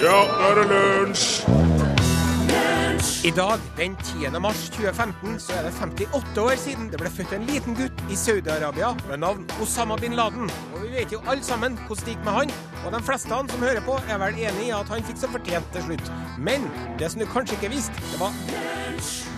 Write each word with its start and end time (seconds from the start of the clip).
Ja, 0.00 0.16
nå 0.24 0.46
er 0.48 0.54
det 0.56 0.62
lunsj! 0.70 1.24
I 3.24 3.30
dag, 3.36 3.60
den 3.76 3.96
10. 4.00 4.30
mars 4.40 4.62
2015, 4.72 5.34
så 5.44 5.52
er 5.58 5.66
det 5.66 5.72
58 5.76 6.40
år 6.40 6.56
siden 6.56 6.86
det 6.88 7.00
ble 7.02 7.10
født 7.12 7.34
en 7.36 7.44
liten 7.44 7.76
gutt 7.76 8.00
i 8.08 8.16
Saudi-Arabia 8.16 8.94
med 9.10 9.20
navn 9.20 9.44
Osama 9.60 9.98
bin 10.00 10.16
Laden. 10.16 10.48
Og 10.72 10.86
vi 10.86 10.94
vet 10.94 11.12
jo 11.12 11.20
alle 11.28 11.44
sammen 11.44 11.76
hvordan 11.84 12.06
det 12.06 12.14
gikk 12.14 12.24
med 12.24 12.32
han, 12.38 12.54
og 12.86 12.96
de 12.96 13.02
fleste 13.10 13.34
han 13.34 13.52
som 13.52 13.66
hører 13.66 13.84
på, 13.84 13.98
er 14.08 14.22
vel 14.24 14.40
enig 14.40 14.70
i 14.70 14.72
at 14.78 14.88
han 14.88 15.04
fikk 15.04 15.20
som 15.20 15.36
fortjent 15.36 15.68
til 15.76 15.84
slutt. 15.90 16.12
Men 16.48 16.64
det 16.96 17.12
som 17.12 17.20
du 17.20 17.28
kanskje 17.28 17.60
ikke 17.60 17.74
visste, 17.76 18.08
det 18.08 18.22
var 18.24 18.32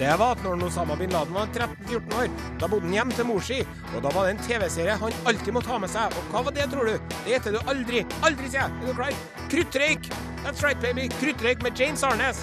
det 0.03 0.15
var 0.19 0.33
at 0.35 0.41
når 0.43 0.65
Osama 0.67 0.97
bin 0.99 1.13
Laden 1.15 1.35
var 1.37 1.47
13-14 1.55 2.17
år, 2.19 2.31
da 2.59 2.67
bodde 2.67 2.89
han 2.89 2.95
hjem 2.97 3.13
til 3.15 3.27
mor 3.29 3.45
si, 3.47 3.61
og 3.95 4.01
da 4.03 4.11
var 4.11 4.27
det 4.27 4.33
en 4.35 4.41
TV-serie 4.49 4.97
han 4.99 5.21
alltid 5.31 5.55
måtte 5.55 5.71
ha 5.71 5.79
med 5.79 5.93
seg. 5.93 6.17
Og 6.19 6.33
hva 6.33 6.43
var 6.49 6.57
det, 6.57 6.67
tror 6.73 6.91
du? 6.91 7.13
Det 7.13 7.37
heter 7.37 7.55
du 7.55 7.61
aldri. 7.71 8.03
Aldri, 8.27 8.51
sier 8.51 8.65
jeg. 8.65 8.71
Er 8.83 8.91
du 8.91 8.97
klar? 8.99 9.15
Kruttrøyk! 9.53 10.09
That's 10.43 10.65
right, 10.67 10.81
baby. 10.83 11.07
Kruttrøyk 11.21 11.63
med 11.63 11.79
James 11.79 12.03
Arnes. 12.03 12.43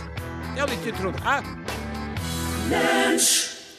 Det 0.54 0.62
hadde 0.62 0.78
ikke 0.78 0.94
du 0.96 1.02
trodd. 1.02 1.20
Hæ? 1.26 1.36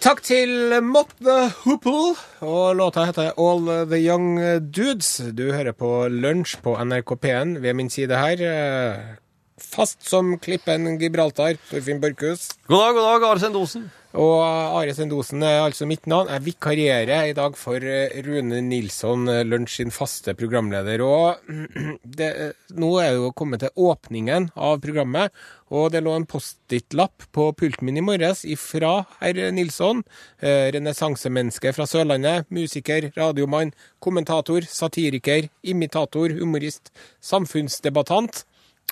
Takk 0.01 0.21
til 0.24 0.77
Mott 0.85 1.16
the 1.24 1.38
Hoople, 1.62 2.15
og 2.45 2.77
låta 2.77 3.07
heter 3.09 3.33
All 3.41 3.73
the 3.88 4.01
Young 4.01 4.37
Dudes. 4.60 5.16
Du 5.33 5.52
hører 5.52 5.73
på 5.73 6.09
Lunsj 6.09 6.59
på 6.60 6.77
NRK 6.85 7.16
P1 7.24 7.59
ved 7.65 7.80
min 7.80 7.91
side 7.93 8.21
her. 8.21 9.20
Eh, 9.60 9.70
Fast 9.70 10.09
som 10.09 10.38
klippen 10.38 10.98
Gibraltar, 10.98 11.56
Torfinn 11.70 12.01
Børkhus. 12.01 12.51
God 12.66 12.78
dag, 12.78 12.95
god 12.95 13.05
dag, 13.05 13.30
Are 13.30 13.41
Sendosen. 13.41 13.91
Og 14.18 14.41
Are 14.42 14.91
Sendosen 14.91 15.45
er 15.46 15.60
altså 15.62 15.87
mitt 15.87 16.09
navn. 16.10 16.27
Jeg 16.32 16.42
vikarierer 16.48 17.28
i 17.30 17.34
dag 17.37 17.55
for 17.55 17.78
eh, 17.78 18.16
Rune 18.27 18.59
Nilsson, 18.66 19.28
eh, 19.30 19.45
Lunsj 19.46 19.77
sin 19.77 19.95
faste 19.95 20.34
programleder. 20.34 21.04
Og 21.06 21.38
det, 22.18 22.30
nå 22.74 22.91
er 22.98 23.12
det 23.12 23.20
jo 23.20 23.30
kommet 23.38 23.62
til 23.62 23.87
åpningen 23.87 24.51
av 24.56 24.80
programmet, 24.82 25.30
og 25.70 25.92
det 25.95 26.02
lå 26.02 26.16
en 26.18 26.26
Post-It-lapp 26.26 27.29
på 27.30 27.52
pulten 27.54 27.87
min 27.87 28.01
i 28.01 28.02
morges 28.02 28.42
ifra 28.42 29.04
herr 29.20 29.38
Nilsson. 29.54 30.02
Eh, 30.42 30.73
Renessansemenneske 30.74 31.70
fra 31.76 31.87
Sørlandet. 31.87 32.51
Musiker, 32.51 33.13
radiomann, 33.15 33.70
kommentator, 34.02 34.66
satiriker, 34.66 35.46
imitator, 35.63 36.35
humorist, 36.40 36.90
samfunnsdebattant. 37.23 38.42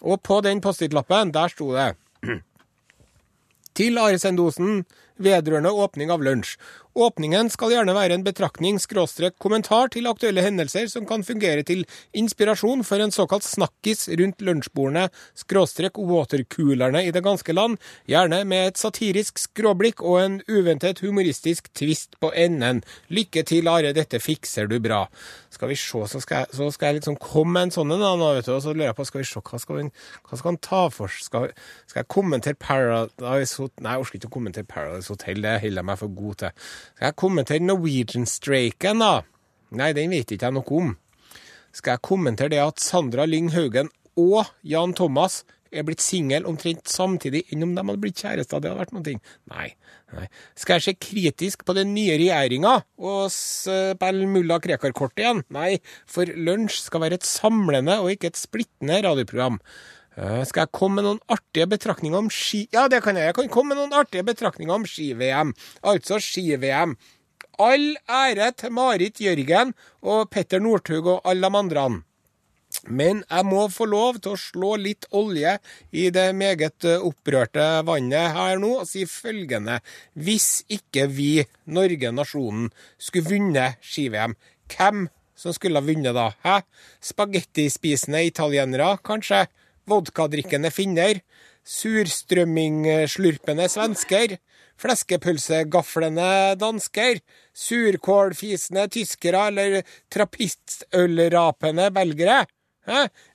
Og 0.03 0.21
på 0.23 0.41
den 0.41 0.61
Post-It-lappen, 0.61 1.35
der 1.35 1.49
sto 1.49 1.73
det 1.75 1.97
til 3.79 3.99
Are 3.99 4.19
Sendosen 4.19 4.85
vedrørende 5.23 5.73
åpning 5.75 6.13
av 6.15 6.25
lunsj. 6.25 6.57
Åpningen 6.99 7.47
skal 7.53 7.71
gjerne 7.71 7.93
være 7.95 8.17
en 8.17 8.25
betraktning 8.27 8.81
skråstrek 8.83 9.37
kommentar 9.39 9.91
til 9.95 10.09
aktuelle 10.11 10.43
hendelser 10.43 10.89
som 10.91 11.05
kan 11.07 11.23
fungere 11.23 11.63
til 11.63 11.85
inspirasjon 12.17 12.83
for 12.83 12.99
en 12.99 13.13
såkalt 13.15 13.47
snakkis 13.47 14.09
rundt 14.19 14.43
lunsjbordene 14.43 15.05
skråstrek 15.39 16.01
watercoolerne 16.01 17.05
i 17.07 17.13
det 17.15 17.23
ganske 17.23 17.55
land, 17.55 17.77
gjerne 18.11 18.41
med 18.51 18.73
et 18.73 18.81
satirisk 18.81 19.39
skråblikk 19.39 20.03
og 20.03 20.19
en 20.25 20.41
uventet 20.51 21.05
humoristisk 21.05 21.71
twist 21.79 22.19
på 22.19 22.33
enden. 22.35 22.83
Lykke 23.15 23.45
til, 23.47 23.71
Are, 23.71 23.95
dette 23.95 24.19
fikser 24.19 24.67
du 24.67 24.81
bra. 24.83 25.05
Skal 25.55 25.71
vi 25.71 25.79
se, 25.79 26.03
så 26.11 26.23
skal 26.25 26.43
jeg, 26.43 26.57
så 26.59 26.71
skal 26.75 26.91
jeg 26.91 26.99
liksom 26.99 27.21
komme 27.23 27.55
med 27.55 27.69
en 27.69 27.75
sånn 27.79 27.95
en, 27.95 28.05
og 28.09 28.43
så 28.43 28.75
lurer 28.75 28.91
jeg 28.91 28.99
på, 28.99 29.07
skal 29.07 29.23
vi 29.23 29.29
se, 29.29 29.45
hva 29.45 29.63
skal, 29.63 29.79
vi, 29.79 29.87
hva 30.27 30.41
skal 30.41 30.51
han 30.51 30.61
ta 30.67 30.83
for? 30.93 31.15
Skal, 31.15 31.53
skal 31.87 32.03
jeg 32.03 32.11
kommentere 32.11 32.59
Paradise 32.59 33.63
Hotel? 33.63 33.87
Nei, 33.87 33.95
jeg 33.95 34.03
orker 34.03 34.19
ikke 34.19 34.33
å 34.33 34.37
kommentere 34.41 34.69
Paradise 34.69 35.08
Hotel, 35.13 35.43
det 35.45 35.59
holder 35.65 35.83
jeg 35.83 35.89
meg 35.91 36.01
for 36.01 36.15
god 36.21 36.41
til. 36.43 36.71
Skal 36.95 37.11
jeg 37.11 37.21
kommentere 37.25 37.67
Norwegian-streiken, 37.67 39.05
da? 39.05 39.13
Nei, 39.79 39.93
den 39.97 40.15
vet 40.15 40.33
ikke 40.33 40.49
jeg 40.49 40.57
noe 40.57 40.81
om. 40.81 40.97
Skal 41.77 41.97
jeg 41.97 42.07
kommentere 42.09 42.55
det 42.55 42.65
at 42.65 42.83
Sandra 42.83 43.27
Lyng 43.29 43.53
Haugen 43.55 43.91
og 44.19 44.49
Jan 44.67 44.95
Thomas 44.99 45.43
er 45.69 45.85
blitt 45.85 46.01
singel 46.01 46.47
omtrent 46.49 46.89
samtidig 46.89 47.43
enn 47.53 47.67
om 47.67 47.75
de 47.77 47.85
hadde 47.85 48.01
blitt 48.01 48.23
kjærester? 48.23 48.63
Det 48.63 48.71
hadde 48.71 48.81
vært 48.81 48.95
noe. 48.97 49.19
Nei. 49.53 49.67
nei. 50.17 50.25
Skal 50.59 50.79
jeg 50.79 50.87
se 50.87 50.95
kritisk 50.97 51.67
på 51.69 51.77
den 51.77 51.93
nye 51.97 52.17
regjeringa 52.21 52.79
og 53.05 53.29
spille 53.35 54.31
mulla 54.33 54.59
Krekar-kort 54.65 55.21
igjen? 55.21 55.45
Nei, 55.55 55.77
for 56.09 56.29
lunsj 56.33 56.81
skal 56.87 57.05
være 57.05 57.21
et 57.21 57.29
samlende 57.29 58.01
og 58.03 58.15
ikke 58.15 58.33
et 58.33 58.41
splittende 58.41 59.03
radioprogram. 59.05 59.61
Eh, 60.19 60.43
Skal 60.49 60.67
jeg 60.67 60.75
komme 60.75 60.99
med 60.99 61.07
noen 61.07 61.21
artige 61.31 61.69
betraktninger 61.71 62.19
om 62.19 62.31
ski... 62.33 62.65
Ja, 62.75 62.89
det 62.91 63.05
kan 63.05 63.19
jeg. 63.19 63.31
Jeg 63.31 63.39
kan 63.39 63.53
komme 63.53 63.75
med 63.75 63.83
noen 63.83 63.95
artige 64.01 64.27
betraktninger 64.27 64.75
om 64.75 64.87
ski-VM. 64.89 65.55
Altså 65.87 66.19
ski-VM. 66.23 66.97
All 67.63 67.87
ære 68.11 68.53
til 68.59 68.75
Marit 68.75 69.21
Jørgen 69.23 69.75
og 70.03 70.29
Petter 70.31 70.63
Northug 70.63 71.07
og 71.15 71.27
alle 71.29 71.47
de 71.47 71.61
andre. 71.63 71.87
Men 72.85 73.23
jeg 73.25 73.47
må 73.49 73.65
få 73.73 73.87
lov 73.89 74.19
til 74.23 74.35
å 74.35 74.41
slå 74.41 74.75
litt 74.79 75.07
olje 75.17 75.55
i 75.91 76.09
det 76.15 76.27
meget 76.37 76.87
eh, 76.87 77.03
opprørte 77.03 77.65
vannet 77.87 78.35
her 78.37 78.59
nå 78.61 78.75
og 78.83 78.89
si 78.91 79.07
følgende. 79.09 79.79
Hvis 80.19 80.65
ikke 80.71 81.07
vi, 81.11 81.47
Norge, 81.71 82.13
nasjonen, 82.15 82.69
skulle 82.99 83.31
vunnet 83.31 83.79
ski-VM, 83.87 84.37
hvem 84.75 85.07
som 85.39 85.55
skulle 85.55 85.79
ha 85.79 85.87
vunnet 85.87 86.15
da? 86.17 86.29
Hæ? 86.45 86.61
Spagettispisende 87.13 88.27
italienere, 88.27 88.97
kanskje? 89.07 89.47
Vodkadrikkende 89.89 90.71
finner? 90.75 91.21
Surstrømmingslurpende 91.69 93.67
svensker? 93.73 94.37
Fleskepølsegaflende 94.79 96.55
dansker? 96.61 97.21
Surkålfisende 97.57 98.87
tyskere 98.95 99.47
eller 99.51 99.83
trappistølrapende 100.13 101.89
belgere? 101.97 102.45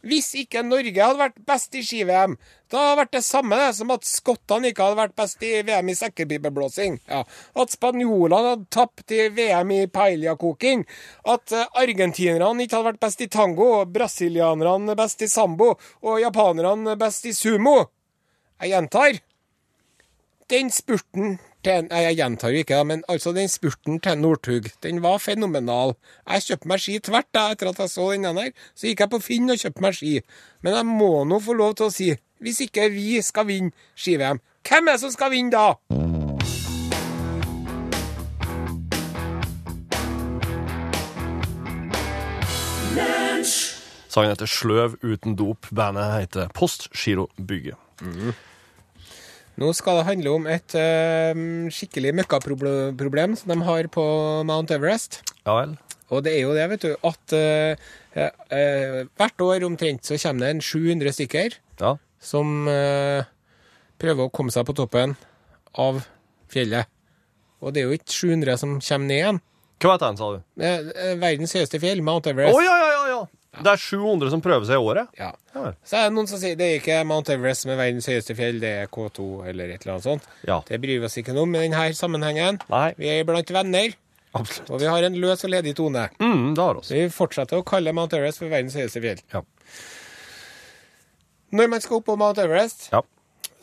Hvis 0.04 0.32
ikke 0.40 0.64
Norge 0.66 0.98
hadde 0.98 1.20
vært 1.20 1.40
best 1.48 1.76
i 1.78 1.84
ski-VM, 1.86 2.36
da 2.74 2.80
hadde 2.80 2.94
det 2.94 3.02
vært 3.04 3.14
det 3.14 3.24
samme 3.28 3.60
det, 3.60 3.70
som 3.78 3.92
at 3.94 4.08
skottene 4.08 4.72
ikke 4.72 4.88
hadde 4.88 4.98
vært 4.98 5.16
best 5.20 5.44
i 5.46 5.52
VM 5.68 5.92
i 5.94 5.98
sekkepipeblåsing. 5.98 6.98
Ja. 7.10 7.22
At 7.62 7.76
spanjolene 7.76 8.40
hadde 8.40 8.70
tapt 8.74 9.14
i 9.14 9.28
VM 9.36 9.74
i 9.76 9.82
paella-koking. 9.94 10.86
At 11.30 11.54
eh, 11.54 11.70
argentinerne 11.84 12.66
ikke 12.66 12.80
hadde 12.80 12.92
vært 12.92 13.04
best 13.06 13.22
i 13.22 13.30
tango, 13.30 13.70
brasilianerne 13.86 14.98
best 14.98 15.22
i 15.22 15.30
sambo, 15.30 15.76
og 16.02 16.22
japanerne 16.24 16.98
best 17.00 17.30
i 17.30 17.36
sumo. 17.38 17.78
Jeg 18.64 18.74
gjentar. 18.74 19.22
Den 20.50 20.70
spurten 20.74 21.38
til 21.64 21.88
Nei, 21.88 22.02
jeg 22.08 22.18
gjentar 22.20 22.52
jo 22.52 22.64
ikke, 22.64 22.76
da, 22.76 22.84
men 22.88 23.04
altså 23.12 23.32
den 23.36 23.50
spurten 23.52 24.00
til 24.04 24.20
Northug, 24.20 24.68
den 24.84 25.02
var 25.04 25.22
fenomenal. 25.24 25.96
Jeg 26.28 26.48
kjøpte 26.48 26.72
meg 26.72 26.84
ski 26.84 26.98
tvert 27.04 27.30
da, 27.36 27.46
etter 27.54 27.72
at 27.72 27.80
jeg 27.84 27.94
så 27.94 28.10
den 28.12 28.28
der. 28.28 28.52
Så 28.76 28.90
gikk 28.90 29.06
jeg 29.06 29.14
på 29.14 29.22
Finn 29.24 29.54
og 29.54 29.62
kjøpte 29.62 29.86
meg 29.86 29.98
ski. 29.98 30.14
Men 30.64 30.78
jeg 30.80 30.90
må 30.92 31.12
nå 31.30 31.40
få 31.44 31.56
lov 31.58 31.78
til 31.80 31.88
å 31.88 31.94
si, 31.94 32.10
hvis 32.44 32.64
ikke 32.68 32.90
vi 32.92 33.22
skal 33.24 33.48
vinne 33.48 33.72
ski-VM, 33.96 34.44
hvem 34.68 34.88
er 34.88 34.98
det 34.98 35.04
som 35.04 35.16
skal 35.16 35.32
vinne 35.32 35.52
da? 35.56 35.70
Sangen 44.14 44.30
heter 44.30 44.46
Sløv 44.46 45.00
uten 45.02 45.34
dop. 45.40 45.66
Bandet 45.74 46.12
heter 46.20 46.52
Post 46.54 46.92
Giro 46.94 47.32
Bygge. 47.40 47.74
Nå 49.62 49.70
skal 49.78 50.00
det 50.00 50.06
handle 50.08 50.32
om 50.34 50.48
et 50.50 50.74
uh, 50.74 51.42
skikkelig 51.74 52.14
møkkaproblem 52.18 53.36
som 53.38 53.52
de 53.54 53.58
har 53.68 53.90
på 53.94 54.06
Mount 54.50 54.74
Everest. 54.74 55.20
Ja 55.46 55.60
vel? 55.60 55.76
Og 56.14 56.24
det 56.26 56.34
er 56.36 56.42
jo 56.44 56.54
det, 56.58 56.66
vet 56.74 56.84
du, 56.86 56.96
at 57.10 57.36
uh, 57.38 57.86
uh, 58.18 58.98
hvert 59.18 59.46
år 59.46 59.66
omtrent 59.68 60.06
så 60.10 60.18
kommer 60.22 60.48
det 60.48 60.56
en 60.56 60.64
700 60.66 61.14
stykker 61.20 61.60
Ja. 61.82 61.96
som 62.24 62.66
prøver 64.00 64.26
å 64.28 64.32
komme 64.32 64.52
seg 64.54 64.66
på 64.68 64.76
toppen 64.78 65.16
av 65.80 66.04
fjellet. 66.52 66.88
Og 67.64 67.74
det 67.74 67.82
er 67.82 67.88
jo 67.90 67.98
ikke 67.98 68.14
700 68.14 68.58
som 68.62 68.76
kommer 68.80 69.08
ned 69.10 69.18
igjen. 69.22 69.40
Hva 69.84 69.96
heter 69.96 70.12
den, 70.14 70.20
sa 70.20 70.30
du? 70.32 71.18
Verdens 71.24 71.56
høyeste 71.58 71.80
fjell, 71.84 72.02
Mount 72.06 72.28
Everest. 72.30 72.54
Everest. 72.54 72.70
ja, 72.70 72.78
ja, 72.78 72.92
ja, 72.94 73.04
ja! 73.16 73.43
Det 73.54 73.70
er 73.70 73.78
700 73.78 74.32
som 74.34 74.42
prøver 74.42 74.66
seg 74.66 74.80
i 74.80 74.82
året? 74.82 75.10
Ja. 75.20 75.32
Så 75.86 75.98
er 76.00 76.08
det 76.08 76.14
noen 76.16 76.28
som 76.28 76.40
sier 76.42 76.56
det 76.58 76.66
er 76.72 76.80
ikke 76.80 76.96
Mount 77.06 77.30
Everest 77.30 77.62
som 77.66 77.72
er 77.74 77.78
verdens 77.78 78.08
høyeste 78.10 78.34
fjell, 78.38 78.58
det 78.64 78.72
er 78.82 78.88
K2 78.90 79.28
eller 79.52 79.70
et 79.76 79.84
eller 79.86 79.94
annet 80.00 80.08
sånt. 80.08 80.26
Ja. 80.50 80.58
Det 80.66 80.80
bryr 80.82 80.98
vi 81.04 81.06
oss 81.06 81.18
ikke 81.22 81.36
noe 81.38 81.46
om 81.46 81.54
i 81.56 81.62
denne 81.68 81.84
sammenhengen. 81.94 82.58
Nei. 82.74 82.88
Vi 82.98 83.12
er 83.14 83.28
blant 83.30 83.54
venner, 83.54 83.94
Absolutt. 84.34 84.72
og 84.74 84.82
vi 84.82 84.90
har 84.90 85.06
en 85.06 85.20
løs 85.22 85.46
og 85.46 85.54
ledig 85.54 85.76
tone. 85.78 86.08
Mm, 86.18 86.56
det 86.58 86.64
har 86.66 86.80
oss. 86.82 86.90
Vi 86.96 87.06
fortsetter 87.14 87.62
å 87.62 87.66
kalle 87.68 87.94
Mount 87.94 88.16
Everest 88.18 88.42
for 88.42 88.50
verdens 88.50 88.74
høyeste 88.80 89.04
fjell. 89.06 89.22
Ja. 89.36 89.44
Når 91.54 91.70
man 91.70 91.84
skal 91.86 92.00
opp 92.00 92.08
på 92.10 92.18
Mount 92.18 92.40
Everest, 92.42 92.90
Ja. 92.92 93.04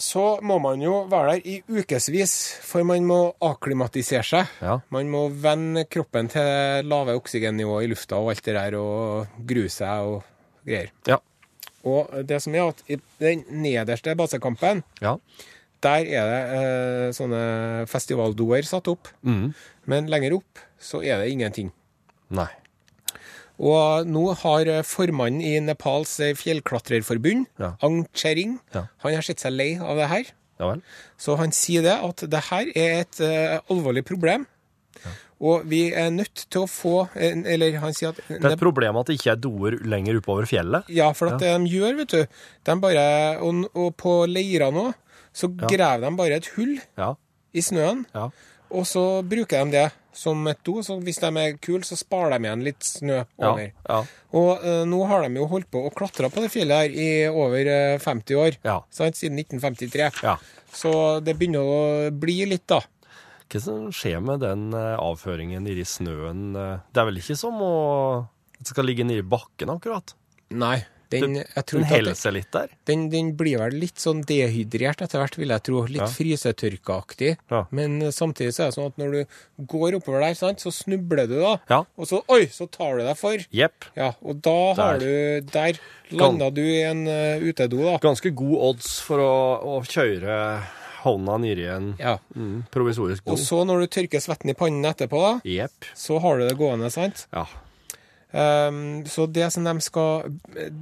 Så 0.00 0.38
må 0.42 0.56
man 0.64 0.80
jo 0.82 1.02
være 1.10 1.34
der 1.36 1.46
i 1.46 1.56
ukevis, 1.68 2.34
for 2.64 2.82
man 2.88 3.04
må 3.06 3.18
akklimatisere 3.44 4.24
seg. 4.24 4.52
Ja. 4.64 4.78
Man 4.94 5.10
må 5.12 5.26
vende 5.42 5.84
kroppen 5.92 6.30
til 6.32 6.88
lave 6.88 7.14
oksygennivå 7.20 7.82
i 7.84 7.90
lufta 7.92 8.16
og 8.20 8.30
alt 8.32 8.44
det 8.48 8.54
der, 8.56 8.76
og 8.80 9.42
grue 9.46 9.68
seg 9.72 10.08
og 10.08 10.22
greier. 10.66 10.88
Ja. 11.08 11.18
Og 11.84 12.10
det 12.28 12.40
som 12.44 12.56
er 12.56 12.66
at 12.72 12.82
i 12.92 12.98
den 13.20 13.44
nederste 13.62 14.12
basekampen, 14.16 14.82
Ja. 15.00 15.14
der 15.80 16.04
er 16.04 16.26
det 16.32 16.40
eh, 16.60 17.12
sånne 17.16 17.86
festivaldoer 17.88 18.66
satt 18.68 18.88
opp. 18.92 19.08
Mm. 19.24 19.52
Men 19.88 20.10
lenger 20.12 20.34
opp 20.40 20.58
så 20.80 21.00
er 21.04 21.22
det 21.22 21.30
ingenting. 21.32 21.70
Nei. 22.30 22.48
Og 23.60 24.06
nå 24.08 24.22
har 24.40 24.68
eh, 24.72 24.82
formannen 24.88 25.42
i 25.44 25.58
Nepals 25.60 26.14
eh, 26.24 26.32
fjellklatrerforbund, 26.38 27.46
Ja. 27.60 27.74
Ang 27.84 28.06
Chering, 28.16 28.58
Ja. 28.74 28.86
han 29.04 29.14
har 29.18 29.22
sett 29.26 29.42
seg 29.42 29.52
lei 29.52 29.74
av 29.78 29.96
det 30.00 30.08
her. 30.08 30.30
Ja? 30.60 30.74
Så 31.20 31.36
han 31.40 31.52
sier 31.52 31.82
det 31.84 31.98
at 32.04 32.24
det 32.30 32.40
her 32.50 32.68
er 32.76 33.00
et 33.00 33.20
uh, 33.24 33.60
alvorlig 33.72 34.02
problem. 34.04 34.46
Og 35.40 35.62
vi 35.64 35.86
er 35.96 36.10
nødt 36.12 36.42
til 36.52 36.66
å 36.66 36.68
få 36.68 36.90
Eller 37.16 37.78
han 37.80 37.94
sier 37.96 38.10
at 38.12 38.18
Det 38.28 38.44
er 38.44 38.52
et 38.58 38.60
problem 38.60 38.98
at 39.00 39.08
det 39.08 39.14
ikke 39.16 39.30
er 39.32 39.38
doer 39.40 39.78
lenger 39.88 40.18
oppover 40.20 40.44
fjellet. 40.50 40.84
Ja, 40.92 41.12
for 41.16 41.32
at 41.32 41.40
det 41.40 41.54
de 41.54 41.70
gjør, 41.72 41.96
vet 42.02 42.12
du 42.12 42.26
de 42.68 42.74
bare, 42.82 43.06
og, 43.40 43.62
og 43.72 43.94
på 43.96 44.12
leira 44.28 44.68
nå, 44.74 44.90
så 45.32 45.48
graver 45.48 46.04
de 46.04 46.12
bare 46.18 46.36
et 46.42 46.50
hull 46.58 46.76
Ja. 47.00 47.14
i 47.56 47.60
snøen, 47.64 48.04
Ja. 48.14 48.28
Og 48.70 48.86
så 48.88 49.04
bruker 49.26 49.66
de 49.66 49.76
det 49.78 49.88
som 50.16 50.40
et 50.50 50.58
do. 50.66 50.80
Så 50.82 50.96
hvis 51.04 51.20
de 51.22 51.30
er 51.42 51.58
kule, 51.62 51.82
så 51.86 51.98
sparer 51.98 52.36
de 52.36 52.48
igjen 52.48 52.64
litt 52.66 52.86
snø 52.86 53.20
over. 53.38 53.66
Ja. 53.88 54.00
Og 54.36 54.64
uh, 54.64 54.82
nå 54.88 55.02
har 55.10 55.26
de 55.26 55.40
jo 55.40 55.48
holdt 55.50 55.70
på 55.72 55.84
å 55.86 55.92
klatre 55.94 56.30
på 56.32 56.44
det 56.44 56.52
fjellet 56.52 56.84
her 56.84 56.94
i 56.94 57.10
over 57.30 57.70
eh, 57.70 57.98
50 58.02 58.40
år. 58.40 58.58
Ja. 58.66 58.80
Sant? 58.94 59.18
Siden 59.20 59.38
1953. 59.42 60.10
ja. 60.26 60.38
Så 60.70 60.90
det 61.26 61.34
begynner 61.34 61.66
å 61.66 61.78
bli 62.14 62.44
litt, 62.46 62.68
da. 62.70 62.78
Hva 63.50 63.58
som 63.62 63.88
skjer 63.94 64.20
med 64.22 64.44
den 64.44 64.68
eh, 64.70 64.92
avføringen 65.02 65.64
nedi 65.66 65.82
snøen? 65.82 66.52
eh? 66.54 66.76
Det 66.94 67.02
er 67.02 67.08
vel 67.08 67.18
ikke 67.18 67.38
som 67.38 67.58
å 67.66 67.72
det 68.60 68.68
skal 68.68 68.84
ligge 68.84 69.06
nedi 69.08 69.24
bakken, 69.24 69.72
akkurat? 69.72 70.12
Nei. 70.52 70.82
Den, 71.10 71.34
Den 71.42 71.84
heller 71.90 72.14
seg 72.14 72.34
litt 72.36 72.50
der? 72.54 72.68
den, 72.86 73.08
den 73.10 73.32
blir 73.36 73.58
vel 73.58 73.74
litt 73.82 73.98
sånn 73.98 74.20
dehydrert 74.26 75.02
etter 75.02 75.18
hvert, 75.22 75.36
vil 75.40 75.48
jeg 75.50 75.62
tro. 75.66 75.82
Litt 75.90 76.00
Ja. 76.04 76.06
frysetørkeaktig. 76.06 77.36
Ja. 77.50 77.64
Men 77.74 78.00
eh, 78.02 78.12
samtidig 78.14 78.54
så 78.54 78.64
er 78.64 78.70
det 78.70 78.76
sånn 78.78 78.90
at 78.92 78.98
når 79.00 79.12
du 79.16 79.66
går 79.70 79.96
oppover 79.98 80.20
der, 80.24 80.34
sant, 80.38 80.62
så 80.62 80.70
snubler 80.74 81.26
du 81.30 81.36
da. 81.40 81.54
Ja. 81.70 81.80
Og 81.98 82.06
så 82.10 82.22
oi, 82.30 82.44
så 82.52 82.68
tar 82.70 82.98
du 83.00 83.04
deg 83.06 83.16
for. 83.18 83.42
Jepp. 83.54 83.88
Ja, 83.98 84.12
og 84.22 84.40
da 84.44 84.56
har 84.78 85.00
du 85.02 85.40
Der 85.50 85.78
landa 86.10 86.50
du 86.54 86.62
i 86.62 86.82
en 86.86 87.04
uh, 87.06 87.38
utedo, 87.42 87.82
da. 87.86 87.96
Ganske 88.02 88.30
god 88.34 88.56
odds 88.70 88.98
for 89.06 89.22
å, 89.22 89.32
å 89.62 89.80
kjøre 89.86 90.36
hånda 91.04 91.38
nedi 91.40 91.64
en 91.70 91.94
Ja. 91.98 92.18
mm, 92.36 92.66
provisorisk 92.70 93.24
do. 93.24 93.32
Og 93.32 93.38
så 93.40 93.62
når 93.64 93.80
du 93.86 93.86
tørker 93.96 94.20
svetten 94.20 94.50
i 94.52 94.54
pannen 94.58 94.84
etterpå, 94.84 95.20
da, 95.22 95.32
yep. 95.48 95.72
så 95.96 96.18
har 96.20 96.38
du 96.38 96.46
det 96.48 96.58
gående, 96.58 96.90
sant? 96.92 97.26
Ja. 97.32 97.46
Ehm, 98.32 99.04
så 99.10 99.26
det 99.26 99.48
som 99.52 99.64
de 99.66 99.72
skal 99.82 100.28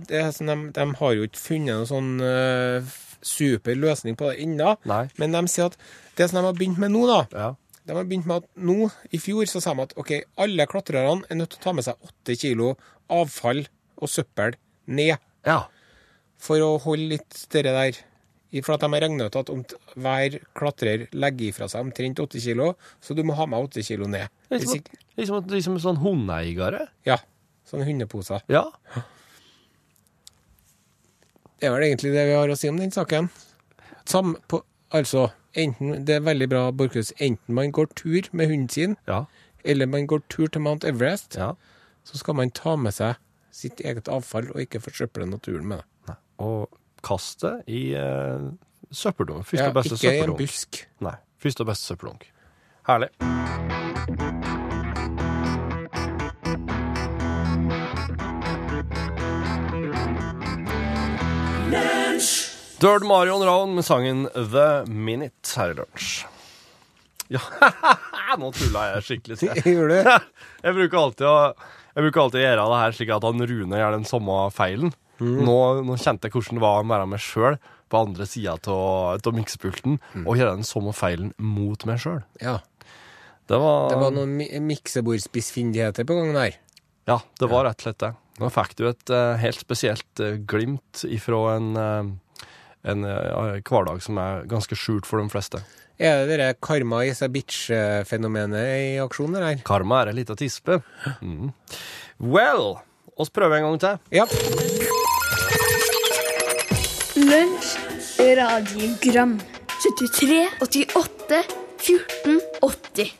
det 0.08 0.34
som 0.36 0.46
de, 0.50 0.56
de 0.76 0.86
har 1.00 1.14
jo 1.16 1.22
ikke 1.28 1.40
funnet 1.40 1.72
noen 1.74 1.88
sånn 1.88 2.10
eh, 2.20 2.90
super 3.24 3.74
løsning 3.78 4.16
på 4.20 4.28
det 4.30 4.42
ennå. 4.44 4.74
Men 5.18 5.32
de 5.32 5.40
sier 5.48 5.70
at 5.72 5.78
det 6.18 6.28
som 6.30 6.38
de 6.40 6.44
har 6.46 6.58
begynt 6.58 6.78
med 6.82 6.92
nå, 6.94 7.06
da 7.08 7.22
Ja. 7.32 7.54
De 7.88 7.94
har 7.96 8.04
begynt 8.04 8.26
med 8.28 8.42
at 8.42 8.48
nå, 8.60 8.90
i 9.16 9.18
fjor, 9.18 9.46
så 9.48 9.62
sa 9.64 9.72
de 9.72 9.80
at 9.86 9.94
ok, 9.96 10.10
alle 10.44 10.66
klatrerne 10.68 11.24
er 11.30 11.38
nødt 11.40 11.54
til 11.54 11.60
å 11.62 11.64
ta 11.64 11.72
med 11.72 11.86
seg 11.86 11.96
åtte 12.04 12.34
kilo 12.36 12.74
avfall 13.08 13.62
og 13.96 14.08
søppel 14.12 14.58
ned 14.86 15.16
Ja. 15.46 15.62
for 16.38 16.60
å 16.60 16.74
holde 16.84 17.08
litt 17.16 17.46
det 17.50 17.64
der 17.64 17.96
For 18.62 18.72
at 18.74 18.80
de 18.80 18.88
har 18.92 19.00
regnet 19.04 19.26
ut 19.28 19.36
at 19.36 19.50
om 19.52 19.64
hver 19.96 20.38
klatrer 20.56 21.06
legger 21.12 21.48
ifra 21.50 21.66
seg 21.68 21.80
omtrent 21.84 22.20
åtte 22.20 22.40
kilo, 22.40 22.76
så 23.00 23.14
du 23.16 23.22
må 23.22 23.34
ha 23.36 23.44
med 23.46 23.60
åtte 23.60 23.82
kilo 23.84 24.06
ned. 24.08 24.28
Liksom, 24.50 24.80
liksom, 25.18 25.42
liksom 25.52 25.76
sånn 25.78 25.98
hundeeiere. 26.00 26.88
ja, 27.04 27.16
sånne 27.68 27.86
hundeposer. 27.88 28.42
Ja. 28.52 28.64
Det 31.58 31.66
er 31.68 31.74
vel 31.74 31.88
egentlig 31.88 32.12
det 32.14 32.26
vi 32.28 32.36
har 32.38 32.48
å 32.52 32.56
si 32.58 32.68
om 32.70 32.78
den 32.78 32.92
saken. 32.94 33.28
Sam, 34.08 34.36
på, 34.48 34.62
altså, 34.94 35.28
enten, 35.58 36.04
det 36.06 36.14
er 36.18 36.26
veldig 36.26 36.48
bra, 36.52 36.62
Borchhus, 36.72 37.10
enten 37.18 37.54
man 37.58 37.72
går 37.74 37.90
tur 37.98 38.28
med 38.32 38.48
hunden 38.52 38.68
sin, 38.72 38.96
Ja. 39.08 39.24
eller 39.64 39.86
man 39.86 40.06
går 40.06 40.22
tur 40.30 40.46
til 40.46 40.62
Mount 40.62 40.84
Everest, 40.84 41.34
ja. 41.36 41.52
så 42.04 42.18
skal 42.18 42.34
man 42.38 42.50
ta 42.50 42.76
med 42.76 42.94
seg 42.94 43.16
sitt 43.50 43.80
eget 43.80 44.08
avfall 44.08 44.50
og 44.54 44.60
ikke 44.62 44.80
forsøple 44.80 45.26
naturen 45.26 45.66
med 45.66 45.82
det. 46.06 46.16
Og 46.38 46.68
kast 47.02 47.42
det 47.42 47.54
i 47.66 47.92
eh, 47.98 48.48
søppeldunk. 48.92 49.44
Første 49.44 49.64
Ja, 49.64 49.68
og 49.68 49.74
beste 49.82 49.98
ikke 49.98 50.14
i 50.14 50.22
en 50.24 50.36
busk. 50.38 50.84
Nei. 51.00 51.16
Første 51.42 51.66
og 51.66 51.72
beste 51.72 51.90
søppeldunk. 51.92 52.30
Herlig. 52.86 54.37
Dird 62.78 63.02
Marion 63.06 63.42
Ravn 63.42 63.74
med 63.74 63.84
sangen 63.86 64.26
The 64.34 64.84
Minute 64.86 65.54
her 65.58 65.72
i 65.72 65.78
lunsj. 65.80 66.12
Ja, 67.28 67.40
nå 68.40 68.52
tulla 68.56 68.84
jeg 68.94 69.04
skikkelig. 69.08 69.38
jeg. 69.42 69.64
Gjorde 69.66 69.98
du? 70.06 70.12
Jeg 70.68 70.76
bruker 70.78 71.00
alltid 71.02 71.26
å 71.28 71.34
jeg 71.98 72.04
bruker 72.04 72.20
alltid 72.22 72.38
å 72.38 72.42
gjøre 72.44 72.64
det 72.70 72.76
her 72.78 72.92
slik 72.94 73.08
at 73.10 73.24
han 73.26 73.42
Rune 73.50 73.78
gjør 73.80 73.94
den 73.96 74.04
samme 74.06 74.34
feilen. 74.54 74.92
Nå, 75.18 75.54
nå 75.82 75.96
kjente 75.98 76.28
jeg 76.28 76.34
hvordan 76.36 76.58
det 76.60 76.62
var 76.62 76.76
å 76.78 76.84
være 76.86 77.08
meg 77.10 77.22
sjøl 77.24 77.56
på 77.90 77.98
andre 78.04 78.26
sida 78.28 78.52
av 78.70 79.32
miksepulten 79.34 79.96
og 80.20 80.38
gjøre 80.38 80.52
den 80.60 80.68
samme 80.68 80.92
feilen 80.94 81.32
mot 81.42 81.82
meg 81.90 81.98
sjøl. 82.04 82.20
Ja. 82.38 82.60
Det 83.50 83.58
var, 83.58 83.88
Det 83.90 83.98
var 83.98 84.14
noen 84.14 84.36
mi- 84.38 84.60
miksebordspissfindigheter 84.68 86.06
på 86.06 86.20
gangen 86.20 86.38
her. 86.38 86.54
Ja, 87.10 87.18
det 87.40 87.50
var 87.50 87.66
rett 87.66 87.82
og 87.82 87.88
slett 87.88 88.00
det. 88.04 88.12
Nå 88.38 88.52
fikk 88.54 88.76
du 88.78 88.84
et 88.92 89.10
uh, 89.16 89.34
helt 89.42 89.58
spesielt 89.58 90.22
uh, 90.22 90.36
glimt 90.38 91.02
ifra 91.08 91.56
en, 91.56 91.70
uh, 91.74 92.12
en 92.84 93.04
eh, 93.04 93.58
hverdag 93.66 94.02
som 94.04 94.18
er 94.22 94.46
ganske 94.50 94.78
skjult 94.78 95.08
for 95.08 95.22
de 95.22 95.30
fleste. 95.32 95.62
Er 95.98 96.28
det 96.28 96.36
det 96.38 96.50
karma 96.62 97.02
is 97.08 97.22
a 97.26 97.28
bitch-fenomenet 97.28 98.68
i 98.70 98.98
aksjon, 99.02 99.34
eller? 99.34 99.58
Karma 99.66 100.04
er 100.04 100.12
ei 100.12 100.20
lita 100.20 100.36
tispe. 100.38 100.78
Mm. 101.18 101.50
Well, 102.22 102.78
oss 103.18 103.34
prøver 103.34 103.58
en 103.58 103.66
gang 103.66 103.80
til. 103.82 103.98
Ja. 104.14 104.28
Lunsj, 107.18 107.74
radiogram 108.38 109.40
73, 109.82 110.38
88, 110.62 111.42
14, 111.82 112.40
80 112.62 113.10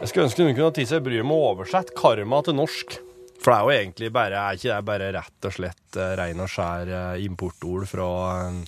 Jeg 0.00 0.08
skulle 0.10 0.26
ønske 0.26 0.42
noen 0.42 0.54
kunne 0.54 0.68
ha 0.68 0.74
tatt 0.74 0.90
seg 0.90 1.06
bryet 1.06 1.26
med 1.26 1.34
å 1.38 1.52
oversette 1.52 1.94
karma 1.98 2.42
til 2.46 2.58
norsk. 2.58 2.98
For 3.46 3.54
det 3.54 3.58
er 3.60 3.62
jo 3.62 3.74
egentlig 3.78 4.08
bare, 4.10 4.40
er 4.42 4.58
ikke 4.58 4.72
det 4.72 4.86
bare 4.88 5.12
rett 5.14 5.46
og 5.46 5.52
slett 5.54 5.98
uh, 6.00 6.08
rein 6.18 6.42
og 6.42 6.50
skjær 6.50 6.88
eh, 6.90 7.20
importord 7.22 7.86
fra 7.86 8.08
eh, 8.48 8.64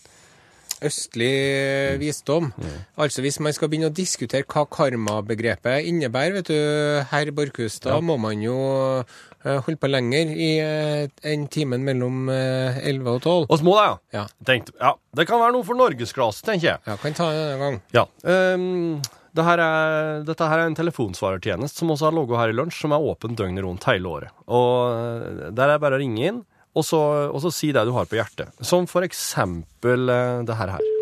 Østlig 0.87 1.99
visdom. 1.99 2.53
Altså 2.95 3.25
hvis 3.25 3.41
man 3.43 3.51
skal 3.51 3.67
begynne 3.71 3.89
å 3.91 3.95
diskutere 3.95 4.47
hva 4.47 4.63
karma-begrepet 4.71 5.89
innebærer, 5.91 6.37
vet 6.37 6.53
du, 6.53 7.01
herr 7.11 7.33
Borchhus, 7.35 7.81
da 7.83 7.97
må 7.99 8.15
man 8.23 8.39
jo 8.45 8.55
eh, 9.03 9.59
holde 9.67 9.81
på 9.83 9.91
lenger 9.91 10.31
i 10.31 10.53
enn 10.63 11.11
en 11.33 11.49
timen 11.51 11.83
mellom 11.83 12.31
eh, 12.31 12.79
11 12.93 13.11
og 13.17 13.21
12. 13.27 13.51
oss 13.57 13.67
må 13.67 13.75
det, 13.75 13.89
ja. 13.89 14.21
Ja. 14.21 14.25
Tenkte, 14.47 14.77
ja. 14.79 14.95
Det 15.19 15.27
kan 15.27 15.43
være 15.43 15.57
noe 15.59 15.67
for 15.67 15.83
norgesklasse, 15.83 16.47
tenker 16.47 16.71
jeg. 16.77 16.85
ja, 16.87 16.99
kan 17.03 17.19
ta 17.19 17.33
det 17.35 17.45
en 17.57 17.65
gang. 17.67 17.81
Ja. 17.99 18.07
ehm, 18.23 19.01
det 19.39 19.47
her 19.47 19.63
er, 19.63 20.21
dette 20.27 20.47
her 20.51 20.65
er 20.65 20.69
en 20.69 20.77
telefonsvarertjeneste 20.77 21.83
som 21.83 21.95
også 21.95 22.09
har 22.09 22.17
logo 22.17 22.37
her 22.39 22.51
i 22.51 22.57
lunsj, 22.57 22.83
som 22.83 22.95
er 22.95 23.05
åpen 23.13 23.39
døgnet 23.39 23.65
rundt 23.65 23.87
hele 23.89 24.11
året. 24.11 24.35
Og 24.51 24.93
eh, 24.93 25.51
Der 25.55 25.75
er 25.75 25.83
bare 25.83 25.99
å 25.99 26.03
ringe 26.03 26.31
inn, 26.33 26.45
og 26.75 26.85
så, 26.87 27.01
og 27.31 27.41
så 27.43 27.53
si 27.55 27.73
det 27.75 27.87
du 27.87 27.95
har 27.97 28.09
på 28.11 28.19
hjertet. 28.19 28.53
Som 28.67 28.87
for 28.91 29.07
eksempel 29.07 30.11
eh, 30.13 30.43
det 30.49 30.59
her. 30.59 30.75
her. 30.77 30.95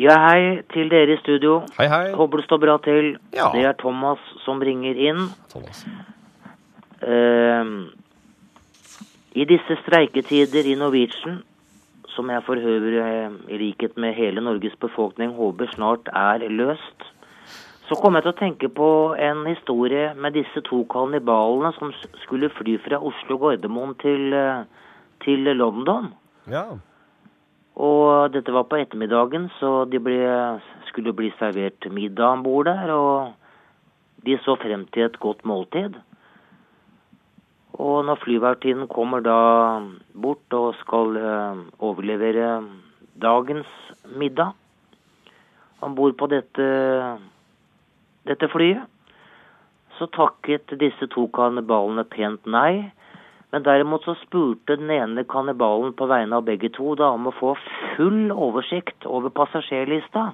Ja, 0.00 0.16
hei 0.30 0.62
til 0.72 0.88
dere 0.92 1.14
i 1.16 1.20
studio. 1.20 1.60
Hei, 1.76 1.86
hei, 1.92 2.04
Håper 2.16 2.40
det 2.40 2.48
står 2.48 2.60
bra 2.64 2.78
til. 2.84 3.14
Ja. 3.36 3.50
Det 3.52 3.64
er 3.68 3.76
Thomas 3.80 4.20
som 4.46 4.62
ringer 4.64 4.96
inn. 4.96 5.26
Thomas. 5.52 5.84
Uh, 7.02 7.90
I 9.36 9.44
disse 9.48 9.76
streiketider 9.82 10.68
i 10.70 10.76
Norwegian, 10.80 11.42
som 12.14 12.28
jeg 12.32 12.44
for 12.44 12.60
øvrig, 12.60 13.00
eh, 13.00 13.36
i 13.48 13.58
likhet 13.60 13.96
med 13.96 14.12
hele 14.14 14.42
Norges 14.44 14.74
befolkning, 14.80 15.32
håper 15.32 15.70
snart 15.72 16.08
er 16.12 16.44
løst, 16.52 17.06
så 17.92 17.98
kom 18.00 18.16
jeg 18.16 18.24
til 18.24 18.32
å 18.32 18.38
tenke 18.38 18.68
på 18.72 18.86
en 19.20 19.42
historie 19.44 20.14
med 20.16 20.32
disse 20.32 20.62
to 20.64 20.78
kannibalene 20.88 21.74
som 21.76 21.90
skulle 22.22 22.48
fly 22.56 22.78
fra 22.80 22.96
Oslo 23.04 23.36
Gardermoen 23.36 23.92
til, 24.00 24.32
eh, 24.32 24.62
til 25.20 25.44
London. 25.52 26.14
Ja. 26.48 26.78
Og 27.76 28.32
dette 28.32 28.52
var 28.52 28.64
på 28.64 28.78
ettermiddagen, 28.80 29.50
så 29.58 29.84
de 29.90 30.00
ble, 30.00 30.16
skulle 30.88 31.12
bli 31.12 31.34
servert 31.38 31.84
middag 31.92 32.38
om 32.38 32.42
bord 32.42 32.64
der. 32.64 32.88
Og 32.88 33.34
de 34.24 34.38
så 34.40 34.56
frem 34.56 34.86
til 34.86 35.04
et 35.10 35.20
godt 35.20 35.44
måltid. 35.44 36.00
Og 37.76 38.06
når 38.08 38.22
flyvertinnen 38.24 38.88
kommer 38.88 39.20
da 39.20 39.82
bort 40.14 40.56
og 40.56 40.80
skal 40.80 41.16
eh, 41.20 41.60
overlevere 41.78 42.64
dagens 43.20 43.68
middag 44.16 44.56
om 45.82 45.94
bord 45.94 46.16
på 46.16 46.30
dette, 46.32 46.64
dette 48.28 48.48
flyet, 48.52 48.84
så 49.98 50.08
takket 50.14 50.72
disse 50.80 51.08
to 51.12 51.28
kannibalene 51.34 52.04
pent 52.08 52.46
nei. 52.46 52.90
Men 53.52 53.66
derimot 53.66 54.06
så 54.06 54.14
spurte 54.22 54.78
den 54.80 54.90
ene 54.90 55.26
kannibalen 55.28 55.92
på 55.92 56.08
vegne 56.08 56.38
av 56.38 56.46
begge 56.46 56.70
to 56.72 56.94
da 56.96 57.10
om 57.12 57.28
å 57.28 57.34
få 57.36 57.52
full 57.96 58.32
oversikt 58.32 59.04
over 59.04 59.32
passasjerlista. 59.36 60.30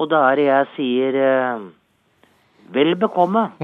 Og 0.00 0.08
da 0.08 0.22
er 0.30 0.40
det 0.40 0.46
jeg 0.46 0.70
sier 0.78 1.20
eh, 1.20 1.66
vel 2.72 2.94
bekomme. 2.96 3.50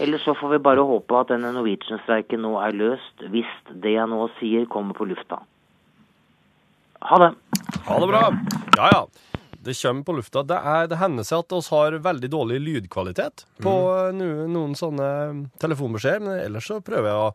Eller 0.00 0.22
så 0.24 0.32
får 0.32 0.54
vi 0.54 0.64
bare 0.64 0.86
håpe 0.88 1.18
at 1.18 1.28
denne 1.34 1.52
Norwegian-streiken 1.52 2.40
nå 2.40 2.54
er 2.64 2.72
løst, 2.72 3.26
hvis 3.28 3.50
det 3.84 3.98
jeg 3.98 4.08
nå 4.08 4.30
sier, 4.38 4.64
kommer 4.72 4.96
på 4.96 5.04
lufta. 5.10 5.42
Ha 7.10 7.18
det. 7.20 7.34
Ha 7.84 7.98
det 8.00 8.08
bra. 8.08 8.22
Ja, 8.78 8.88
ja. 8.94 9.02
Det 9.64 9.74
kommer 9.82 10.04
på 10.04 10.12
lufta. 10.16 10.42
Det, 10.42 10.56
er, 10.56 10.86
det 10.88 10.98
hender 11.00 11.26
seg 11.26 11.42
at 11.44 11.52
oss 11.52 11.68
har 11.72 11.98
veldig 12.00 12.30
dårlig 12.32 12.60
lydkvalitet 12.64 13.44
på 13.60 13.74
mm. 13.76 14.16
no, 14.16 14.28
noen 14.48 14.72
sånne 14.78 15.10
telefonbeskjeder, 15.60 16.22
men 16.24 16.40
ellers 16.40 16.70
så 16.70 16.80
prøver 16.84 17.10
jeg 17.10 17.26
å 17.26 17.28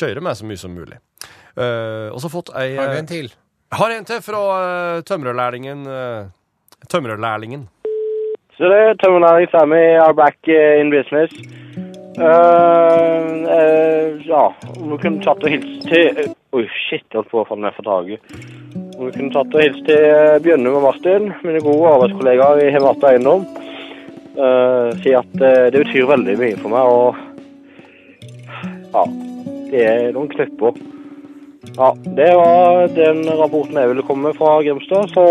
kjøre 0.00 0.22
meg 0.22 0.38
så 0.38 0.46
mye 0.46 0.62
som 0.62 0.76
mulig. 0.76 1.00
Uh, 1.56 2.12
og 2.12 2.20
så 2.22 2.30
fått 2.30 2.52
ei 2.54 2.76
Har 2.76 2.92
vi 2.92 3.00
en 3.00 3.10
til? 3.10 3.30
Har 3.74 3.90
en 3.90 4.06
til 4.06 4.22
fra 4.22 4.42
uh, 4.54 5.02
tømrerlærlingen. 5.08 5.82
Så 5.88 6.88
tømrerlærlingen. 6.92 7.66
er 8.60 8.94
terminal 9.02 9.48
Sammy 9.50 9.84
are 9.98 10.14
back 10.14 10.38
in 10.46 10.94
business. 10.94 11.34
Uh, 12.16 12.24
uh, 13.44 14.26
ja, 14.26 14.54
om 14.78 14.92
vi 14.94 14.98
kunne 15.02 15.20
tatt 15.24 15.42
og 15.44 15.52
hilst 15.52 15.84
til 15.90 16.30
Oi, 16.56 16.62
shit, 16.86 17.02
jeg 17.10 17.18
holdt 17.18 17.28
på 17.28 17.42
å 17.42 17.44
få 17.44 17.58
den 17.58 17.66
ned 17.66 17.74
for 17.76 17.84
taket. 17.84 18.75
Vi 18.96 19.12
kunne 19.12 19.32
tatt 19.34 19.52
og 19.52 19.60
hilst 19.60 19.84
til 19.84 20.02
uh, 20.08 20.40
Bjørnum 20.44 20.78
og 20.78 20.84
Martin, 20.86 21.30
mine 21.44 21.60
gode 21.60 21.92
arbeidskollegaer 21.92 22.62
i 22.64 22.72
Hemata 22.72 23.12
Eiendom. 23.12 23.44
Uh, 24.36 24.88
si 25.02 25.12
at 25.16 25.34
uh, 25.42 25.68
det 25.72 25.82
betyr 25.84 26.08
veldig 26.08 26.36
mye 26.40 26.56
for 26.60 26.72
meg, 26.72 26.84
og 26.88 27.16
ja, 28.94 29.02
det 29.72 29.82
er 29.84 30.12
noen 30.16 30.30
knupper. 30.32 30.80
Ja, 31.76 31.90
det 32.16 32.30
var 32.38 32.86
den 32.96 33.20
rapporten 33.36 33.76
jeg 33.76 33.92
ville 33.92 34.06
komme 34.06 34.30
med 34.30 34.38
fra 34.38 34.56
Grimstad, 34.64 35.12
så 35.12 35.24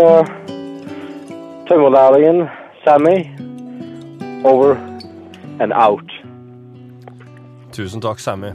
tømmerlærlingen 1.66 2.44
Sammy, 2.84 3.24
over 4.44 4.76
and 5.58 5.72
out. 5.74 6.12
Tusen 7.72 8.00
takk, 8.00 8.22
Sammy. 8.22 8.54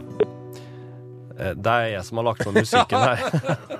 Eh, 1.39 1.55
Det 1.55 1.71
er 1.71 1.85
jeg 1.97 2.03
som 2.05 2.17
har 2.17 2.23
lagt 2.23 2.45
på 2.45 2.51
musikken 2.51 2.97
her. 2.97 3.17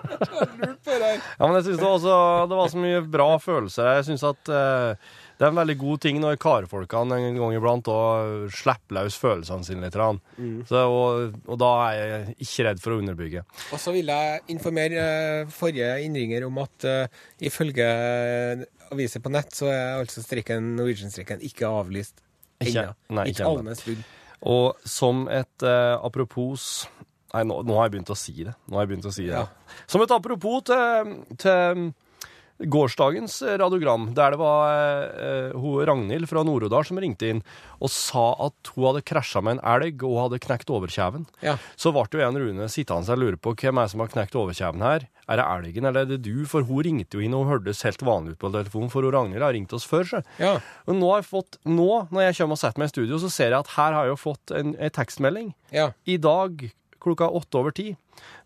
Ja, 1.02 1.48
men 1.48 1.58
jeg 1.58 1.66
synes 1.68 1.82
det, 1.82 1.88
var 1.88 2.00
så, 2.04 2.16
det 2.52 2.60
var 2.62 2.72
så 2.72 2.82
mye 2.86 3.02
bra 3.18 3.28
følelser. 3.42 3.90
Jeg 3.98 4.08
synes 4.10 4.24
at 4.30 4.52
eh, 4.52 5.12
det 5.42 5.48
er 5.48 5.54
en 5.56 5.58
veldig 5.58 5.78
god 5.82 6.02
ting 6.04 6.20
når 6.22 6.36
karfolkene 6.38 7.18
en 7.18 7.38
gang 7.40 7.56
iblant 7.58 7.88
og 7.90 8.52
slipper 8.54 9.00
løs 9.00 9.16
følelsene 9.18 9.66
sine 9.66 9.88
litt. 9.88 9.98
Mm. 10.38 10.60
Så, 10.70 10.84
og, 10.86 11.40
og 11.50 11.58
da 11.62 11.72
er 11.88 11.96
jeg 11.98 12.36
ikke 12.46 12.68
redd 12.68 12.84
for 12.84 12.94
å 12.94 13.00
underbygge. 13.02 13.42
Og 13.74 13.82
så 13.82 13.94
vil 13.96 14.12
jeg 14.14 14.44
informere 14.54 15.02
eh, 15.02 15.50
forrige 15.50 15.96
innringer 16.06 16.46
om 16.46 16.62
at 16.62 16.86
uh, 16.86 17.24
ifølge 17.42 17.88
aviser 18.92 19.24
på 19.24 19.32
nett, 19.34 19.50
så 19.56 19.72
er 19.72 20.02
altså 20.04 20.22
strikken, 20.22 20.76
Norwegian-strikken 20.78 21.42
ikke 21.48 21.70
avlyst 21.70 22.22
Ikke- 22.62 22.86
ennå. 22.86 22.96
nei, 23.18 23.30
ikke 23.32 23.42
Ikke 23.42 23.50
alle. 23.50 23.98
Og 24.52 24.86
som 24.90 25.28
et 25.30 25.66
uh, 25.66 25.98
apropos 26.06 26.86
Nei, 27.32 27.44
nå, 27.48 27.62
nå 27.64 27.78
har 27.80 27.88
jeg 27.88 27.96
begynt 27.96 28.14
å 28.14 28.20
si 28.20 28.36
det. 28.44 28.54
Nå 28.68 28.78
har 28.78 28.86
jeg 28.86 28.94
begynt 28.94 29.10
å 29.10 29.16
si 29.16 29.28
det. 29.30 29.40
Ja. 29.40 29.84
Som 29.88 30.04
et 30.04 30.12
apropos 30.12 30.66
til, 30.68 31.14
til 31.40 31.92
gårsdagens 32.70 33.42
radiogram, 33.58 34.12
der 34.18 34.36
det 34.36 34.40
var 34.42 35.10
eh, 35.10 35.56
hun 35.58 35.86
Ragnhild 35.88 36.30
fra 36.30 36.44
Nord-Odal 36.46 36.86
som 36.86 37.00
ringte 37.02 37.30
inn 37.32 37.42
og 37.82 37.90
sa 37.94 38.32
at 38.46 38.72
hun 38.76 38.88
hadde 38.90 39.04
krasja 39.08 39.42
med 39.42 39.58
en 39.58 39.64
elg 39.74 40.04
og 40.06 40.20
hadde 40.26 40.42
knekt 40.44 40.70
overkjeven. 40.74 41.26
Ja. 41.46 41.58
Så 41.80 41.94
ble 41.96 42.06
jo 42.12 42.28
en 42.28 42.38
Rune 42.38 42.68
sittende 42.72 43.16
og 43.16 43.22
lure 43.22 43.40
på 43.42 43.56
hvem 43.56 43.80
er 43.82 43.88
det 43.88 43.94
som 43.96 44.04
har 44.04 44.12
knekt 44.14 44.38
overkjeven 44.38 44.86
her. 44.86 45.08
Er 45.32 45.40
det 45.40 45.48
elgen, 45.48 45.88
eller 45.88 46.04
er 46.04 46.12
det 46.12 46.20
du? 46.26 46.44
For 46.50 46.66
hun 46.68 46.84
ringte 46.86 47.18
jo 47.18 47.24
inn 47.24 47.36
og 47.38 47.46
hun 47.46 47.54
hørtes 47.56 47.82
helt 47.88 48.04
vanlig 48.06 48.36
ut 48.36 48.42
på 48.42 48.52
telefonen, 48.54 48.92
for 48.94 49.08
hun 49.08 49.16
Ragnhild 49.16 49.46
har 49.46 49.56
ringt 49.56 49.74
oss 49.78 49.88
før. 49.88 50.06
Så. 50.10 50.22
Ja. 50.42 50.58
Og 50.86 50.98
nå, 50.98 51.08
har 51.14 51.24
jeg 51.24 51.30
fått, 51.32 51.58
nå, 51.66 51.90
når 52.12 52.28
jeg 52.28 52.42
kommer 52.42 52.60
og 52.60 52.62
setter 52.62 52.84
meg 52.84 52.92
i 52.92 52.94
studio, 52.94 53.22
så 53.24 53.32
ser 53.34 53.56
jeg 53.56 53.62
at 53.64 53.74
her 53.78 53.98
har 53.98 54.10
jeg 54.10 54.14
jo 54.14 54.22
fått 54.22 54.54
en, 54.58 54.76
en 54.76 54.96
tekstmelding. 55.00 55.52
ja. 55.74 55.90
I 56.06 56.18
dag 56.22 56.68
klokka 57.02 57.30
åtte 57.30 57.58
over 57.60 57.74
ti. 57.76 57.96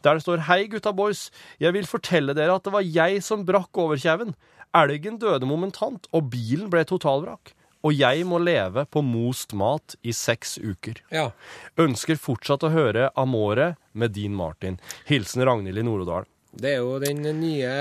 Der 0.03 0.15
det 0.17 0.23
står 0.25 0.45
Hei, 0.47 0.65
gutta 0.71 0.93
boys. 0.95 1.29
Jeg 1.59 1.75
vil 1.75 1.87
fortelle 1.89 2.35
dere 2.37 2.55
at 2.55 2.63
det 2.65 2.73
var 2.73 2.85
jeg 2.85 3.21
som 3.25 3.45
brakk 3.47 3.75
overkjeven. 3.85 4.33
Elgen 4.75 5.19
døde 5.21 5.47
momentant, 5.47 6.07
og 6.11 6.31
bilen 6.33 6.71
ble 6.73 6.83
totalvrak. 6.87 7.53
Og 7.85 7.93
jeg 7.93 8.25
må 8.25 8.39
leve 8.41 8.85
på 8.89 9.03
most 9.05 9.53
mat 9.53 9.93
i 10.01 10.11
seks 10.15 10.57
uker. 10.57 11.03
ja. 11.13 11.29
Ønsker 11.77 12.17
fortsatt 12.17 12.63
å 12.65 12.71
høre 12.73 13.11
Amore 13.15 13.75
med 13.93 14.15
Dean 14.15 14.33
Martin. 14.33 14.79
Hilsen 15.05 15.45
Ragnhild 15.45 15.77
i 15.77 15.83
Nord-Odal. 15.85 16.25
Det 16.55 16.71
er 16.71 16.77
jo 16.79 16.99
den 17.03 17.21
nye 17.39 17.71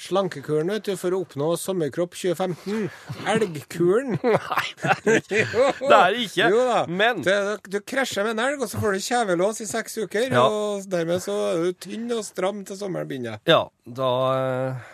slankekuren 0.00 0.72
vet 0.74 0.88
du, 0.88 0.94
for 0.98 1.14
å 1.14 1.20
oppnå 1.24 1.52
sommerkropp 1.60 2.16
2015. 2.18 2.88
Elgkuren. 3.30 4.16
Nei, 4.24 4.66
det 4.82 5.42
er. 5.44 5.54
Det 5.84 6.00
ikke. 6.24 6.48
Jo 6.50 6.64
da. 6.68 6.80
Men 6.90 7.22
Du, 7.24 7.30
du 7.70 7.78
krasjer 7.86 8.26
med 8.26 8.36
en 8.38 8.44
elg, 8.48 8.64
og 8.66 8.70
så 8.72 8.80
får 8.82 8.96
du 8.98 9.06
kjevelås 9.06 9.62
i 9.64 9.68
seks 9.70 9.98
uker. 10.02 10.28
Ja. 10.34 10.44
Og 10.48 10.88
dermed 10.90 11.22
så 11.24 11.36
er 11.52 11.62
du 11.68 11.80
tynn 11.86 12.10
og 12.16 12.24
stram 12.26 12.64
til 12.66 12.78
sommeren 12.80 13.08
begynner. 13.10 13.40
Ja, 13.48 13.62
da 13.86 14.10
eh, 14.34 14.84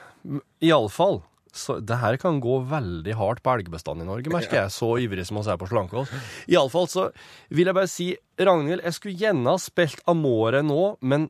Iallfall. 0.71 1.23
Så 1.51 1.81
det 1.83 1.97
her 1.99 2.15
kan 2.23 2.37
gå 2.39 2.61
veldig 2.71 3.15
hardt 3.19 3.41
på 3.43 3.51
elgbestanden 3.57 4.05
i 4.07 4.11
Norge, 4.13 4.31
merker 4.31 4.61
jeg. 4.61 4.71
Så 4.71 4.93
ivrig 5.03 5.25
som 5.27 5.41
vi 5.41 5.49
er 5.51 5.59
på 5.59 5.67
Slankeås. 5.67 6.13
Iallfall 6.47 6.87
så 6.93 7.09
vil 7.51 7.67
jeg 7.67 7.75
bare 7.75 7.91
si, 7.91 8.07
Ragnhild, 8.39 8.85
jeg 8.87 8.95
skulle 8.95 9.19
gjerne 9.19 9.51
ha 9.57 9.59
spilt 9.59 10.05
Amore 10.11 10.63
nå, 10.63 10.83
men 11.03 11.27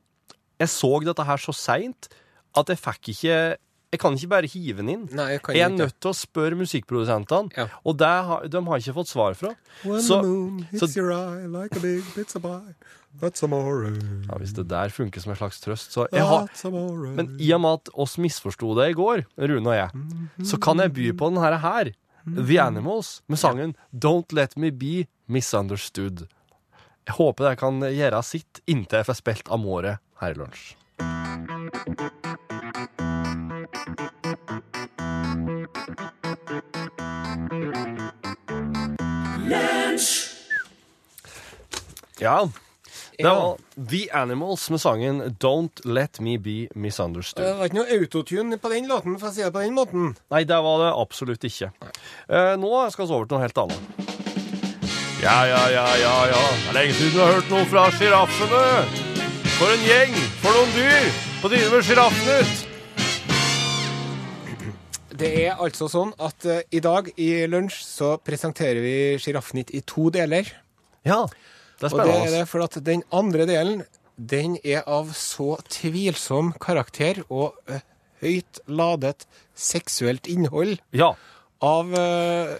jeg 0.61 0.71
så 0.71 0.91
dette 1.03 1.25
her 1.27 1.41
så 1.41 1.53
seint 1.57 2.09
at 2.57 2.71
jeg 2.71 2.79
fikk 2.81 3.11
ikke 3.15 3.35
Jeg 3.91 3.99
kan 3.99 4.15
ikke 4.15 4.29
bare 4.31 4.47
hive 4.47 4.77
den 4.79 4.89
inn. 4.93 5.01
Nei, 5.11 5.33
jeg 5.33 5.41
Jeg 5.51 5.65
er 5.65 5.73
nødt 5.75 5.97
til 5.99 6.11
å 6.13 6.15
spørre 6.15 6.55
musikkprodusentene, 6.55 7.51
Ja. 7.57 7.65
og 7.83 7.97
det 7.99 8.07
har, 8.07 8.45
de 8.47 8.61
har 8.63 8.79
ikke 8.79 8.93
fått 8.95 9.09
svar 9.11 9.35
fra. 9.35 9.51
Så, 9.83 10.21
så 10.79 10.87
eye 10.87 11.49
like 11.51 11.81
ja, 14.29 14.37
hvis 14.39 14.53
det 14.55 14.69
der 14.71 14.93
funker 14.95 15.19
som 15.19 15.33
en 15.33 15.39
slags 15.41 15.59
trøst, 15.59 15.91
så 15.91 16.05
jeg 16.13 16.23
har, 16.23 16.47
Men 17.17 17.35
i 17.43 17.51
og 17.51 17.59
med 17.65 17.81
at 17.81 17.89
oss 17.99 18.15
misforsto 18.17 18.71
det 18.79 18.91
i 18.93 18.95
går, 18.95 19.25
Rune 19.37 19.67
og 19.67 19.75
jeg, 19.75 19.89
så 20.47 20.57
kan 20.63 20.79
jeg 20.79 20.93
by 20.95 21.11
på 21.19 21.29
den 21.33 21.41
her, 21.43 21.57
her 21.59 21.91
The 22.23 22.59
Animals, 22.63 23.21
med 23.27 23.37
sangen 23.41 23.75
Don't 23.91 24.31
Let 24.31 24.55
Me 24.55 24.71
Be 24.71 25.07
Misunderstood. 25.27 26.27
Jeg 27.07 27.17
håper 27.17 27.49
det 27.49 27.57
kan 27.59 27.81
gjøre 27.81 28.23
sitt 28.23 28.61
inntil 28.69 29.01
jeg 29.01 29.09
får 29.09 29.19
spilt 29.19 29.51
Amore 29.51 29.97
her 30.21 30.35
i 30.35 30.39
lunsj. 30.39 30.75
Ja. 42.21 42.49
Det 43.17 43.23
var 43.23 43.57
The 43.89 44.11
Animals 44.13 44.69
med 44.69 44.81
sangen 44.81 45.21
Don't 45.23 45.81
Let 45.83 46.19
Me 46.19 46.37
Be 46.37 46.67
Misunderstood. 46.75 47.45
Det 47.45 47.53
var 47.57 47.69
ikke 47.69 47.77
noe 47.77 47.97
autotune 47.97 48.57
på 48.61 48.71
den 48.73 48.89
låten, 48.89 49.17
for 49.21 49.29
å 49.29 49.33
si 49.33 49.43
det 49.43 49.51
på 49.53 49.61
den 49.61 49.77
måten. 49.77 50.15
Nei, 50.33 50.43
det 50.49 50.57
var 50.65 50.81
det 50.81 50.89
absolutt 51.01 51.45
ikke. 51.49 51.71
Eh, 52.29 52.55
nå 52.61 52.71
skal 52.93 53.07
vi 53.07 53.13
over 53.17 53.29
til 53.29 53.37
noe 53.37 53.45
helt 53.45 53.61
annet. 53.65 54.09
Ja, 55.21 55.37
ja, 55.45 55.61
ja, 55.69 55.85
ja, 56.01 56.17
ja. 56.33 56.41
Det 56.63 56.73
er 56.73 56.77
lenge 56.79 56.97
siden 56.97 57.13
du 57.13 57.21
har 57.21 57.37
hørt 57.37 57.53
noe 57.53 57.69
fra 57.69 57.89
sjiraffene. 57.93 59.00
For 59.61 59.69
en 59.69 59.83
gjeng, 59.85 60.15
for 60.41 60.55
noen 60.57 60.71
dyr. 60.73 61.09
På 61.37 61.49
tide 61.51 61.67
med 61.69 61.83
Sjiraffnytt. 61.85 62.61
Det 65.21 65.29
er 65.43 65.61
altså 65.61 65.85
sånn 65.85 66.15
at 66.17 66.47
eh, 66.49 66.63
i 66.73 66.81
dag 66.81 67.11
i 67.13 67.27
lunsj 67.45 67.77
så 67.85 68.09
presenterer 68.25 68.81
vi 68.81 68.95
Sjiraffnytt 69.21 69.69
i 69.77 69.83
to 69.85 70.07
deler. 70.09 70.49
Ja, 71.05 71.19
det 71.77 71.91
er 71.91 71.93
Og 71.93 71.93
det 71.93 71.93
er 71.93 71.93
spennende. 71.93 72.33
det 72.39 72.49
for 72.49 72.65
at 72.65 72.79
den 72.89 73.05
andre 73.13 73.45
delen, 73.45 73.85
den 74.17 74.57
er 74.65 74.81
av 74.89 75.13
så 75.13 75.59
tvilsom 75.69 76.55
karakter 76.57 77.21
og 77.29 77.53
eh, 77.69 77.85
høyt 78.25 78.65
ladet 78.65 79.29
seksuelt 79.53 80.25
innhold. 80.25 80.79
Ja. 80.89 81.13
Av 81.61 81.93
eh, 82.01 82.57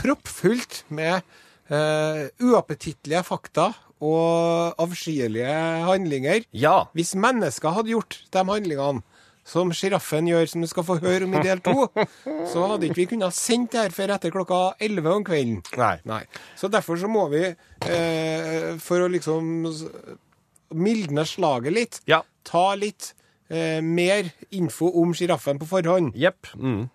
proppfullt 0.00 0.86
med 0.88 1.20
uh, 1.68 2.32
uappetittlige 2.40 3.26
fakta 3.28 3.74
og 4.02 4.74
avskyelige 4.82 5.54
handlinger. 5.86 6.44
Ja. 6.52 6.84
Hvis 6.96 7.14
mennesker 7.14 7.74
hadde 7.76 7.92
gjort 7.94 8.18
de 8.34 8.42
handlingene 8.48 9.02
som 9.44 9.68
sjiraffen 9.76 10.24
gjør, 10.30 10.46
som 10.48 10.62
du 10.64 10.68
skal 10.70 10.86
få 10.88 10.96
høre 11.02 11.26
om 11.26 11.34
i 11.36 11.42
del 11.44 11.60
to, 11.64 11.86
så 12.52 12.64
hadde 12.70 12.88
ikke 12.88 13.02
vi 13.02 13.06
kunnet 13.12 13.36
sendt 13.36 13.74
det 13.74 13.82
her 13.82 13.92
før 13.96 14.14
etter 14.16 14.32
klokka 14.32 14.60
11 14.80 15.10
om 15.18 15.24
kvelden. 15.26 15.60
Nei. 16.08 16.22
Så 16.56 16.70
derfor 16.72 16.96
så 17.00 17.10
må 17.12 17.26
vi, 17.32 17.42
eh, 17.84 18.70
for 18.80 19.04
å 19.04 19.10
liksom 19.12 19.68
mildne 20.74 21.26
slaget 21.28 21.72
litt, 21.76 22.00
Ja. 22.08 22.22
ta 22.44 22.74
litt 22.74 23.12
eh, 23.50 23.80
mer 23.84 24.32
info 24.56 24.88
om 25.02 25.12
sjiraffen 25.14 25.60
på 25.60 25.68
forhånd. 25.68 26.14
Jepp. 26.16 26.48
Mm. 26.56 26.88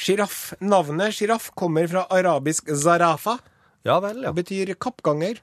Giraff, 0.00 0.52
Navnet 0.60 1.12
sjiraff 1.16 1.50
kommer 1.58 1.88
fra 1.90 2.04
arabisk 2.14 2.68
zarafa 2.78 3.38
Ja 3.84 3.98
vel, 4.00 4.22
ja. 4.22 4.30
og 4.30 4.36
betyr 4.38 4.74
kappganger. 4.80 5.40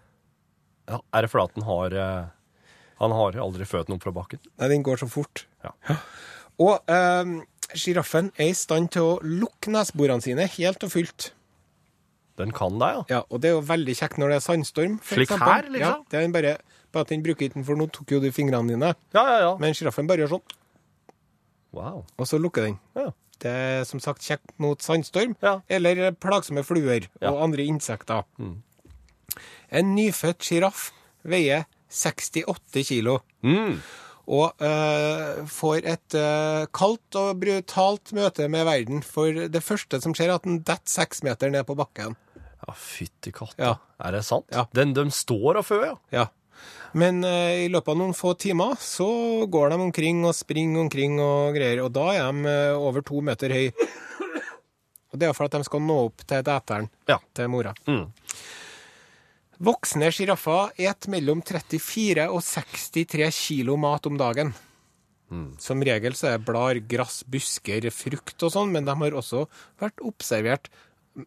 Ja. 0.87 0.99
Er 1.13 1.21
det 1.25 1.29
fordi 1.31 1.43
at 1.49 1.55
han 1.59 1.67
har 1.67 1.93
eh, 1.93 2.25
Han 2.99 3.11
har 3.11 3.35
aldri 3.43 3.65
født 3.69 3.89
noen 3.91 3.99
fra 4.01 4.11
bakken? 4.15 4.39
Nei, 4.57 4.67
den 4.71 4.83
går 4.83 4.97
så 5.03 5.07
fort. 5.11 5.45
Ja. 5.63 5.71
Og 6.57 6.79
eh, 6.89 7.33
sjiraffen 7.77 8.31
er 8.37 8.49
i 8.49 8.55
stand 8.57 8.89
til 8.95 9.03
å 9.03 9.17
lukke 9.21 9.69
nesborene 9.69 10.23
sine 10.25 10.47
helt 10.47 10.83
og 10.87 10.89
fullt. 10.95 11.31
Den 12.37 12.51
kan 12.53 12.77
det, 12.81 12.87
ja. 12.93 13.03
Ja, 13.09 13.19
og 13.33 13.41
det 13.41 13.49
er 13.49 13.55
jo 13.57 13.61
veldig 13.65 13.93
kjekt 13.97 14.17
når 14.21 14.29
det 14.29 14.35
er 14.39 14.45
sandstorm. 14.45 14.99
Slik 15.05 15.27
eksempel. 15.27 15.47
her, 15.49 15.69
liksom? 15.73 16.01
Ja, 16.05 16.09
det 16.13 16.19
er 16.23 16.33
bare, 16.33 16.51
bare 16.93 17.05
at 17.07 17.13
den 17.13 17.23
bruker 17.25 17.45
ikke 17.47 17.57
den, 17.59 17.65
for 17.65 17.77
nå 17.79 17.87
tok 17.93 18.11
jo 18.13 18.19
du 18.21 18.27
fingrene 18.33 18.69
dine. 18.73 18.91
Ja, 19.13 19.23
ja, 19.25 19.37
ja. 19.45 19.53
Men 19.61 19.73
sjiraffen 19.77 20.07
bare 20.09 20.21
gjør 20.25 20.35
sånn, 20.37 20.57
Wow. 21.77 22.05
og 22.17 22.25
så 22.29 22.37
lukker 22.41 22.63
den. 22.65 22.77
Ja. 22.97 23.09
Det 23.41 23.51
er 23.53 23.83
som 23.85 23.99
sagt 24.01 24.21
kjekt 24.25 24.53
mot 24.61 24.81
sandstorm, 24.81 25.35
Ja. 25.43 25.59
eller 25.69 26.11
plagsomme 26.17 26.63
fluer 26.65 27.07
Ja. 27.21 27.29
og 27.31 27.43
andre 27.43 27.65
insekter. 27.69 28.23
Mm. 28.39 28.63
En 29.71 29.95
nyfødt 29.95 30.43
sjiraff 30.47 30.91
veier 31.27 31.65
68 31.91 32.83
kilo. 32.87 33.19
Mm. 33.43 33.79
Og 34.27 34.63
eh, 34.63 35.43
får 35.47 35.85
et 35.87 36.15
eh, 36.19 36.65
kaldt 36.75 37.15
og 37.19 37.37
brutalt 37.39 38.11
møte 38.17 38.47
med 38.51 38.65
verden. 38.67 39.03
For 39.03 39.31
det 39.47 39.63
første 39.63 40.01
som 40.03 40.15
skjer, 40.15 40.31
er 40.33 40.39
at 40.41 40.47
den 40.47 40.61
detter 40.67 40.91
seks 40.99 41.23
meter 41.23 41.51
ned 41.53 41.63
på 41.67 41.77
bakken. 41.79 42.17
Ja, 42.35 42.73
fytti 42.75 43.31
katta. 43.31 43.55
Ja. 43.61 43.75
Er 44.03 44.17
det 44.17 44.25
sant? 44.27 44.47
Ja. 44.51 44.65
Den, 44.75 44.91
de 44.97 45.07
står 45.15 45.61
og 45.61 45.67
fø, 45.69 45.79
ja. 45.85 45.95
Ja. 46.11 46.25
Men 46.97 47.21
eh, 47.27 47.67
i 47.67 47.69
løpet 47.71 47.93
av 47.93 47.99
noen 48.01 48.15
få 48.17 48.33
timer 48.39 48.75
så 48.81 49.07
går 49.51 49.71
de 49.71 49.79
omkring 49.87 50.23
og 50.27 50.35
springer 50.35 50.81
omkring 50.87 51.19
og 51.23 51.55
greier, 51.55 51.83
og 51.85 51.91
da 51.95 52.07
er 52.17 52.31
de 52.43 52.55
over 52.79 53.03
to 53.07 53.21
meter 53.23 53.53
høy. 53.53 53.67
Og 55.13 55.19
det 55.21 55.29
er 55.29 55.35
for 55.37 55.47
at 55.47 55.55
de 55.55 55.63
skal 55.63 55.83
nå 55.87 55.97
opp 56.09 56.23
til 56.27 56.41
eteren 56.43 56.89
Ja. 57.07 57.15
til 57.37 57.47
mora. 57.53 57.71
Mm. 57.87 58.09
Voksne 59.57 60.11
sjiraffer 60.13 60.73
et 60.77 61.07
mellom 61.09 61.41
34 61.41 62.27
og 62.29 62.41
63 62.45 63.29
kilo 63.33 63.77
mat 63.81 64.05
om 64.09 64.17
dagen. 64.19 64.53
Som 65.59 65.81
regel 65.83 66.15
så 66.15 66.31
er 66.31 66.43
blar, 66.43 66.77
gress, 66.87 67.23
busker, 67.27 67.89
frukt 67.91 68.45
og 68.47 68.53
sånn, 68.53 68.71
men 68.71 68.85
de 68.87 68.95
har 68.95 69.17
også 69.17 69.47
vært 69.81 70.03
observert 70.05 70.69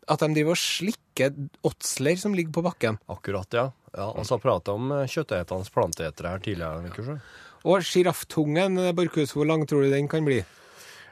at 0.07 0.23
de 0.23 0.31
driver 0.37 0.55
og 0.55 0.61
slikker 0.63 1.35
åtsler 1.67 2.21
som 2.21 2.35
ligger 2.37 2.55
på 2.55 2.65
bakken. 2.65 3.01
Akkurat, 3.11 3.51
ja. 3.53 3.67
ja 3.97 4.07
og 4.09 4.25
så 4.29 4.39
prata 4.41 4.77
om 4.79 4.93
eh, 4.95 5.09
kjøttetende 5.11 5.75
planteetere 5.75 6.35
her 6.37 6.45
tidligere. 6.45 6.93
ikke? 6.93 7.19
Og 7.67 7.85
sjirafftungen, 7.85 8.79
Borchhus, 8.97 9.35
hvor 9.35 9.51
lang 9.51 9.67
tror 9.69 9.85
du 9.85 9.91
den 9.93 10.09
kan 10.09 10.25
bli? 10.25 10.39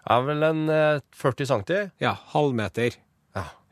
Er 0.09 0.25
vel 0.25 0.47
en 0.47 0.63
eh, 0.73 1.03
40 1.19 1.51
cm? 1.51 1.91
Ja, 2.01 2.15
halvmeter. 2.33 2.97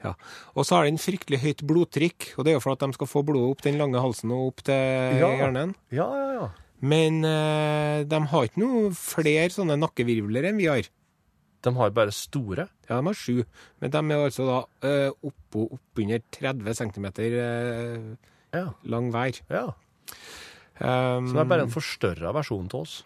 Ja. 0.05 0.13
Og 0.55 0.67
så 0.69 0.77
har 0.77 0.85
den 0.85 0.99
fryktelig 1.01 1.41
høyt 1.43 1.63
blodtrykk, 1.67 2.35
og 2.37 2.45
det 2.45 2.53
er 2.53 2.59
jo 2.59 2.61
for 2.65 2.73
at 2.77 2.83
de 2.85 2.93
skal 2.93 3.09
få 3.11 3.23
blodet 3.27 3.51
opp 3.57 3.63
den 3.65 3.79
lange 3.81 4.01
halsen 4.03 4.31
og 4.37 4.49
opp 4.53 4.63
til 4.69 5.21
Ja. 5.21 5.31
hjernen. 5.41 5.75
Ja, 5.91 6.07
ja, 6.13 6.33
ja. 6.41 6.49
Men 6.81 7.25
eh, 7.25 8.05
de 8.05 8.21
har 8.31 8.45
ikke 8.45 8.61
noe 8.61 8.91
flere 8.93 9.49
sånne 9.51 9.79
nakkevirvler 9.81 10.45
enn 10.51 10.59
vi 10.61 10.67
har. 10.69 10.85
De 11.65 11.73
har 11.75 11.91
bare 11.97 12.13
store. 12.13 12.69
Ja, 12.89 13.01
de 13.01 13.07
har 13.09 13.17
sju, 13.17 13.41
men 13.81 13.91
de 13.91 13.99
er 13.99 14.27
altså 14.29 14.45
da 14.47 14.59
eh, 14.87 15.11
oppå 15.25 15.65
oppunder 15.73 16.21
30 16.31 16.75
cm 16.79 17.07
eh, 17.25 18.17
Ja. 18.55 18.67
lang 18.85 19.11
hver. 19.11 19.41
ja. 19.51 19.67
Um, 20.77 21.25
Så 21.31 21.33
det 21.33 21.41
er 21.41 21.49
bare 21.49 21.65
en 21.65 21.73
forstørra 21.73 22.35
versjon 22.37 22.67
av 22.69 22.81
oss. 22.83 23.03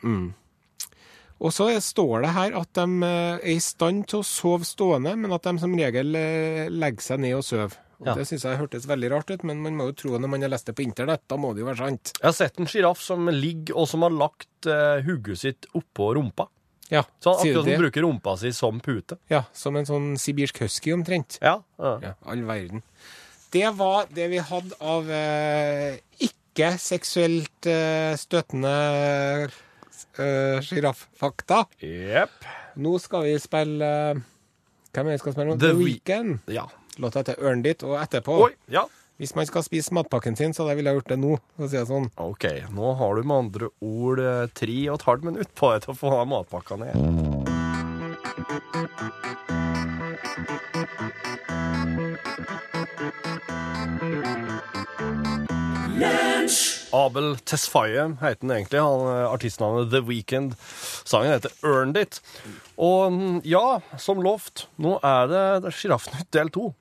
Og 1.41 1.53
så 1.57 1.71
står 1.81 2.27
det 2.27 2.33
her 2.37 2.57
at 2.61 2.73
de 2.77 2.87
eh, 3.07 3.37
er 3.41 3.55
i 3.55 3.61
stand 3.65 4.05
til 4.11 4.21
å 4.21 4.27
sove 4.27 4.67
stående, 4.69 5.15
men 5.17 5.33
at 5.33 5.47
de 5.49 5.55
som 5.63 5.73
regel 5.79 6.19
eh, 6.19 6.67
legger 6.69 7.07
seg 7.07 7.23
ned 7.25 7.39
og 7.39 7.47
sover. 7.47 7.79
Og 8.01 8.07
Ja. 8.11 8.15
Det 8.17 8.25
syns 8.29 8.45
jeg 8.49 8.57
hørtes 8.57 8.87
veldig 8.89 9.11
rart 9.13 9.31
ut, 9.33 9.43
men 9.45 9.59
man 9.61 9.75
må 9.77 9.91
jo 9.91 9.97
tro 10.03 10.19
når 10.21 10.31
man 10.33 10.45
har 10.45 10.53
lest 10.53 10.69
det 10.71 10.77
på 10.77 10.85
internett. 10.87 11.21
Da 11.29 11.37
må 11.37 11.51
det 11.53 11.61
jo 11.61 11.69
være 11.69 11.85
sant. 11.85 12.13
Jeg 12.17 12.25
har 12.29 12.37
sett 12.37 12.61
en 12.61 12.69
sjiraff 12.69 13.03
som 13.05 13.29
ligger 13.29 13.77
og 13.77 13.89
som 13.91 14.07
har 14.07 14.15
lagt 14.15 14.69
uh, 14.69 15.03
hodet 15.05 15.37
sitt 15.37 15.69
oppå 15.77 16.15
rumpa. 16.17 16.47
Ja, 16.91 17.05
Så 17.21 17.35
akkurat 17.37 17.69
som 17.69 17.83
bruker 17.85 18.03
rumpa 18.03 18.37
si 18.41 18.53
som 18.57 18.81
pute. 18.81 19.19
Ja, 19.31 19.45
Som 19.53 19.77
en 19.77 19.87
sånn 19.87 20.09
sibirsk 20.19 20.63
husky 20.65 20.95
omtrent. 20.97 21.37
Ja. 21.45 21.59
ja. 21.79 21.93
Ja, 22.03 22.15
all 22.25 22.43
verden. 22.49 22.83
Det 23.53 23.69
var 23.77 24.09
det 24.17 24.31
vi 24.33 24.41
hadde 24.49 24.81
av 24.81 25.11
eh, 25.13 26.01
ikke 26.25 26.73
seksuelt 26.81 27.69
eh, 27.69 28.17
støtende 28.19 28.73
eh, 30.21 30.61
Uh, 31.83 31.87
yep. 31.87 32.31
Nå 32.77 32.95
skal 33.03 33.25
vi 33.27 33.35
spille 33.43 33.91
uh, 34.15 34.21
Hvem 34.93 35.07
er 35.07 35.11
det 35.11 35.19
vi 35.19 35.23
skal 35.25 35.33
spille 35.37 35.51
nå? 35.51 35.59
The 35.59 35.69
The 35.73 35.77
We- 35.79 35.85
Weekend. 35.89 36.39
Ja. 36.51 36.67
Låta 36.99 37.23
heter 37.23 37.39
ørnen 37.41 37.67
It, 37.67 37.83
og 37.87 37.97
etterpå 38.03 38.37
Oi. 38.47 38.51
Ja. 38.69 38.85
Hvis 39.21 39.35
man 39.37 39.45
skal 39.47 39.63
spise 39.67 39.93
matpakken 39.93 40.37
sin, 40.37 40.55
så 40.57 40.65
hadde 40.65 40.81
jeg 40.81 40.97
gjort 40.97 41.11
det 41.13 41.19
nå. 41.21 41.35
For 41.57 41.67
å 41.67 41.69
si 41.69 41.77
det 41.77 41.87
sånn. 41.91 42.07
OK. 42.17 42.47
Nå 42.73 42.95
har 42.97 43.19
du 43.19 43.23
med 43.29 43.37
andre 43.37 43.69
ord 43.85 44.23
eh, 44.25 44.47
tre 44.57 44.79
og 44.89 44.97
et 44.97 45.05
halvt 45.11 45.27
minutt 45.29 45.53
på 45.61 45.75
deg 45.75 45.85
til 45.85 45.93
å 45.93 45.99
få 46.01 46.15
matpakka 46.25 46.81
ned. 46.81 46.97
Abel 56.97 57.37
Tesfaye 57.47 58.09
heter 58.21 58.41
den 58.43 58.55
egentlig. 58.57 58.81
Han, 58.83 59.07
eh, 59.07 59.31
artistnavnet 59.31 59.91
The 59.93 60.03
Weekend. 60.09 60.57
Sangen 61.05 61.33
heter 61.33 61.53
Earned 61.63 61.97
It. 62.01 62.21
Og 62.77 63.13
mm, 63.13 63.41
ja, 63.45 63.81
som 63.99 64.23
lovt, 64.25 64.67
nå 64.81 64.99
er 65.05 65.31
det, 65.31 65.75
Sjiraffnytt 65.77 66.31
del 66.35 66.53
to. 66.55 66.73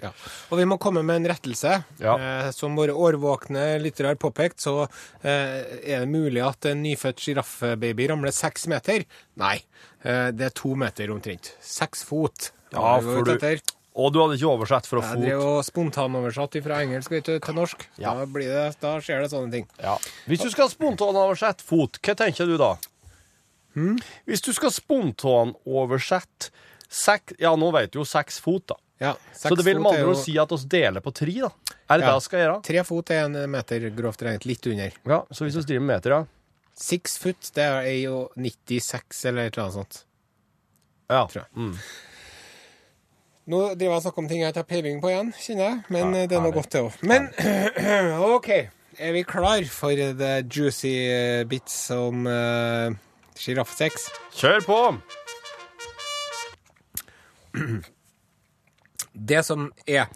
Ja. 0.00 0.08
Og 0.48 0.56
vi 0.60 0.64
må 0.68 0.78
komme 0.80 1.02
med 1.04 1.20
en 1.20 1.28
rettelse. 1.32 1.74
Ja. 2.00 2.14
Eh, 2.16 2.48
som 2.56 2.76
våre 2.78 2.94
årvåkne 2.96 3.66
lyttere 3.82 4.12
har 4.12 4.20
påpekt, 4.20 4.62
så 4.64 4.86
eh, 4.86 5.60
er 5.82 6.04
det 6.04 6.10
mulig 6.12 6.42
at 6.44 6.70
en 6.70 6.82
nyfødt 6.84 7.20
sjiraffbaby 7.22 8.08
ramler 8.10 8.34
seks 8.34 8.66
meter. 8.72 9.04
Nei, 9.40 9.58
eh, 10.02 10.30
det 10.32 10.48
er 10.48 10.56
to 10.56 10.74
meter 10.78 11.12
omtrent. 11.14 11.54
Seks 11.60 12.06
fot. 12.08 12.50
Ja, 12.72 12.96
for 13.04 13.28
du-. 13.28 13.38
Og 13.94 14.12
du 14.12 14.20
hadde 14.22 14.38
ikke 14.38 14.48
oversett 14.48 14.86
fra 14.88 15.02
fot? 15.04 15.18
Jeg 15.20 15.34
drev 15.34 15.42
og 15.44 15.58
spontanoversatt 15.66 16.54
fra 16.64 16.78
engelsk 16.80 17.10
vet 17.12 17.26
du, 17.28 17.34
til 17.44 17.54
norsk. 17.58 17.82
Ja. 18.00 18.14
Da, 18.16 18.24
blir 18.24 18.48
det, 18.48 18.62
da 18.80 18.94
skjer 19.04 19.20
det 19.20 19.30
sånne 19.34 19.52
ting. 19.52 19.66
Ja. 19.82 19.98
Hvis 20.30 20.40
du 20.40 20.48
skal 20.54 20.70
spontanoversette 20.72 21.66
fot, 21.66 21.98
hva 22.00 22.14
tenker 22.16 22.48
du 22.48 22.56
da? 22.60 22.70
Hvis 24.28 24.42
du 24.44 24.52
skal 24.56 24.72
spontanoversette 24.74 26.50
seks 26.92 27.36
Ja, 27.40 27.54
nå 27.56 27.70
vet 27.72 27.92
du 27.92 28.00
jo 28.02 28.04
seks 28.08 28.38
fot, 28.40 28.66
da. 28.68 28.76
Ja, 29.02 29.14
Så 29.34 29.56
det 29.56 29.64
vil 29.66 29.80
med 29.80 29.92
andre 29.96 30.12
ord 30.12 30.20
si 30.20 30.36
at 30.38 30.52
oss 30.54 30.62
deler 30.70 31.02
på 31.02 31.10
tre, 31.12 31.32
da. 31.40 31.48
Er 31.90 31.98
det 31.98 32.04
Ja. 32.06 32.12
det 32.12 32.14
vi 32.14 32.24
skal 32.28 32.38
gjøre? 32.40 32.62
Tre 32.62 32.84
fot 32.84 33.10
er 33.10 33.24
en 33.24 33.50
meter, 33.50 33.90
grovt 33.90 34.22
regnet. 34.22 34.44
Litt 34.46 34.66
under. 34.66 34.92
Ja, 35.04 35.24
Så 35.32 35.44
hvis 35.44 35.56
vi 35.56 35.62
driver 35.62 35.80
med 35.80 35.96
meter, 35.96 36.10
ja. 36.10 36.24
Six 36.74 37.18
foot, 37.18 37.50
det 37.54 37.64
er 37.64 37.82
jo 38.04 38.30
96 38.36 39.24
eller 39.26 39.50
annet 39.50 39.74
sånt. 39.74 40.04
Ja. 41.10 41.26
Tror 41.26 41.42
jeg. 41.42 41.46
Mm. 41.56 41.76
Nå 43.46 43.58
driver 43.74 43.90
jeg 43.90 43.96
og 43.98 44.02
snakker 44.04 44.22
om 44.22 44.28
ting 44.30 44.40
jeg 44.42 44.52
ikke 44.52 44.60
har 44.62 44.68
peiling 44.70 45.00
på 45.02 45.08
igjen, 45.10 45.32
kjenner 45.34 45.64
jeg. 45.64 45.78
Men 45.90 46.14
Ja, 46.14 46.20
eh, 46.22 46.28
det 46.30 46.36
er 46.36 46.40
herlig. 46.40 46.54
godt, 46.54 46.72
det 46.72 46.80
òg. 46.82 46.92
Men 47.02 47.22
OK. 48.36 48.48
Er 48.98 49.12
vi 49.16 49.22
klar 49.24 49.64
for 49.72 49.90
the 49.96 50.42
juicy 50.52 50.92
eh, 51.10 51.44
bits 51.48 51.90
om 51.90 52.26
uh, 52.26 52.92
sjiraffsex? 53.34 54.06
Kjør 54.36 54.60
på! 54.66 54.78
Det 59.12 59.42
som 59.44 59.72
er 59.86 60.06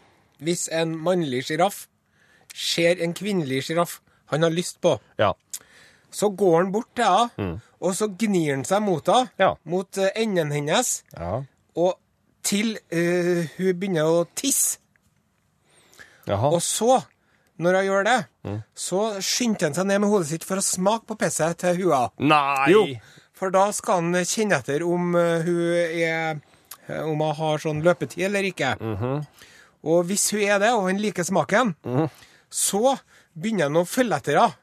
Hvis 0.41 0.69
en 0.73 0.95
mannlig 1.05 1.43
sjiraff 1.49 1.87
ser 2.57 2.97
en 3.05 3.13
kvinnelig 3.17 3.63
sjiraff 3.67 3.99
han 4.33 4.43
har 4.43 4.51
lyst 4.51 4.81
på, 4.83 4.99
Ja. 5.19 5.33
så 6.11 6.29
går 6.37 6.57
han 6.63 6.73
bort 6.73 6.89
til 6.97 7.05
henne, 7.05 7.61
og 7.81 7.95
så 7.95 8.09
gnir 8.19 8.55
han 8.55 8.65
seg 8.65 8.83
mot 8.83 9.07
henne, 9.07 9.29
Ja. 9.39 9.55
mot 9.65 9.99
enden 10.17 10.51
hennes, 10.53 11.05
ja. 11.17 11.43
og 11.77 11.99
til 12.47 12.77
uh, 12.79 13.43
hun 13.59 13.77
begynner 13.77 14.09
å 14.09 14.25
tisse. 14.39 14.79
Jaha. 16.27 16.51
Og 16.57 16.63
så, 16.65 16.97
når 17.63 17.79
hun 17.79 17.87
gjør 17.87 18.07
det, 18.09 18.17
så 18.75 19.03
skyndte 19.23 19.69
han 19.69 19.77
seg 19.77 19.87
ned 19.87 20.03
med 20.03 20.11
hodet 20.11 20.31
sitt 20.33 20.47
for 20.47 20.59
å 20.59 20.65
smake 20.65 21.07
på 21.07 21.15
pisset 21.21 21.61
til 21.63 21.79
hua. 21.85 22.01
Nei! 22.19 22.73
Jo, 22.73 22.83
for 23.37 23.55
da 23.55 23.69
skal 23.77 24.03
han 24.03 24.27
kjenne 24.27 24.59
etter 24.59 24.83
om 24.87 25.15
eh, 25.15 25.47
hun 25.47 25.61
er 25.77 26.41
eh, 26.89 27.03
Om 27.05 27.23
hun 27.23 27.35
har 27.39 27.63
sånn 27.63 27.83
løpetid 27.85 28.27
eller 28.27 28.47
ikke. 28.49 28.75
Og 29.87 30.05
hvis 30.09 30.29
hun 30.35 30.43
er 30.43 30.59
det, 30.63 30.73
og 30.75 30.89
han 30.89 30.99
liker 31.03 31.27
smaken, 31.27 31.75
så 32.51 32.97
begynner 33.35 33.69
han 33.71 33.83
å 33.83 33.87
følge 33.87 34.19
etter 34.19 34.41
henne. 34.41 34.63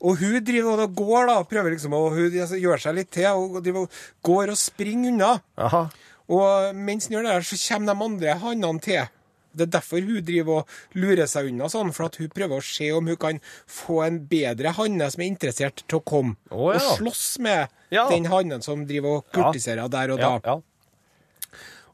Og 0.00 0.20
hun 0.20 0.36
driver 0.46 0.84
og 0.84 0.94
går 0.96 1.26
da, 1.28 1.38
prøver 1.48 1.74
liksom, 1.74 1.96
og 1.96 2.14
hun 2.14 2.36
altså, 2.44 2.56
gjør 2.60 2.80
seg 2.84 2.96
litt 2.96 3.10
til, 3.16 3.28
og 3.34 3.58
driver, 3.64 3.88
og 3.88 4.28
går 4.30 4.52
og 4.54 4.60
springer 4.60 5.10
unna. 5.10 5.32
Jaha. 5.60 5.82
Og 6.30 6.76
mens 6.78 7.08
han 7.08 7.16
gjør 7.18 7.26
det, 7.26 7.38
så 7.48 7.58
kommer 7.74 7.90
de 7.94 8.04
andre 8.06 8.36
hannene 8.44 8.80
til. 8.84 9.08
Det 9.50 9.64
er 9.66 9.70
derfor 9.80 10.04
hun 10.06 10.22
driver 10.22 10.60
og 10.60 10.68
lurer 10.94 11.26
seg 11.26 11.48
unna 11.50 11.66
sånn, 11.72 11.90
for 11.92 12.06
at 12.06 12.20
hun 12.20 12.28
prøver 12.30 12.60
å 12.60 12.62
se 12.62 12.92
om 12.94 13.08
hun 13.10 13.18
kan 13.18 13.40
få 13.66 13.96
en 14.06 14.20
bedre 14.30 14.70
hanne 14.76 15.08
som 15.10 15.24
er 15.24 15.26
interessert 15.32 15.82
til 15.90 15.98
å 15.98 16.04
komme 16.06 16.36
oh, 16.54 16.68
ja. 16.70 16.78
og 16.78 17.00
slåss 17.00 17.24
med 17.42 17.66
Ja. 17.90 18.04
den 18.12 18.28
hannen 18.30 18.62
som 18.62 18.84
driver 18.86 19.18
og 19.18 19.32
kurtiserer 19.34 19.90
der 19.90 20.12
og 20.14 20.22
da. 20.22 20.36
Ja, 20.44 20.54
ja. 20.54 20.60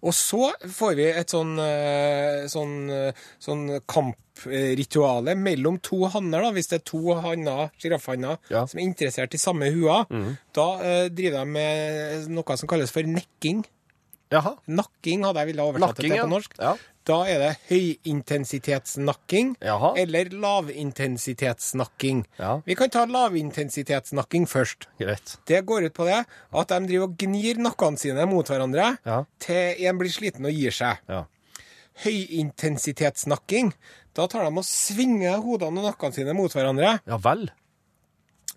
Og 0.06 0.12
så 0.12 0.50
får 0.76 0.92
vi 0.98 1.06
et 1.08 1.32
sånn, 1.32 1.54
eh, 1.58 2.44
sånn, 2.52 2.74
eh, 2.92 3.16
sånn 3.40 3.62
kamprituale 3.88 5.32
mellom 5.40 5.78
to 5.82 6.02
hanner, 6.12 6.44
da, 6.44 6.50
hvis 6.52 6.68
det 6.70 6.82
er 6.82 6.84
to 6.92 7.14
hanner, 7.24 7.70
sjiraffhanner, 7.80 8.36
Ja. 8.52 8.66
som 8.66 8.78
er 8.78 8.84
interessert 8.84 9.32
i 9.34 9.40
samme 9.40 9.72
hua. 9.72 10.04
Da 10.52 10.66
eh, 10.84 11.08
driver 11.08 11.40
de 11.40 11.46
med 11.46 12.28
noe 12.28 12.56
som 12.60 12.68
kalles 12.68 12.92
for 12.92 13.02
nekking. 13.02 13.64
Jaha. 14.32 14.56
Nakking 14.66 15.22
hadde 15.24 15.38
jeg 15.42 15.46
villet 15.52 15.64
oversette 15.64 15.86
Nakking, 15.86 16.10
det 16.10 16.16
til 16.18 16.24
på 16.26 16.30
norsk. 16.32 16.56
Ja. 16.58 16.72
Da 17.06 17.16
er 17.30 17.38
det 17.38 17.50
høyintensitetsnakking 17.68 19.52
Jaha. 19.62 19.92
eller 20.02 20.24
lavintensitetsnakking. 20.42 22.24
Ja. 22.38 22.56
Vi 22.66 22.74
kan 22.74 22.90
ta 22.90 23.04
lavintensitetsnakking 23.06 24.46
først. 24.50 24.88
Greit. 24.98 25.36
Det 25.46 25.60
går 25.66 25.86
ut 25.86 25.94
på 25.94 26.04
det 26.08 26.24
at 26.26 26.68
de 26.74 26.80
driver 26.88 27.04
og 27.06 27.16
gnir 27.22 27.54
nakkene 27.62 27.98
sine 28.02 28.26
mot 28.26 28.46
hverandre 28.50 28.96
Ja. 29.06 29.24
til 29.38 29.86
en 29.86 29.98
blir 29.98 30.10
sliten 30.10 30.44
og 30.46 30.52
gir 30.52 30.70
seg. 30.74 30.98
Ja. 31.08 31.24
Høyintensitetsnakking, 32.04 33.72
da 34.16 34.26
tar 34.26 34.44
de 34.44 34.58
og 34.58 34.64
svinger 34.66 35.38
hodene 35.42 35.80
og 35.80 35.86
nakkene 35.92 36.12
sine 36.14 36.34
mot 36.34 36.52
hverandre 36.52 36.98
Ja 37.06 37.16
vel. 37.18 37.48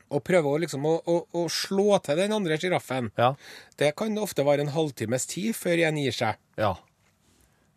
Og 0.10 0.24
prøver 0.26 0.50
å, 0.50 0.60
liksom, 0.65 0.86
å, 0.89 0.98
å, 1.06 1.17
å 1.38 1.45
slå 1.54 2.00
til 2.06 2.17
den 2.19 2.34
andre 2.36 2.58
sjiraffen. 2.60 3.12
Ja. 3.19 3.34
Det 3.80 3.93
kan 4.00 4.17
ofte 4.22 4.45
være 4.48 4.65
en 4.65 4.74
halvtimes 4.76 5.26
tid 5.30 5.56
før 5.58 5.82
en 5.88 5.98
gir 6.02 6.15
seg. 6.15 6.39
Ja. 6.60 6.76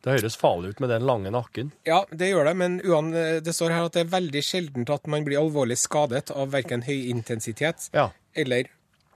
Det 0.03 0.17
høres 0.17 0.35
farlig 0.35 0.73
ut 0.75 0.81
med 0.83 0.91
den 0.91 1.05
lange 1.07 1.31
nakken. 1.31 1.69
Ja, 1.87 2.01
det 2.11 2.33
gjør 2.33 2.49
det, 2.51 2.57
men 2.59 2.81
uan, 2.83 3.13
det 3.15 3.53
står 3.55 3.71
her 3.71 3.87
at 3.87 3.95
det 3.95 4.03
er 4.07 4.15
veldig 4.17 4.43
sjeldent 4.43 4.91
at 4.91 5.07
man 5.07 5.23
blir 5.29 5.39
alvorlig 5.39 5.77
skadet 5.79 6.33
av 6.35 6.51
verken 6.51 6.83
høyintensitet 6.89 7.87
Ja. 7.95 8.09
eller 8.35 8.67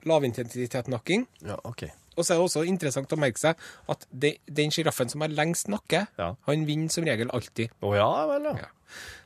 lavintensitetsnakking. 0.07 1.27
Ja, 1.43 1.59
OK. 1.65 1.89
Og 2.17 2.25
så 2.25 2.33
er 2.35 2.39
det 2.41 2.47
også 2.47 2.65
interessant 2.67 3.13
å 3.13 3.19
merke 3.21 3.39
seg 3.39 3.57
at 3.93 4.07
det, 4.11 4.37
den 4.49 4.71
sjiraffen 4.73 5.11
som 5.13 5.21
har 5.21 5.29
lengst 5.29 5.69
nakke, 5.69 6.07
Ja. 6.19 6.35
han 6.47 6.65
vinner 6.67 6.91
som 6.91 7.05
regel 7.05 7.29
alltid. 7.31 7.71
Å 7.83 7.95
ja 7.97 8.27
vel, 8.27 8.49
ja. 8.57 8.71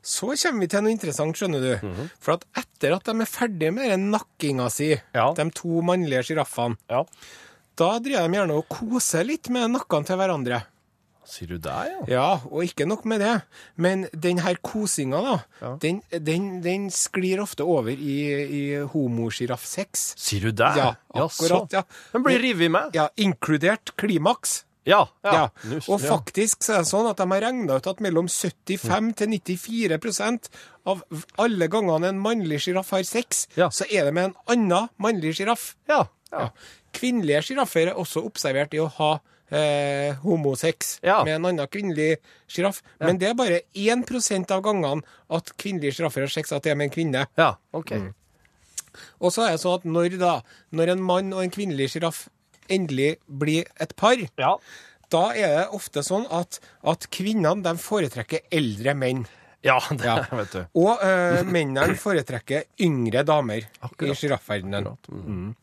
Så 0.02 0.32
kommer 0.34 0.60
vi 0.64 0.66
til 0.72 0.82
noe 0.82 0.90
interessant, 0.94 1.36
skjønner 1.36 1.60
du. 1.60 1.86
Mhm. 1.86 2.10
For 2.18 2.32
at 2.38 2.44
etter 2.56 2.96
at 2.96 3.04
de 3.04 3.20
er 3.20 3.26
ferdige 3.30 3.72
med 3.76 3.90
den 3.90 4.10
nakkinga 4.10 4.70
si, 4.72 4.94
de 5.14 5.50
to 5.54 5.82
mannlige 5.82 6.24
sjiraffene, 6.30 6.76
ja. 6.90 7.04
da 7.76 7.98
driver 8.00 8.28
de 8.28 8.36
gjerne 8.38 8.56
og 8.56 8.68
koser 8.68 9.24
litt 9.24 9.48
med 9.52 9.70
nakkene 9.70 10.06
til 10.06 10.16
hverandre. 10.16 10.62
Sier 11.26 11.48
du 11.52 11.58
det, 11.62 11.72
ja? 11.90 11.98
Ja, 12.08 12.28
og 12.50 12.64
ikke 12.64 12.86
nok 12.88 13.04
med 13.06 13.20
det, 13.20 13.34
men 13.76 14.06
den 14.16 14.38
her 14.42 14.56
kosinga, 14.64 15.20
da, 15.22 15.34
Ja. 15.60 15.74
den, 15.82 16.00
den, 16.10 16.46
den 16.64 16.88
sklir 16.90 17.42
ofte 17.44 17.62
over 17.62 17.92
i, 17.92 18.16
i 18.50 18.62
homosjiraff-sex. 18.94 20.14
Sier 20.18 20.48
du 20.48 20.50
det? 20.56 20.72
Ja, 20.80 20.94
akkurat, 21.14 21.70
ja. 21.76 21.82
Den 22.14 22.24
blir 22.26 22.40
revet 22.42 22.70
med? 22.72 22.90
Ja, 22.96 23.08
inkludert 23.20 23.92
klimaks. 24.00 24.64
Ja. 24.88 25.02
Ja. 25.22 25.32
ja. 25.36 25.78
Og 25.92 26.00
faktisk 26.00 26.64
så 26.64 26.78
er 26.78 26.82
det 26.82 26.88
sånn 26.90 27.06
at 27.10 27.18
de 27.20 27.26
har 27.30 27.42
regna 27.44 27.76
ut 27.78 27.86
at 27.90 28.00
mellom 28.02 28.26
75 28.32 29.12
til 29.20 29.34
94% 29.36 30.48
av 30.88 31.02
alle 31.38 31.68
gangene 31.70 32.08
en 32.10 32.22
mannlig 32.24 32.62
sjiraff 32.64 32.90
har 32.96 33.04
sex, 33.06 33.44
så 33.54 33.86
er 33.92 34.08
det 34.08 34.14
med 34.16 34.30
en 34.30 34.38
annen 34.56 34.88
mannlig 34.98 35.36
sjiraff. 35.38 35.74
Ja. 35.90 36.06
Ja. 36.32 36.48
Kvinnelige 36.96 37.42
sjiraffer 37.50 37.90
er 37.92 37.98
også 38.00 38.24
observert 38.26 38.74
i 38.74 38.80
å 38.82 38.88
ha 38.96 39.12
eh, 39.50 40.14
homosex 40.22 41.00
Ja. 41.02 41.24
med 41.24 41.34
en 41.36 41.46
annen 41.50 41.66
kvinnelig 41.68 42.16
sjiraff. 42.48 42.82
Men 43.00 43.18
det 43.18 43.28
er 43.30 43.34
bare 43.34 43.60
1% 43.74 44.50
av 44.50 44.62
gangene 44.62 45.02
at 45.30 45.52
kvinnelige 45.56 45.98
sjiraffer 45.98 46.26
har 46.26 46.28
sex 46.32 46.52
at 46.52 46.62
det 46.62 46.72
er 46.72 46.76
med 46.80 46.90
en 46.90 46.94
kvinne. 46.96 47.26
Ja, 47.38 47.54
OK. 47.72 47.90
Mm. 47.92 48.14
Og 49.20 49.30
så 49.32 49.46
er 49.46 49.52
det 49.54 49.60
sånn 49.62 49.78
at 49.80 49.84
når, 49.86 50.18
da, 50.18 50.34
når 50.74 50.94
en 50.96 51.02
mann 51.02 51.32
og 51.32 51.42
en 51.44 51.50
kvinnelig 51.54 51.90
sjiraff 51.92 52.28
endelig 52.70 53.16
blir 53.26 53.66
et 53.80 53.94
par, 53.96 54.16
Ja. 54.38 54.56
da 55.10 55.30
er 55.34 55.48
det 55.56 55.68
ofte 55.74 56.02
sånn 56.06 56.26
at, 56.30 56.60
at 56.84 57.08
kvinnene 57.10 57.62
de 57.62 57.74
foretrekker 57.82 58.40
eldre 58.50 58.94
menn. 58.94 59.26
Ja, 59.62 59.78
det 59.90 60.04
Ja. 60.06 60.24
vet 60.30 60.52
du. 60.52 60.60
Og 60.80 61.02
uh, 61.02 61.42
mennene 61.44 61.94
foretrekker 62.00 62.64
yngre 62.80 63.24
damer 63.26 63.66
Akkurat. 63.82 64.14
i 64.14 64.14
sjiraffverdenen. 64.14 64.86
Mm. 65.10 65.54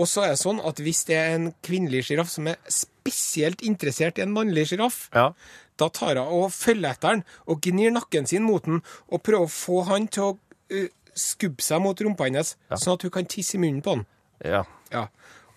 Og 0.00 0.08
så 0.08 0.22
er 0.24 0.32
det 0.34 0.40
sånn 0.40 0.60
at 0.64 0.80
hvis 0.80 1.02
det 1.10 1.16
er 1.20 1.34
en 1.36 1.50
kvinnelig 1.66 2.06
sjiraff 2.08 2.30
som 2.32 2.48
er 2.48 2.56
spesielt 2.72 3.60
interessert 3.66 4.20
i 4.20 4.24
en 4.24 4.32
mannlig 4.32 4.66
sjiraff, 4.70 5.02
Ja. 5.14 5.26
da 5.80 5.88
tar 5.92 6.16
hun 6.20 6.30
og 6.40 6.54
følger 6.56 6.94
etter 6.94 7.18
den 7.18 7.24
og 7.46 7.60
gnir 7.66 7.92
nakken 7.92 8.26
sin 8.28 8.46
mot 8.46 8.64
den 8.64 8.80
og 9.10 9.22
prøver 9.26 9.44
å 9.44 9.52
få 9.52 9.82
han 9.90 10.08
til 10.08 10.22
å 10.22 10.32
uh, 10.72 10.88
skubbe 11.14 11.62
seg 11.64 11.82
mot 11.84 12.00
rumpa 12.00 12.28
hennes, 12.30 12.54
sånn 12.72 12.96
at 12.96 13.04
hun 13.04 13.14
kan 13.18 13.28
tisse 13.28 13.56
i 13.58 13.60
munnen 13.60 13.82
på 13.84 13.96
han. 13.98 14.06
Ja. 14.44 14.64
Ja. 14.92 15.06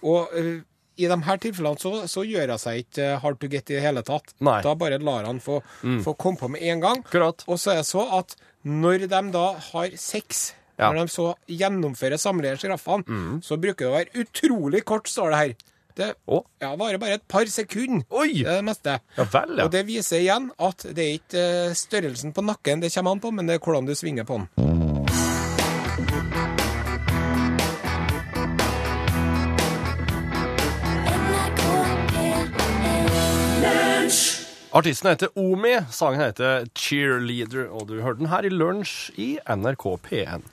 Og 0.03 0.34
uh, 0.36 0.62
i 0.97 1.08
de 1.10 1.17
her 1.25 1.39
tilfellene 1.41 1.79
så, 1.82 1.91
så 2.12 2.23
gjør 2.27 2.51
hun 2.53 2.62
seg 2.62 2.84
ikke 2.84 3.06
eh, 3.15 3.19
hard 3.23 3.39
to 3.41 3.47
get 3.49 3.69
i 3.71 3.77
det 3.79 3.82
hele 3.82 4.03
tatt. 4.06 4.36
Nei. 4.45 4.60
Mm. 4.60 4.65
Da 4.67 4.73
bare 4.77 4.99
lar 5.01 5.25
han 5.25 5.39
få, 5.41 5.56
få 6.06 6.13
komme 6.21 6.38
på 6.38 6.49
med 6.53 6.62
en 6.69 6.84
gang. 6.84 6.99
Akkurat. 7.01 7.41
Og 7.49 7.58
så 7.58 7.71
er 7.73 7.79
det 7.82 7.88
så 7.89 8.03
at 8.19 8.36
når 8.63 9.08
de 9.10 9.21
da 9.34 9.45
har 9.71 9.95
sex, 9.97 10.51
Ja. 10.84 10.91
når 10.93 11.08
de 11.08 11.13
så 11.15 11.28
gjennomfører 11.50 12.19
samleie 12.22 12.60
sjiraffene, 12.60 13.39
så 13.43 13.58
bruker 13.58 13.86
det 13.88 13.91
å 13.91 13.96
være 13.98 14.26
utrolig 14.26 14.84
kort, 14.86 15.08
står 15.12 15.32
det 15.34 15.39
her. 15.43 15.56
Det 15.93 16.08
Å. 16.26 16.39
ja, 16.63 16.72
varer 16.74 16.98
bare 16.98 17.19
et 17.19 17.26
par 17.30 17.46
sekunder. 17.46 18.02
Oi! 18.17 18.39
Det 18.41 18.50
er 18.50 18.63
meste. 18.65 18.96
Ja 19.13 19.26
vel, 19.30 19.52
ja. 19.60 19.65
Og 19.67 19.74
det 19.76 19.84
viser 19.86 20.24
igjen 20.24 20.48
at 20.58 20.88
det 20.89 21.04
er 21.06 21.19
ikke 21.19 21.43
eh, 21.69 21.76
størrelsen 21.78 22.34
på 22.34 22.41
nakken 22.41 22.82
det 22.82 22.89
kommer 22.96 23.13
an 23.13 23.22
på, 23.22 23.30
men 23.30 23.46
det 23.46 23.60
er 23.60 23.62
hvordan 23.62 23.86
du 23.86 23.93
svinger 23.93 24.26
på 24.26 24.39
den. 24.41 24.73
Artisten 34.74 35.12
heter 35.12 35.30
Omi, 35.38 35.76
sangen 35.94 36.22
heter 36.24 36.64
Cheerleader, 36.74 37.68
og 37.70 37.86
du 37.92 38.00
hørte 38.02 38.24
den 38.24 38.32
her 38.32 38.46
i 38.48 38.50
lunsj 38.50 39.12
i 39.22 39.28
NRK 39.46 39.84
P1. 40.08 40.48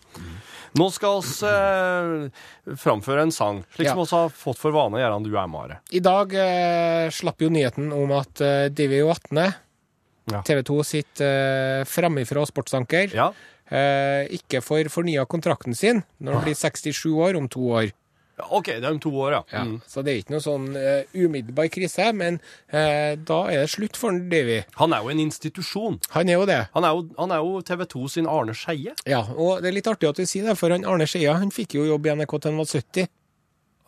Nå 0.77 0.87
skal 0.95 1.23
vi 1.25 1.49
eh, 1.49 2.75
framføre 2.79 3.25
en 3.25 3.33
sang, 3.35 3.63
slik 3.75 3.89
Ja. 3.89 3.95
som 3.97 4.05
vi 4.05 4.11
har 4.19 4.29
fått 4.43 4.61
for 4.61 4.77
vane 4.77 4.99
å 4.99 5.01
gjøre 5.01 5.17
når 5.23 5.31
du 5.33 5.39
er 5.41 5.49
Mare. 5.51 5.79
I 5.97 6.03
dag 6.05 6.35
eh, 6.37 7.09
slapp 7.17 7.41
jo 7.43 7.49
nyheten 7.51 7.89
om 7.97 8.13
at 8.19 8.45
eh, 8.45 8.69
Divi 8.69 9.01
Vatne, 9.09 9.49
Ja. 10.31 10.43
TV 10.47 10.61
2 10.69 10.77
sitt 10.87 11.21
eh, 11.25 11.81
framifrå 11.89 12.45
sportsanker, 12.47 13.11
Ja. 13.17 13.31
eh, 13.73 14.29
ikke 14.37 14.61
får 14.63 14.93
fornya 14.93 15.25
kontrakten 15.27 15.75
sin 15.75 16.05
når 16.21 16.35
han 16.37 16.45
blir 16.45 16.55
67 16.61 17.09
år 17.17 17.41
om 17.41 17.49
to 17.49 17.65
år. 17.73 17.91
OK, 18.48 18.66
det 18.72 18.85
er 18.85 18.90
om 18.90 19.00
to 19.03 19.12
år, 19.12 19.33
ja. 19.37 19.42
Ja. 19.53 19.62
Mm. 19.68 19.76
Så 19.90 20.03
det 20.07 20.12
er 20.14 20.22
ikke 20.22 20.35
noe 20.37 20.44
sånn 20.44 20.66
uh, 20.76 21.03
umiddelbar 21.14 21.68
krise, 21.72 22.09
men 22.16 22.40
uh, 22.72 23.12
da 23.16 23.38
er 23.53 23.62
det 23.64 23.70
slutt 23.72 23.98
for 24.00 24.16
Davy. 24.33 24.61
Han 24.81 24.96
er 24.96 25.05
jo 25.05 25.12
en 25.14 25.22
institusjon. 25.26 26.00
Han 26.16 26.29
er 26.33 26.38
jo 26.40 26.48
det. 26.50 26.61
Han 26.74 26.87
er 26.88 26.96
jo, 26.96 27.07
han 27.18 27.33
er 27.37 27.44
jo 27.44 27.62
TV 27.66 27.87
2 27.94 28.05
sin 28.16 28.29
Arne 28.31 28.55
Skeie. 28.57 28.96
Ja, 29.09 29.22
og 29.37 29.61
det 29.64 29.70
er 29.72 29.79
litt 29.79 29.90
artig 29.90 30.11
at 30.11 30.20
du 30.20 30.26
sier 30.26 30.48
det, 30.50 30.57
for 30.61 30.72
han 30.74 30.87
Arne 30.88 31.07
Skeia 31.11 31.37
han 31.40 31.53
fikk 31.55 31.79
jo 31.79 31.87
jobb 31.88 32.07
i 32.11 32.14
NRK 32.20 32.37
til 32.38 32.53
han 32.55 32.62
var 32.62 32.70
70. 32.70 33.09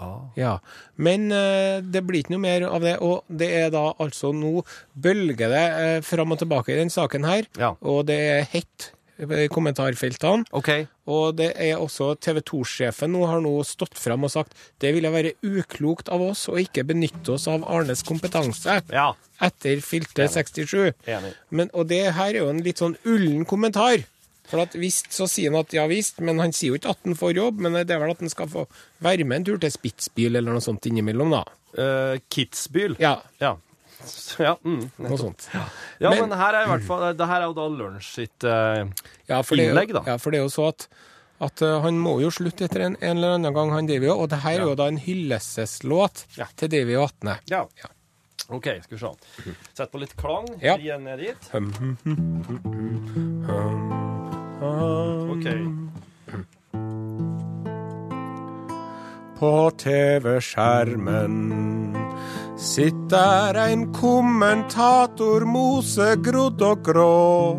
Ah. 0.02 0.22
Ja, 0.34 0.56
Men 0.96 1.28
uh, 1.30 1.78
det 1.84 2.00
blir 2.08 2.24
ikke 2.24 2.32
noe 2.34 2.42
mer 2.42 2.64
av 2.66 2.82
det, 2.82 2.96
og 3.04 3.22
det 3.28 3.50
er 3.60 3.68
da 3.70 3.92
altså 4.02 4.32
nå 4.34 4.64
bølger 4.98 5.52
det 5.52 5.66
uh, 5.76 5.98
fram 6.02 6.32
og 6.34 6.40
tilbake 6.40 6.72
i 6.74 6.78
den 6.80 6.90
saken 6.90 7.28
her, 7.28 7.46
Ja. 7.60 7.74
og 7.80 8.06
det 8.08 8.16
er 8.18 8.48
hett 8.50 8.88
kommentarfeltene. 9.52 10.44
Okay. 10.52 10.86
Og 11.10 11.36
det 11.38 11.50
er 11.60 11.80
også 11.80 12.12
TV 12.22 12.40
2-sjefen 12.46 13.12
nå 13.14 13.24
har 13.26 13.40
nå 13.44 13.52
stått 13.66 13.98
fram 13.98 14.24
og 14.26 14.32
sagt 14.34 14.54
det 14.82 14.92
ville 14.96 15.10
være 15.12 15.34
uklokt 15.42 16.08
av 16.12 16.22
oss 16.30 16.46
å 16.52 16.56
ikke 16.60 16.84
benytte 16.88 17.34
oss 17.36 17.48
av 17.50 17.64
Arnes 17.66 18.02
kompetanse 18.06 18.80
Ja. 18.92 19.12
etter 19.40 19.80
fylte 19.84 20.28
67. 20.28 20.92
Enig. 21.06 21.34
Men, 21.50 21.70
og 21.74 21.88
det 21.90 22.04
her 22.14 22.30
er 22.34 22.42
jo 22.44 22.50
en 22.52 22.62
litt 22.62 22.78
sånn 22.82 22.96
ullen 23.04 23.44
kommentar. 23.48 24.04
For 24.50 24.60
at 24.60 24.74
visst 24.76 25.12
så 25.14 25.24
sier 25.30 25.52
han 25.52 25.62
at 25.62 25.72
ja 25.72 25.86
visst, 25.88 26.18
men 26.20 26.40
han 26.42 26.52
sier 26.52 26.74
jo 26.74 26.78
ikke 26.80 26.90
at 26.92 26.98
han 27.06 27.14
får 27.16 27.36
jobb, 27.38 27.60
men 27.62 27.76
det 27.86 27.94
er 27.94 28.00
vel 28.02 28.10
at 28.12 28.20
han 28.20 28.28
skal 28.32 28.50
få 28.50 28.66
være 29.00 29.24
med 29.24 29.38
en 29.40 29.44
tur 29.52 29.60
til 29.62 29.70
Spitsbyl 29.72 30.34
eller 30.36 30.52
noe 30.58 30.64
sånt 30.64 30.84
innimellom, 30.90 31.30
da. 31.32 31.44
Uh, 31.78 32.18
Kitzbühel. 32.28 32.98
Ja, 33.00 33.20
Ja. 33.40 33.54
Ja, 34.46 34.56
mm. 34.64 34.82
noe 35.04 35.18
sånt. 35.20 35.48
ja 35.52 36.10
men, 36.10 36.28
Men- 36.28 36.38
her 36.38 36.54
er 36.58 36.66
i 36.66 36.70
hvert 36.72 36.84
fall 36.86 37.04
Det 37.16 37.26
her 37.28 37.40
er 37.42 37.48
jo 37.50 37.56
da 37.56 37.66
Lunsj 37.68 38.08
sitt 38.16 38.44
eh, 38.48 38.84
Ja, 39.28 39.40
Innlegg, 39.42 39.92
da. 39.96 40.02
Ja, 40.06 40.16
for 40.22 40.30
det 40.34 40.40
er 40.40 40.46
jo 40.46 40.52
så 40.52 40.68
at, 40.72 40.86
at 41.42 41.62
uh, 41.64 41.80
han 41.84 41.98
må 42.00 42.16
jo 42.22 42.30
slutte 42.34 42.64
etter 42.68 42.86
en, 42.86 42.96
en 43.00 43.16
eller 43.16 43.34
annen 43.38 43.54
gang, 43.56 43.72
han 43.74 43.88
Davy. 43.90 44.08
Og 44.12 44.28
det 44.30 44.42
her 44.44 44.60
er 44.60 44.66
jo 44.70 44.76
da 44.78 44.86
en 44.92 45.00
hylleseslåt 45.02 46.26
Ja. 46.38 46.46
til 46.56 46.70
Davy 46.72 46.94
Vatne. 47.00 47.38
Ja. 47.50 47.64
Ja. 47.82 47.90
OK, 48.52 48.66
skal 48.84 48.98
vi 48.98 48.98
se. 48.98 49.54
Sett 49.72 49.92
på 49.92 49.98
litt 50.02 50.16
klang. 50.18 50.46
Ja. 50.60 50.74
Igjen 50.76 51.04
ned 51.06 51.18
dit. 51.22 51.50
OK. 55.32 55.46
På 59.38 59.70
TV-skjermen 59.70 61.34
sitter 62.62 63.56
en 63.58 63.88
kommentator 63.94 65.42
mosegrodd 65.48 66.62
og 66.62 66.84
grå. 66.86 67.58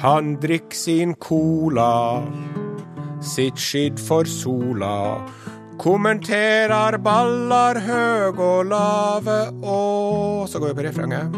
Han 0.00 0.36
drikk 0.40 0.72
sin 0.78 1.12
cola, 1.20 2.22
sitt 3.20 3.60
skidd 3.60 4.00
for 4.00 4.28
sola. 4.30 5.18
Kommenterer 5.78 6.96
baller 7.02 7.78
høg 7.84 8.40
og 8.42 8.64
lave 8.72 9.36
og 9.62 10.48
Så 10.48 10.58
går 10.58 10.72
vi 10.72 10.78
på 10.80 10.86
refrenget. 10.88 11.36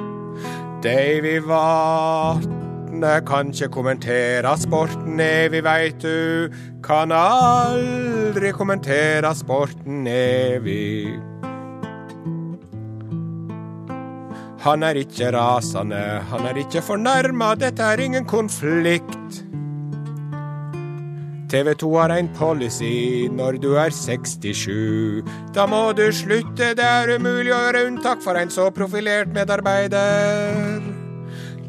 Davy 0.81 1.40
Vatne 1.44 3.12
kan 3.26 3.50
ikke 3.53 3.68
kommentere 3.74 4.55
sporten, 4.57 5.20
evig 5.20 5.64
veit 5.66 6.00
du. 6.00 6.48
Kan 6.85 7.12
aldri 7.12 8.55
kommentere 8.57 9.35
sporten, 9.37 10.07
Evy. 10.07 11.18
Han 14.61 14.83
er 14.85 14.99
ikke 15.01 15.31
rasende, 15.33 16.20
han 16.29 16.46
er 16.51 16.59
ikke 16.61 16.83
fornærma, 16.85 17.55
dette 17.57 17.81
er 17.83 18.01
ingen 18.05 18.27
konflikt. 18.29 19.38
TV 21.51 21.73
2 21.81 21.88
har 21.96 22.12
en 22.14 22.29
policy 22.37 23.27
når 23.33 23.57
du 23.62 23.73
er 23.81 23.90
67. 23.90 25.25
Da 25.57 25.64
må 25.66 25.81
du 25.96 26.05
slutte, 26.12 26.75
det 26.79 26.87
er 26.87 27.16
umulig 27.16 27.51
å 27.51 27.62
gjøre 27.64 27.87
unntak 27.88 28.20
for 28.23 28.38
en 28.38 28.53
så 28.53 28.68
profilert 28.70 29.33
medarbeider. 29.35 30.85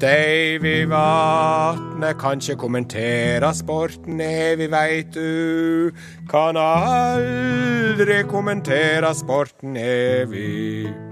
Davy 0.01 0.83
Vatne 0.89 2.11
kan 2.19 2.41
ikke 2.41 2.57
kommentere 2.63 3.53
sporten 3.53 4.19
evig, 4.25 4.67
veit 4.73 5.13
du. 5.15 5.93
Kan 6.29 6.59
aldri 6.59 8.19
kommentere 8.29 9.13
sporten 9.17 9.77
evig. 9.77 11.10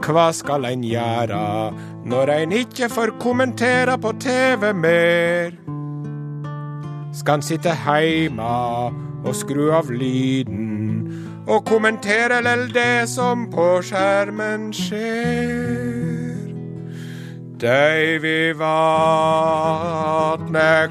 Hva 0.00 0.30
skal 0.32 0.64
en 0.64 0.84
gjøre 0.84 1.40
når 2.08 2.32
en 2.32 2.52
ikke 2.56 2.88
får 2.88 3.12
kommentere 3.20 3.98
på 4.00 4.14
TV 4.22 4.72
mer? 4.72 5.52
Skal 7.12 7.38
ein 7.38 7.44
sitte 7.44 7.74
heima 7.84 8.54
og 9.20 9.34
skru 9.36 9.68
av 9.76 9.90
lyden 9.92 11.44
og 11.50 11.66
kommentere 11.68 12.40
lell 12.46 12.70
det 12.72 13.08
som 13.12 13.48
på 13.52 13.72
skjermen 13.84 14.70
skjer? 14.74 16.09
Davy 17.60 18.52
Vatne 18.56 19.68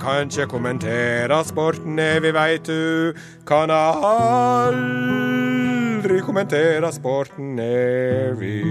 kan 0.01 0.29
ikke 0.29 0.45
kommentere 0.47 1.43
sporten 1.45 1.99
evig, 1.99 2.33
veit 2.33 2.67
du. 2.67 3.13
Kan 3.49 3.69
aldri 3.73 5.09
kommentere 6.21 6.91
sporten 6.93 7.59
evig. 7.59 8.65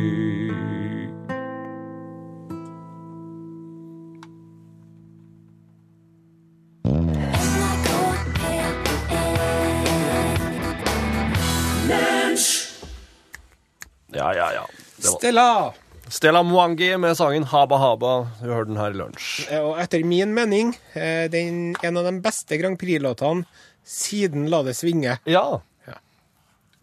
Ja, 14.15 14.33
ja, 14.35 14.53
ja. 14.55 14.67
Det 14.97 15.09
var 15.11 15.19
Stella! 15.19 15.88
Stella 16.11 16.43
Mwangi 16.43 16.97
med 16.97 17.17
sangen 17.17 17.45
Haba 17.45 17.77
Haba. 17.77 18.13
Du 18.41 18.49
hørte 18.49 18.71
den 18.71 18.79
her 18.81 18.95
i 18.95 18.97
lunsj. 18.97 19.43
Og 19.61 19.77
etter 19.83 20.05
min 20.09 20.33
mening 20.33 20.71
eh, 20.97 21.27
den, 21.29 21.75
en 21.85 22.01
av 22.01 22.07
de 22.09 22.15
beste 22.25 22.57
Grand 22.57 22.79
Prix-låtene 22.81 23.45
siden 23.85 24.47
La 24.49 24.63
det 24.65 24.77
svinge. 24.79 25.19
Ja. 25.29 25.61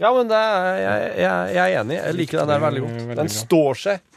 Ja. 0.01 0.11
Men 0.15 0.27
det 0.31 0.39
er, 0.39 0.65
jeg, 0.81 1.05
jeg, 1.23 1.55
jeg 1.55 1.63
er 1.65 1.79
enig. 1.83 1.97
Jeg 2.01 2.17
liker 2.19 2.41
den 2.41 2.51
der 2.53 2.65
veldig 2.65 2.83
godt. 2.85 3.15
Den 3.21 3.31
står 3.31 3.81
seg. 3.85 4.11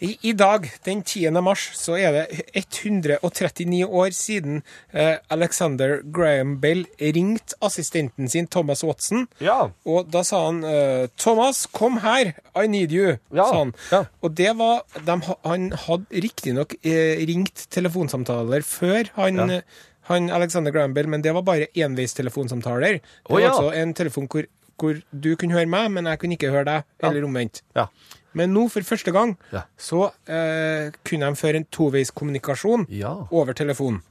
I, 0.00 0.14
I 0.26 0.32
dag, 0.32 0.64
den 0.86 1.02
10. 1.04 1.28
mars, 1.44 1.66
så 1.76 1.94
er 2.00 2.14
det 2.16 2.44
139 2.56 3.84
år 3.86 4.14
siden 4.16 4.62
eh, 4.96 5.18
Alexander 5.30 6.00
Graham 6.02 6.56
Bell 6.62 6.86
ringte 6.98 7.54
assistenten 7.62 8.28
sin 8.32 8.48
Thomas 8.50 8.82
Watson. 8.86 9.26
Ja. 9.44 9.68
Og 9.84 10.08
da 10.10 10.24
sa 10.26 10.46
han 10.48 10.62
eh, 10.64 11.06
'Thomas, 11.20 11.66
kom 11.70 12.00
her, 12.02 12.32
I 12.56 12.66
need 12.66 12.90
you', 12.96 13.18
Ja, 13.30 13.44
sa 13.44 13.58
han. 13.58 13.74
ja. 13.92 14.04
Og 14.22 14.34
det 14.36 14.56
var 14.56 14.82
de, 15.06 15.20
Han 15.44 15.70
hadde 15.86 16.24
riktignok 16.24 16.74
eh, 16.82 17.20
ringt 17.28 17.68
telefonsamtaler 17.70 18.64
før 18.66 19.12
han, 19.20 19.38
eh, 19.50 19.62
han 20.10 20.30
Alexander 20.30 20.72
Graham 20.72 20.94
Bell, 20.94 21.08
men 21.08 21.22
det 21.22 21.34
var 21.36 21.42
bare 21.46 21.68
enveistelefonsamtaler. 21.76 22.98
Det 23.04 23.30
var 23.30 23.40
ja. 23.40 23.52
altså 23.52 23.70
en 23.76 23.94
telefon 23.94 24.26
hvor, 24.32 24.48
hvor 24.80 24.98
du 25.12 25.30
kunne 25.36 25.54
høre 25.56 25.68
meg, 25.70 25.90
men 25.94 26.08
jeg 26.10 26.18
kunne 26.22 26.36
ikke 26.38 26.50
høre 26.54 26.64
deg, 26.68 26.84
eller 27.04 27.26
omvendt. 27.28 27.62
Ja. 27.76 27.86
Men 28.32 28.52
nå, 28.54 28.68
for 28.70 28.86
første 28.86 29.10
gang, 29.12 29.36
Ja. 29.52 29.64
så 29.78 30.10
eh, 30.30 30.90
kunne 31.04 31.26
de 31.32 31.36
føre 31.40 31.56
en 31.60 31.66
toveiskommunikasjon 31.74 32.86
Ja. 32.94 33.14
over 33.30 33.52
telefon. 33.52 34.02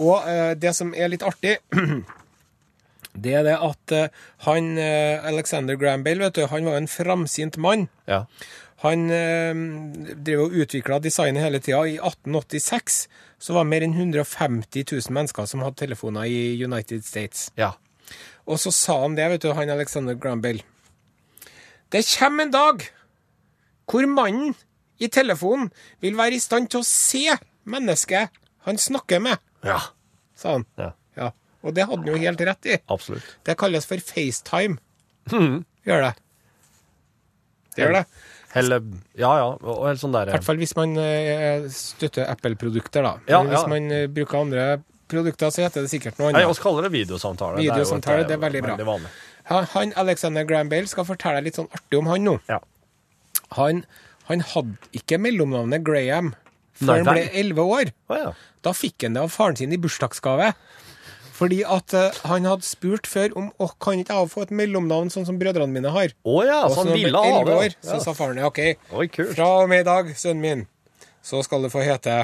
Og 0.00 0.26
eh, 0.28 0.54
det 0.54 0.74
som 0.76 0.92
er 0.96 1.08
litt 1.12 1.22
artig, 1.24 1.56
det 3.22 3.34
er 3.36 3.44
det 3.46 3.56
at 3.60 3.92
eh, 3.96 4.08
han 4.46 4.72
eh, 4.80 5.20
Alexander 5.28 5.76
Graham 5.76 6.04
Bell, 6.04 6.20
vet 6.24 6.34
du, 6.38 6.46
han 6.48 6.64
var 6.68 6.76
en 6.80 6.88
framsynt 6.88 7.56
mann. 7.60 7.88
Ja. 8.08 8.24
Han 8.82 9.04
eh, 9.14 9.52
drev 10.26 10.46
og 10.48 10.56
utvikla 10.64 10.98
designet 11.04 11.44
hele 11.44 11.60
tida. 11.62 11.84
I 11.86 11.98
1886 12.00 13.06
så 13.42 13.54
var 13.56 13.64
det 13.64 13.70
mer 13.72 13.84
enn 13.86 13.94
150 13.98 14.84
000 14.90 15.14
mennesker 15.14 15.46
som 15.50 15.62
hadde 15.64 15.78
telefoner 15.84 16.26
i 16.30 16.40
United 16.64 17.04
States. 17.06 17.50
Ja. 17.58 17.72
Og 18.46 18.58
så 18.58 18.72
sa 18.74 18.96
han 19.04 19.14
det, 19.18 19.28
vet 19.30 19.44
du, 19.44 19.52
han 19.54 19.70
Alexander 19.70 20.14
Graham 20.18 20.40
Bell. 20.42 20.62
Det 21.92 22.02
kommer 22.18 22.46
en 22.48 22.54
dag 22.54 22.86
hvor 23.90 24.06
mannen 24.08 24.54
i 25.02 25.08
telefonen 25.12 25.68
vil 26.00 26.16
være 26.16 26.38
i 26.38 26.42
stand 26.42 26.70
til 26.72 26.80
å 26.80 26.86
se 26.86 27.36
mennesket 27.68 28.30
han 28.66 28.78
snakker 28.78 29.20
med, 29.22 29.38
Ja. 29.66 29.78
sa 30.38 30.52
han. 30.56 30.66
Ja. 30.78 30.92
Ja. 31.18 31.30
Og 31.62 31.74
det 31.74 31.84
hadde 31.86 32.02
han 32.02 32.06
jo 32.08 32.16
helt 32.18 32.40
rett 32.40 32.66
i. 32.66 32.78
Absolutt. 32.90 33.26
Det 33.44 33.56
kalles 33.58 33.86
for 33.86 33.96
FaceTime. 34.02 34.78
Mhm. 35.30 35.64
Gjør 35.86 36.02
det. 36.08 36.14
Det 37.76 37.82
gjør 37.84 37.92
det. 38.00 38.04
Eller 38.54 38.80
Ja, 39.16 39.30
ja. 39.38 39.46
Og 39.62 39.86
helt 39.88 40.00
sånn 40.00 40.14
I 40.14 40.30
hvert 40.30 40.44
fall 40.44 40.56
hvis 40.60 40.74
man 40.76 40.96
eh, 40.98 41.68
støtter 41.72 42.26
Apple-produkter, 42.28 43.02
da. 43.02 43.14
Ja, 43.28 43.42
hvis 43.42 43.66
man 43.68 43.90
eh, 43.90 44.06
bruker 44.12 44.40
andre 44.42 44.82
produkter, 45.12 45.52
så 45.54 45.64
heter 45.66 45.84
det 45.84 45.92
sikkert 45.92 46.18
noe 46.18 46.30
Nei, 46.30 46.42
annet. 46.42 46.52
oss 46.54 46.62
kaller 46.62 46.88
det 46.88 46.92
videosamtale. 46.94 47.60
Videosamtale, 47.62 48.26
det 48.28 48.36
er 48.38 48.42
veldig 48.42 48.62
bra. 48.64 48.76
Veldig. 48.80 49.12
Han, 49.50 49.94
Alexander 49.98 50.46
Graham 50.48 50.70
Bale 50.72 50.90
skal 50.90 51.06
fortelle 51.08 51.40
deg 51.40 51.50
litt 51.50 51.58
sånn 51.58 51.70
artig 51.74 51.98
om 51.98 52.10
han 52.10 52.26
nå. 52.26 52.36
Ja. 52.50 52.60
Han, 53.58 53.82
han 54.30 54.44
hadde 54.52 54.92
ikke 54.96 55.18
mellomnavnet 55.20 55.84
Graham 55.86 56.32
Nei, 56.32 56.86
før 56.86 56.94
han 56.94 57.10
ble 57.10 57.26
elleve 57.42 57.66
år. 57.78 57.92
Oh, 58.08 58.18
ja. 58.18 58.32
Da 58.64 58.74
fikk 58.76 59.06
han 59.06 59.18
det 59.18 59.24
av 59.24 59.34
faren 59.34 59.58
sin 59.58 59.74
i 59.74 59.80
bursdagsgave. 59.80 60.52
Fordi 61.32 61.62
at 61.66 61.94
uh, 61.96 62.20
han 62.28 62.46
hadde 62.46 62.66
spurt 62.66 63.08
før 63.10 63.32
om 63.40 63.48
å, 63.58 63.70
kan 63.82 63.98
ikke 63.98 64.14
jeg 64.14 64.30
få 64.30 64.44
et 64.44 64.52
mellomnavn 64.54 65.10
sånn 65.10 65.26
som 65.26 65.40
brødrene 65.40 65.74
mine 65.74 65.90
har. 65.90 66.12
Å 66.22 66.36
ja, 66.46 66.60
så 66.70 66.84
han 66.84 66.92
ville 66.94 67.18
ha 67.18 67.40
det. 67.48 67.56
år, 67.56 67.74
så 67.82 67.98
sa 68.04 68.14
faren 68.14 68.42
OK, 68.46 68.60
Oi, 68.94 69.08
fra 69.32 69.48
og 69.64 69.72
med 69.72 69.82
i 69.82 69.88
dag, 69.88 70.12
sønnen 70.18 70.44
min, 70.44 70.64
så 71.24 71.42
skal 71.42 71.66
det 71.66 71.72
få 71.74 71.82
hete 71.82 72.20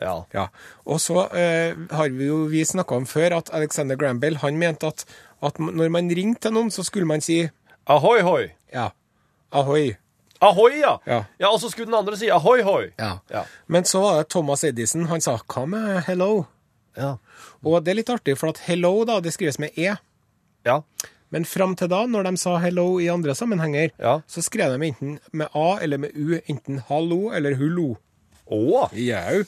Ja. 0.00 0.14
Ja. 0.34 0.46
Og 0.86 1.00
så 1.02 1.24
eh, 1.34 1.74
har 1.90 2.08
vi 2.14 2.28
jo 2.28 2.44
vi 2.50 2.64
snakka 2.64 2.96
om 2.96 3.06
før 3.06 3.36
at 3.38 3.50
Alexander 3.54 3.96
Graham 3.98 4.20
Bell 4.22 4.36
han 4.42 4.58
mente 4.60 4.86
at, 4.86 5.04
at 5.42 5.58
når 5.58 5.88
man 5.90 6.08
ringte 6.14 6.46
til 6.48 6.54
noen, 6.54 6.70
så 6.70 6.84
skulle 6.86 7.06
man 7.08 7.20
si 7.24 7.40
Ahoi, 7.88 8.20
hoi. 8.22 8.44
ja, 8.74 8.90
ahoi. 9.52 9.96
Ahoi, 10.44 10.74
ja. 10.80 10.98
Ja. 11.08 11.22
Ja, 11.40 11.48
og 11.50 11.58
så 11.62 11.70
skulle 11.72 11.88
den 11.88 11.96
andre 11.98 12.16
si 12.20 12.28
ahoi, 12.30 12.60
hoi. 12.62 12.90
Ja. 12.98 13.18
Ja. 13.32 13.44
Men 13.66 13.84
så 13.88 14.02
var 14.04 14.18
det 14.20 14.28
Thomas 14.30 14.62
Edison. 14.64 15.06
Han 15.10 15.20
sa 15.24 15.38
hva 15.40 15.64
med 15.66 16.02
hello? 16.06 16.44
Ja. 16.94 17.16
Og 17.64 17.80
det 17.82 17.90
er 17.94 17.98
litt 18.02 18.12
artig, 18.12 18.36
for 18.38 18.52
at 18.52 18.60
hello 18.68 18.92
da, 19.08 19.16
det 19.24 19.32
skrives 19.34 19.58
med 19.58 19.74
e. 19.80 19.96
Ja. 20.68 20.82
Men 21.34 21.44
fram 21.48 21.74
til 21.76 21.90
da, 21.90 22.04
når 22.06 22.28
de 22.28 22.36
sa 22.40 22.54
hello 22.62 23.00
i 23.02 23.08
andre 23.12 23.34
sammenhenger, 23.34 23.90
Ja. 23.98 24.20
så 24.28 24.40
skrev 24.44 24.76
de 24.78 24.86
enten 24.92 25.18
med 25.32 25.48
a 25.54 25.78
eller 25.82 25.98
med 25.98 26.14
u. 26.14 26.38
Enten 26.46 26.78
hallo 26.88 27.32
eller 27.34 27.56
hullo. 27.58 27.96
Å, 28.46 28.88
Jau. 28.94 29.42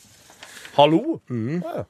Hallo. 0.77 1.21
Ja. 1.31 1.85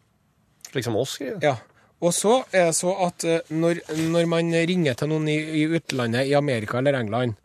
Slik 0.70 0.84
som 0.86 0.96
oss 1.00 1.16
skriver. 1.18 1.40
Ja. 1.44 1.56
Og 2.00 2.14
så 2.16 2.38
er 2.56 2.70
det 2.70 2.76
så 2.78 2.94
at 3.04 3.24
eh, 3.28 3.40
når, 3.52 3.82
når 4.08 4.26
man 4.30 4.52
ringer 4.54 4.94
til 4.96 5.10
noen 5.12 5.26
i, 5.28 5.36
i 5.60 5.66
utlandet, 5.76 6.30
i 6.30 6.36
Amerika 6.38 6.78
eller 6.80 6.96
England, 7.00 7.36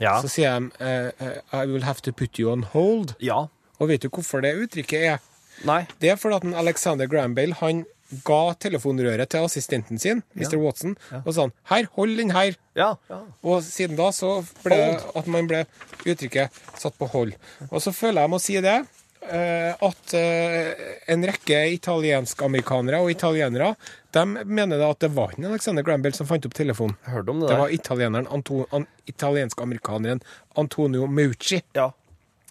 Ja. 0.00 0.14
så 0.22 0.30
sier 0.32 0.54
de 0.56 0.70
eh, 0.80 1.10
eh, 1.20 1.40
I 1.52 1.66
will 1.68 1.84
have 1.84 2.00
to 2.02 2.12
put 2.16 2.38
you 2.40 2.48
on 2.50 2.62
hold. 2.72 3.12
Ja. 3.20 3.44
Og 3.78 3.88
vet 3.90 4.02
du 4.02 4.08
hvorfor 4.08 4.40
det 4.42 4.54
uttrykket 4.56 5.02
er? 5.12 5.18
Nei. 5.68 5.82
Det 6.00 6.08
er 6.14 6.16
fordi 6.16 6.38
at 6.40 6.58
Alexander 6.62 7.06
Graham 7.10 7.34
Bell 7.36 7.52
han 7.60 7.82
ga 8.26 8.54
telefonrøret 8.58 9.28
til 9.30 9.44
assistenten 9.46 10.00
sin, 10.00 10.22
Mr. 10.34 10.56
Watson, 10.58 10.96
og 11.20 11.28
sa 11.36 11.44
han, 11.44 11.52
her, 11.70 11.86
hold 11.94 12.16
den 12.18 12.32
her. 12.34 12.56
Ja. 12.74 12.94
ja. 13.12 13.18
Og 13.46 13.60
siden 13.62 13.94
da 14.00 14.08
så 14.16 14.40
ble 14.64 14.78
hold. 14.80 15.04
at 15.20 15.28
man 15.30 15.46
ble 15.50 15.60
uttrykket 16.08 16.56
satt 16.80 16.96
på 16.98 17.06
hold. 17.12 17.36
Og 17.68 17.78
så 17.84 17.92
føler 17.94 18.24
jeg 18.24 18.32
må 18.32 18.40
si 18.42 18.56
det, 18.64 18.80
at 19.22 20.14
eh, 20.16 20.70
en 21.12 21.24
rekke 21.28 21.58
italiensk-amerikanere 21.76 23.00
og 23.04 23.10
italienere, 23.12 23.74
de 24.16 24.22
mener 24.48 24.80
da 24.80 24.88
at 24.90 25.00
det 25.04 25.10
var 25.14 25.34
ikke 25.34 25.46
Alexander 25.50 25.84
Graham 25.86 26.02
Bell 26.02 26.14
som 26.16 26.26
fant 26.26 26.46
opp 26.48 26.54
telefonen. 26.56 26.96
Jeg 27.04 27.14
hørte 27.14 27.30
om 27.34 27.40
det 27.42 27.48
Det 27.52 27.58
var 27.60 27.74
italieneren, 27.76 28.26
Anto, 28.32 28.64
an, 28.72 28.86
italiensk-amerikaneren 29.06 30.22
Antonio 30.56 31.06
Mucci 31.06 31.60
Ja. 31.76 31.90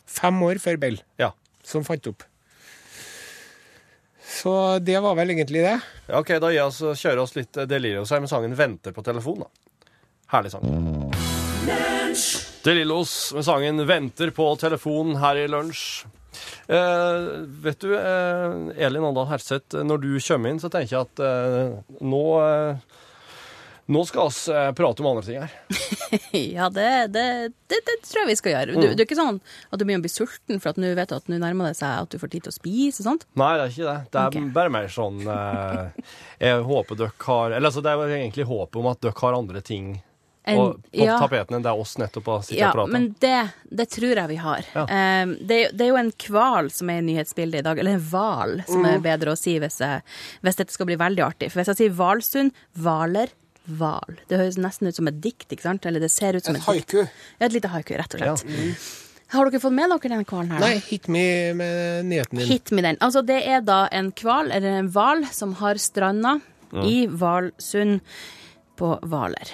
fem 0.06 0.42
år 0.44 0.60
før 0.62 0.78
Bell, 0.80 1.02
Ja. 1.18 1.32
som 1.64 1.84
fant 1.84 2.06
opp. 2.08 2.24
Så 4.30 4.80
det 4.86 5.00
var 5.02 5.16
vel 5.16 5.30
egentlig 5.34 5.64
det. 5.66 5.82
ja. 6.08 6.20
OK, 6.20 6.28
da 6.40 6.52
gir 6.54 6.62
oss, 6.68 6.80
kjører 6.80 7.20
oss 7.24 7.36
litt 7.36 7.52
Delirios 7.68 8.12
her 8.12 8.20
med 8.22 8.30
sangen 8.30 8.56
'Venter 8.56 8.92
på 8.94 9.02
telefon', 9.04 9.40
da. 9.40 9.50
Herlig 10.32 10.52
sang. 10.52 11.12
Delillos 12.64 13.34
med 13.34 13.44
sangen 13.46 13.86
'Venter 13.88 14.30
på 14.32 14.56
telefon' 14.60 15.18
her 15.20 15.36
i 15.36 15.48
lunsj. 15.48 16.06
Eh, 16.70 17.28
vet 17.66 17.82
du, 17.82 17.94
eh, 17.98 18.86
Elin 18.86 19.10
Andal 19.10 19.30
Herseth, 19.32 19.80
når 19.84 20.04
du 20.06 20.10
kommer 20.22 20.54
inn, 20.54 20.62
så 20.62 20.72
tenker 20.72 20.96
jeg 20.96 21.08
at 21.08 21.24
eh, 21.26 21.78
nå 22.06 22.24
eh, 22.46 22.98
Nå 23.90 24.04
skal 24.06 24.28
vi 24.30 24.54
eh, 24.54 24.68
prate 24.78 25.02
om 25.02 25.08
andre 25.10 25.24
ting 25.26 25.40
her. 25.42 25.54
Ja, 26.58 26.68
det, 26.70 27.08
det, 27.14 27.24
det, 27.70 27.80
det 27.86 27.96
tror 28.06 28.22
jeg 28.22 28.30
vi 28.30 28.36
skal 28.38 28.54
gjøre. 28.54 28.76
Du, 28.78 28.86
det 28.86 29.02
er 29.02 29.08
ikke 29.08 29.18
sånn 29.18 29.40
at 29.42 29.82
du 29.82 29.84
begynner 29.86 30.04
å 30.04 30.06
bli 30.06 30.12
sulten 30.14 30.62
for 30.62 30.72
at 30.72 30.80
nå 30.82 30.92
vet 30.98 31.10
du 31.10 31.16
at 31.18 31.30
nå 31.30 31.40
nærmer 31.42 31.72
det 31.72 31.80
seg 31.80 32.04
at 32.04 32.14
du 32.14 32.22
får 32.22 32.32
tid 32.34 32.46
til 32.46 32.54
å 32.54 32.58
spise 32.58 33.02
og 33.02 33.08
sånt. 33.08 33.26
Nei, 33.38 33.50
det 33.58 33.64
er 33.64 33.74
ikke 33.74 33.88
det. 33.88 33.96
Det 34.14 34.22
er 34.22 34.36
okay. 34.36 34.52
bare 34.60 34.74
mer 34.74 34.94
sånn 34.94 35.26
eh, 35.26 36.06
Jeg 36.46 36.62
håper 36.70 37.02
dere 37.02 37.26
har 37.26 37.56
Eller 37.58 37.72
altså, 37.72 37.84
det 37.86 37.96
er 37.96 38.16
egentlig 38.20 38.46
håpet 38.50 38.80
om 38.82 38.92
at 38.92 39.02
dere 39.06 39.18
har 39.24 39.38
andre 39.40 39.64
ting 39.66 39.90
En- 40.50 40.60
og, 40.64 40.80
på 40.92 41.06
ja. 41.06 41.16
tapeten 41.22 41.58
enn 41.60 41.66
det 41.66 41.74
oss 41.84 41.96
nettopp 42.02 42.30
har 42.32 42.42
sittet 42.48 42.60
Ja, 42.60 42.70
og 42.72 42.78
pratet 42.80 42.90
om. 42.90 42.96
men 42.98 43.16
det, 43.24 43.40
det 43.82 43.88
tror 43.96 44.16
jeg 44.22 44.28
vi 44.32 44.38
har. 44.44 44.70
Ja. 44.76 44.84
Eh, 44.86 45.34
det, 45.50 45.60
er 45.66 45.74
det 45.76 45.86
er 45.88 45.92
jo 45.94 46.00
en 46.02 46.12
hval 46.28 46.72
som 46.76 46.90
er 46.94 47.02
i 47.02 47.08
nyhetsbildet 47.10 47.62
i 47.62 47.68
dag, 47.70 47.80
eller 47.84 47.98
en 48.00 48.08
hval, 48.12 48.56
som 48.68 48.82
Mm. 48.84 48.90
er 48.96 49.04
bedre 49.06 49.34
å 49.36 49.38
si 49.38 49.58
hvis, 49.60 49.80
jeg, 49.84 50.02
hvis 50.42 50.56
dette 50.62 50.74
skal 50.74 50.86
bli 50.90 50.96
veldig 51.00 51.26
artig. 51.26 51.52
For 51.52 51.62
hvis 51.62 51.72
jeg 51.74 51.80
sier 51.84 51.94
Hvalsund, 52.00 52.52
hvaler, 52.80 53.30
hval. 53.70 54.16
Det 54.28 54.40
høres 54.40 54.58
nesten 54.58 54.88
ut 54.90 54.96
som 54.98 55.08
et 55.12 55.20
dikt, 55.22 55.46
ikke 55.54 55.62
sant? 55.68 55.86
Eller 55.86 56.00
det 56.02 56.10
ser 56.10 56.34
ut 56.40 56.44
som 56.46 56.56
Et 56.56 56.62
et, 56.62 56.66
haiku. 56.66 57.04
Ja, 57.40 57.46
et 57.46 57.54
lite 57.54 57.70
haiku, 57.70 57.94
rett 58.00 58.16
og 58.18 58.20
slett. 58.42 58.90
Har 59.30 59.46
dere 59.46 59.60
fått 59.62 59.76
med 59.78 59.92
dere 59.92 60.10
den 60.10 60.24
hvalen 60.26 60.50
her? 60.56 60.60
Nei, 60.64 60.78
hit 60.88 61.06
me 61.08 61.54
med 61.54 62.06
nyheten 62.10 62.40
din. 62.40 62.48
Hit 62.50 62.72
me 62.74 62.82
den. 62.82 62.98
Altså, 62.98 63.22
det 63.22 63.44
er 63.46 63.62
da 63.62 63.84
en 63.94 64.10
hval, 64.18 64.50
eller 64.52 64.80
en 64.80 64.90
hval, 64.90 65.22
som 65.30 65.54
har 65.60 65.78
stranda 65.78 66.40
i 66.82 67.04
Hvalsund 67.06 68.00
på 68.80 68.96
Hvaler. 69.06 69.52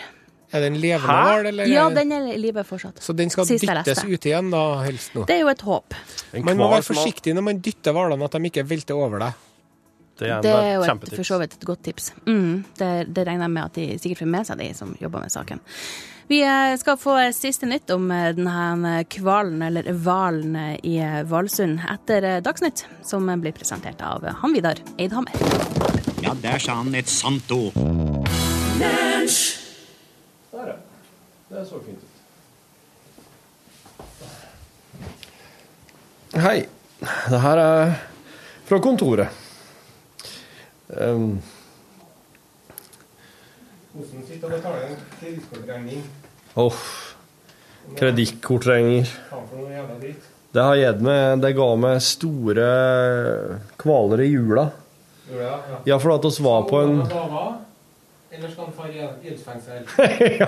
Er 0.55 0.63
det 0.63 0.69
en 0.71 0.77
levende 0.79 1.15
hval, 1.19 1.49
eller? 1.51 1.67
Ja, 1.67 1.87
den 1.91 2.13
er 2.15 2.29
i 2.31 2.37
live 2.39 2.63
fortsatt. 2.67 3.01
Så 3.03 3.15
den 3.17 3.33
skal 3.33 3.47
Sist 3.49 3.65
dyttes 3.67 4.05
ut 4.05 4.27
igjen, 4.29 4.53
da, 4.53 4.63
helst 4.85 5.17
nå? 5.17 5.25
Det 5.27 5.35
er 5.35 5.43
jo 5.43 5.51
et 5.51 5.65
håp. 5.67 5.97
Man 6.39 6.61
må 6.61 6.69
være 6.71 6.85
forsiktig 6.87 7.35
når 7.35 7.49
man 7.49 7.59
dytter 7.65 7.95
hvalene, 7.95 8.29
at 8.29 8.39
de 8.39 8.51
ikke 8.51 8.63
velter 8.69 8.95
over 8.95 9.25
deg. 9.27 9.43
Det 10.15 10.29
er, 10.29 10.37
en 10.37 10.43
Det 10.45 10.51
er 10.55 10.73
jo 10.77 10.83
et, 10.87 11.09
for 11.17 11.27
så 11.27 11.37
vidt 11.41 11.57
et 11.57 11.65
godt 11.67 11.81
tips. 11.83 12.13
Mm, 12.23 12.63
det, 12.79 12.91
det 13.11 13.25
regner 13.27 13.49
jeg 13.49 13.51
med 13.57 13.63
at 13.65 13.75
de 13.75 13.87
sikkert 13.99 14.21
får 14.23 14.29
med 14.31 14.47
seg, 14.47 14.61
de 14.63 14.69
som 14.77 14.93
jobber 15.01 15.25
med 15.25 15.33
saken. 15.33 15.59
Vi 16.31 16.39
eh, 16.41 16.71
skal 16.81 16.95
få 16.97 17.17
siste 17.35 17.67
nytt 17.69 17.91
om 17.93 18.07
eh, 18.15 18.31
denne 18.37 18.95
hvalen, 19.19 19.59
eller 19.67 19.91
hvalen, 19.91 20.55
eh, 20.55 20.77
i 20.87 20.95
eh, 21.03 21.19
Hvalsund 21.27 21.83
etter 21.91 22.25
eh, 22.25 22.39
Dagsnytt, 22.45 22.85
som 23.05 23.27
blir 23.43 23.53
presentert 23.53 24.01
av 24.01 24.25
eh, 24.25 24.39
han 24.39 24.55
Vidar 24.55 24.79
Eidhammer. 24.95 25.35
Ja, 26.23 26.33
der 26.41 26.63
sa 26.63 26.79
han 26.79 26.95
et 26.95 27.11
sant 27.11 27.51
ord. 27.53 27.77
Ja. 28.79 29.61
Det 31.47 31.65
så 31.65 31.79
fint 31.79 31.97
ut. 31.97 32.15
Hei. 36.41 36.65
Det 37.29 37.39
her 37.43 37.59
er 37.61 37.91
fra 38.65 38.79
kontoret. 38.81 39.29
Um, 40.87 41.41
Hvordan 43.93 44.25
sitter 44.27 44.47
og 44.47 44.55
betaler 44.55 44.87
en 44.87 44.97
kredittkortregning? 45.19 46.01
Åh, 46.55 46.81
kredittkortregninger. 47.99 49.13
Det 50.55 50.63
har 50.63 50.75
gitt 50.79 51.01
meg 51.03 51.41
Det 51.43 51.51
ga 51.57 51.69
meg 51.79 52.01
store 52.05 52.67
kvaler 53.81 54.25
i 54.25 54.29
jula. 54.31 54.65
Ja, 55.85 55.99
for 55.99 56.15
at 56.17 56.25
oss 56.25 56.41
var 56.43 56.65
på 56.69 56.81
en 56.81 56.99
Eller 58.35 58.51
skal 58.51 58.67
han 58.67 58.75
få 58.75 58.89
gjeldsfengsel? 59.23 59.83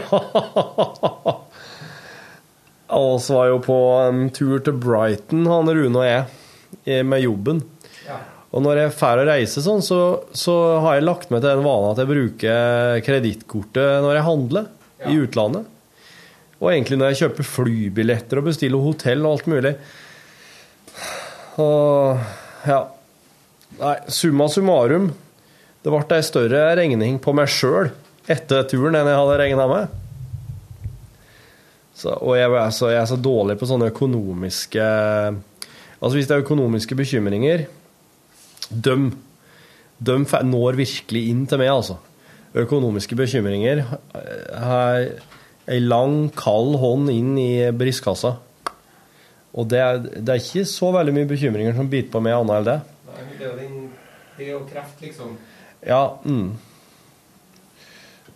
Ja. 2.88 2.98
Oss 2.98 3.30
var 3.30 3.50
jo 3.52 3.58
på 3.60 3.76
en 4.00 4.30
tur 4.32 4.62
til 4.64 4.78
Brighton, 4.80 5.44
han 5.50 5.68
Rune 5.76 6.00
og 6.00 6.06
jeg, 6.08 7.04
med 7.04 7.20
jobben. 7.20 7.60
Ja. 8.08 8.22
Og 8.56 8.64
når 8.64 8.80
jeg 8.80 8.94
drar 8.96 9.22
å 9.22 9.26
reise 9.28 9.64
sånn, 9.64 9.84
så, 9.84 10.00
så 10.32 10.56
har 10.86 10.96
jeg 10.98 11.08
lagt 11.08 11.34
meg 11.34 11.44
til 11.44 11.52
den 11.52 11.66
vanen 11.68 11.92
at 11.92 12.00
jeg 12.00 12.12
bruker 12.14 13.02
kredittkortet 13.04 14.00
når 14.06 14.16
jeg 14.16 14.28
handler 14.30 14.70
i 15.12 15.18
utlandet. 15.20 15.68
Og 16.58 16.72
egentlig 16.72 16.98
når 16.98 17.12
jeg 17.12 17.22
kjøper 17.26 17.50
flybilletter 17.52 18.40
og 18.40 18.48
bestiller 18.48 18.88
hotell 18.88 19.26
og 19.26 19.36
alt 19.36 19.50
mulig. 19.52 19.74
Og 21.62 22.72
ja. 22.72 22.80
Nei, 23.78 23.96
summa 24.10 24.48
summarum. 24.50 25.12
Det 25.84 25.94
ble 25.94 26.18
ei 26.18 26.26
større 26.26 26.64
regning 26.80 27.20
på 27.24 27.34
meg 27.38 27.52
sjøl 27.52 27.92
etter 28.28 28.66
turen 28.68 28.98
enn 28.98 29.08
jeg 29.08 29.20
hadde 29.20 29.38
regna 29.40 29.68
med. 29.70 29.94
Så, 31.98 32.12
og 32.14 32.36
jeg 32.38 32.50
er, 32.50 32.74
så, 32.76 32.90
jeg 32.94 33.02
er 33.02 33.10
så 33.10 33.18
dårlig 33.18 33.56
på 33.58 33.66
sånne 33.66 33.88
økonomiske 33.90 34.84
Altså 35.98 36.12
hvis 36.14 36.28
det 36.30 36.36
er 36.36 36.44
økonomiske 36.44 36.94
bekymringer 36.94 37.64
Døm 38.70 39.08
Døm 39.98 40.28
når 40.46 40.78
virkelig 40.78 41.24
inn 41.32 41.48
til 41.50 41.58
meg, 41.58 41.72
altså. 41.74 41.96
Økonomiske 42.54 43.18
bekymringer 43.18 43.82
har 43.82 45.08
ei 45.68 45.80
lang, 45.82 46.28
kald 46.38 46.78
hånd 46.78 47.10
inn 47.10 47.32
i 47.42 47.72
brystkassa. 47.74 48.36
Og 49.58 49.66
det 49.72 49.80
er, 49.82 49.98
det 50.06 50.36
er 50.36 50.44
ikke 50.44 50.68
så 50.70 50.92
veldig 50.94 51.16
mye 51.18 51.30
bekymringer 51.32 51.74
som 51.74 51.90
biter 51.90 52.14
på 52.14 52.22
meg 52.22 52.38
annet 52.38 52.60
enn 52.60 52.68
det. 52.68 52.78
Nei, 53.10 53.26
det 53.42 53.56
det 54.38 54.46
er 54.46 54.52
jo 54.54 54.62
kreft, 54.70 55.02
liksom. 55.02 55.34
Ja, 55.86 56.18
mm. 56.24 56.58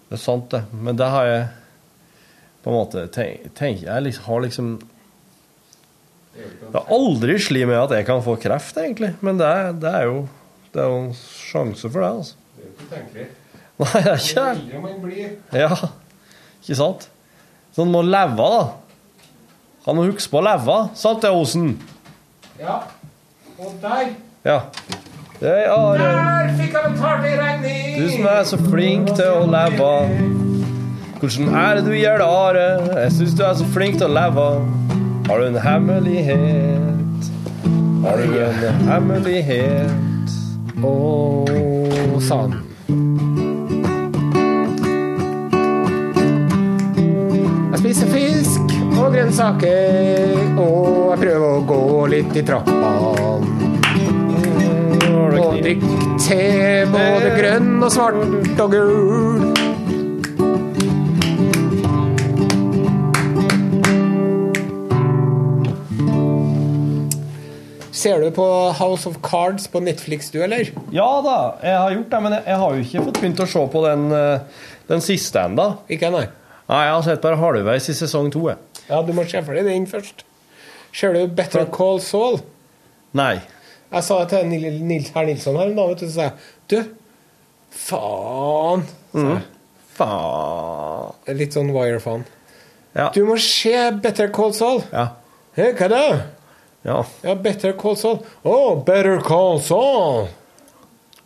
Det 0.10 0.18
er 0.18 0.22
sant, 0.22 0.50
det. 0.52 0.66
Men 0.76 0.98
det 1.00 1.08
har 1.08 1.28
jeg 1.30 1.44
på 2.62 2.70
en 2.70 2.76
måte 2.76 3.06
tenkt 3.16 3.54
tenk, 3.58 3.86
Jeg 3.88 4.04
liksom, 4.06 4.26
har 4.28 4.42
liksom 4.46 4.72
Det 6.36 6.74
har 6.76 6.92
aldri 6.94 7.38
slitt 7.42 7.68
med 7.70 7.80
at 7.80 7.96
jeg 7.96 8.06
kan 8.08 8.22
få 8.24 8.36
kreft, 8.42 8.78
egentlig. 8.78 9.14
Men 9.24 9.40
det 9.40 9.48
er, 9.48 9.72
det 9.74 9.94
er 10.02 10.10
jo 10.10 10.20
Det 10.74 10.84
er 10.84 10.92
jo 10.92 11.00
en 11.06 11.16
sjanse 11.16 11.90
for 11.90 12.04
det, 12.04 12.12
altså. 12.12 12.36
Det 12.58 12.62
er 12.62 12.68
jo 12.68 12.74
ikke 12.76 12.90
utenkelig. 12.92 13.28
Nei, 13.82 13.90
det 13.96 14.12
er 14.12 14.20
ikke 14.22 14.44
det. 14.60 14.82
man 14.84 15.02
blir 15.02 15.62
Ja, 15.64 15.72
ikke 16.62 16.78
sant? 16.78 17.08
Så 17.74 17.86
en 17.86 17.92
må 17.96 18.04
leve, 18.04 18.36
da. 18.52 18.62
Han 19.88 19.98
må 19.98 20.06
huske 20.06 20.30
på 20.30 20.42
å 20.42 20.46
leve, 20.46 20.78
sant 21.00 21.24
det, 21.24 21.32
Osen? 21.34 21.72
Ja. 22.60 22.82
Og 23.58 23.74
der 23.82 24.14
Ja. 24.46 24.60
Jeg 25.42 25.64
har 25.70 25.98
Der 25.98 26.50
fikk 26.54 26.76
han 26.78 26.92
betalt 26.94 27.24
ei! 27.66 27.96
Du 27.98 28.10
som 28.12 28.26
er 28.30 28.44
så 28.46 28.58
flink 28.62 29.08
til 29.18 29.26
å 29.26 29.48
leve. 29.50 29.88
Hvordan 31.18 31.56
er 31.58 31.80
det 31.80 31.86
du 31.88 31.96
gjør 31.98 32.22
det, 32.22 32.28
Are? 32.28 32.68
Jeg 33.02 33.14
syns 33.16 33.34
du 33.40 33.42
er 33.48 33.56
så 33.58 33.66
flink 33.74 33.98
til 33.98 34.06
å 34.06 34.14
leve. 34.14 34.46
Har 35.26 35.42
du 35.42 35.48
en 35.48 35.58
hemmelighet? 35.64 37.32
Har 38.06 38.22
du 38.22 38.38
en 38.44 38.86
hemmelighet? 38.92 40.38
Å, 40.86 40.94
sa 42.22 42.44
han. 42.44 42.54
Jeg 47.72 47.82
spiser 47.82 48.14
fisk 48.14 48.78
og 48.92 49.08
grønnsaker, 49.18 50.38
og 50.54 51.16
jeg 51.16 51.22
prøver 51.26 51.50
å 51.50 51.62
gå 51.74 51.84
litt 52.14 52.38
i 52.38 52.46
trappene. 52.46 53.81
Og 55.40 55.62
te, 56.20 56.42
både 56.92 57.32
grønn 57.38 57.78
og 57.80 57.92
svart 57.94 58.60
og 58.60 58.74
gul. 58.74 59.52
Ser 68.02 68.18
du 68.24 68.32
på 68.34 68.46
House 68.80 69.06
of 69.10 69.20
Cards 69.22 69.68
på 69.70 69.80
Netflix, 69.84 70.32
du, 70.34 70.40
eller? 70.42 70.72
Ja 70.96 71.08
da, 71.22 71.38
jeg 71.62 71.78
har 71.78 71.96
gjort 71.96 72.14
det, 72.14 72.22
men 72.26 72.36
jeg, 72.38 72.44
jeg 72.48 72.60
har 72.64 72.76
jo 72.76 72.86
ikke 72.86 73.04
fått 73.08 73.20
begynt 73.22 73.44
å 73.44 73.48
se 73.52 73.66
på 73.76 73.84
den, 73.86 74.06
eh, 74.18 74.66
den 74.90 75.04
siste 75.06 75.44
ennå. 75.46 75.68
Ikke, 75.92 76.10
nei? 76.14 76.26
Nei, 76.72 76.82
jeg 76.88 76.96
har 76.96 77.06
sett 77.06 77.22
bare 77.22 77.38
halvveis 77.38 77.90
i 77.92 77.96
sesong 78.00 78.32
to. 78.34 78.48
Ja, 78.88 79.02
du 79.06 79.12
må 79.14 79.28
se 79.30 79.44
for 79.46 79.58
deg 79.58 79.70
den 79.70 79.86
først. 79.92 80.26
Ser 80.96 81.14
du 81.16 81.28
Better 81.28 81.68
Call 81.72 82.02
Saul? 82.04 82.40
Nei. 83.18 83.36
Jeg 83.92 84.04
sa 84.08 84.18
det 84.24 84.30
til 84.32 84.46
Nil- 84.48 84.82
Nils 84.88 85.10
herr 85.16 85.26
Nilsson 85.28 85.58
her 85.60 85.68
en 85.72 85.76
dag, 85.76 85.90
vet 85.90 86.00
du, 86.00 86.06
så 86.08 86.14
sa 86.14 86.22
jeg 86.22 86.34
Du, 86.72 86.78
faen. 87.76 88.86
jeg. 89.14 89.42
Faen. 89.98 91.38
Litt 91.38 91.56
sånn 91.58 91.72
wire-faen. 91.76 92.24
Ja. 92.96 93.10
Du 93.16 93.24
må 93.28 93.38
se 93.40 93.74
Better 94.04 94.30
Call 94.36 94.54
Saul. 94.56 94.82
Ja. 94.92 95.10
Hey, 95.56 95.74
hva 95.76 95.88
da? 95.92 96.02
ja. 96.88 97.02
Ja, 97.24 97.36
Better 97.36 97.74
Call 97.80 97.96
Saul. 98.00 98.22
Å, 98.48 98.56
Better 98.88 99.20
Call 99.24 99.60
Saul! 99.64 100.30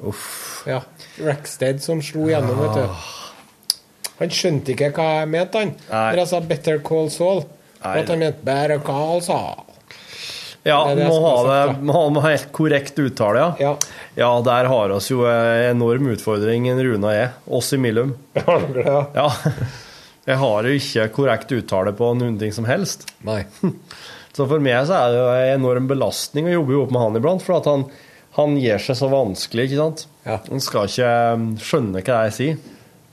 Uff. 0.05 0.63
Ja. 0.67 0.81
Rackstead 1.23 1.79
som 1.81 2.01
slo 2.03 2.27
gjennom, 2.29 2.57
vet 2.59 2.75
du. 2.81 3.11
Han 4.19 4.31
skjønte 4.31 4.73
ikke 4.73 4.91
hva 4.95 5.05
jeg 5.21 5.29
mente, 5.31 5.61
han. 5.61 5.73
Når 5.91 6.21
jeg 6.23 6.27
sa 6.33 6.39
Better 6.49 6.79
Call 6.85 7.09
Saul. 7.13 7.45
Nei. 7.83 7.99
At 8.01 8.09
han 8.09 8.19
mente 8.21 8.45
Better 8.47 8.79
Call 8.85 9.21
Saul. 9.25 9.64
Ja, 10.65 10.79
Det 10.89 10.95
det 11.03 11.07
må 11.11 11.19
ha 11.21 11.33
sagt, 11.45 11.79
det 11.79 11.85
må 11.85 12.21
ha 12.23 12.29
helt 12.31 12.47
korrekt 12.55 12.97
uttale, 12.99 13.41
ja. 13.43 13.49
Ja. 13.61 13.73
Ja, 14.17 14.29
der 14.41 14.65
har 14.71 14.93
oss 14.95 15.11
jo 15.11 15.21
en 15.29 15.75
enorm 15.75 16.07
utfordring, 16.15 16.65
Runa 16.73 17.11
er. 17.13 17.35
Oss 17.45 17.69
imellom. 17.77 18.15
Har 18.47 18.65
dere 18.65 18.81
det? 18.81 18.85
ja? 18.89 19.03
Ja. 19.13 19.65
Jeg 20.25 20.39
har 20.41 20.65
jo 20.65 20.73
ikke 20.73 21.03
korrekt 21.13 21.51
uttale 21.53 21.91
på 21.93 22.07
noen 22.17 22.39
ting 22.41 22.49
som 22.55 22.65
helst. 22.65 23.05
Nei. 23.27 23.43
Så 24.35 24.47
for 24.49 24.59
meg 24.59 24.87
så 24.89 24.97
er 24.97 25.13
det 25.13 25.19
jo 25.21 25.27
en 25.31 25.51
enorm 25.61 25.85
belastning 25.87 26.49
å 26.49 26.55
jobbe 26.57 26.79
opp 26.81 26.89
med 26.91 27.03
han 27.05 27.19
iblant, 27.21 27.43
for 27.45 27.59
at 27.59 27.69
han, 27.69 27.85
han 28.35 28.57
gjør 28.59 28.81
seg 28.87 28.97
så 28.99 29.07
vanskelig, 29.13 29.67
ikke 29.69 29.77
sant? 29.79 30.01
Ja. 30.25 30.39
Han 30.49 30.63
skal 30.65 30.89
ikke 30.89 31.11
um, 31.37 31.45
skjønne 31.61 32.01
hva 32.03 32.17
jeg 32.25 32.35
sier. 32.39 32.57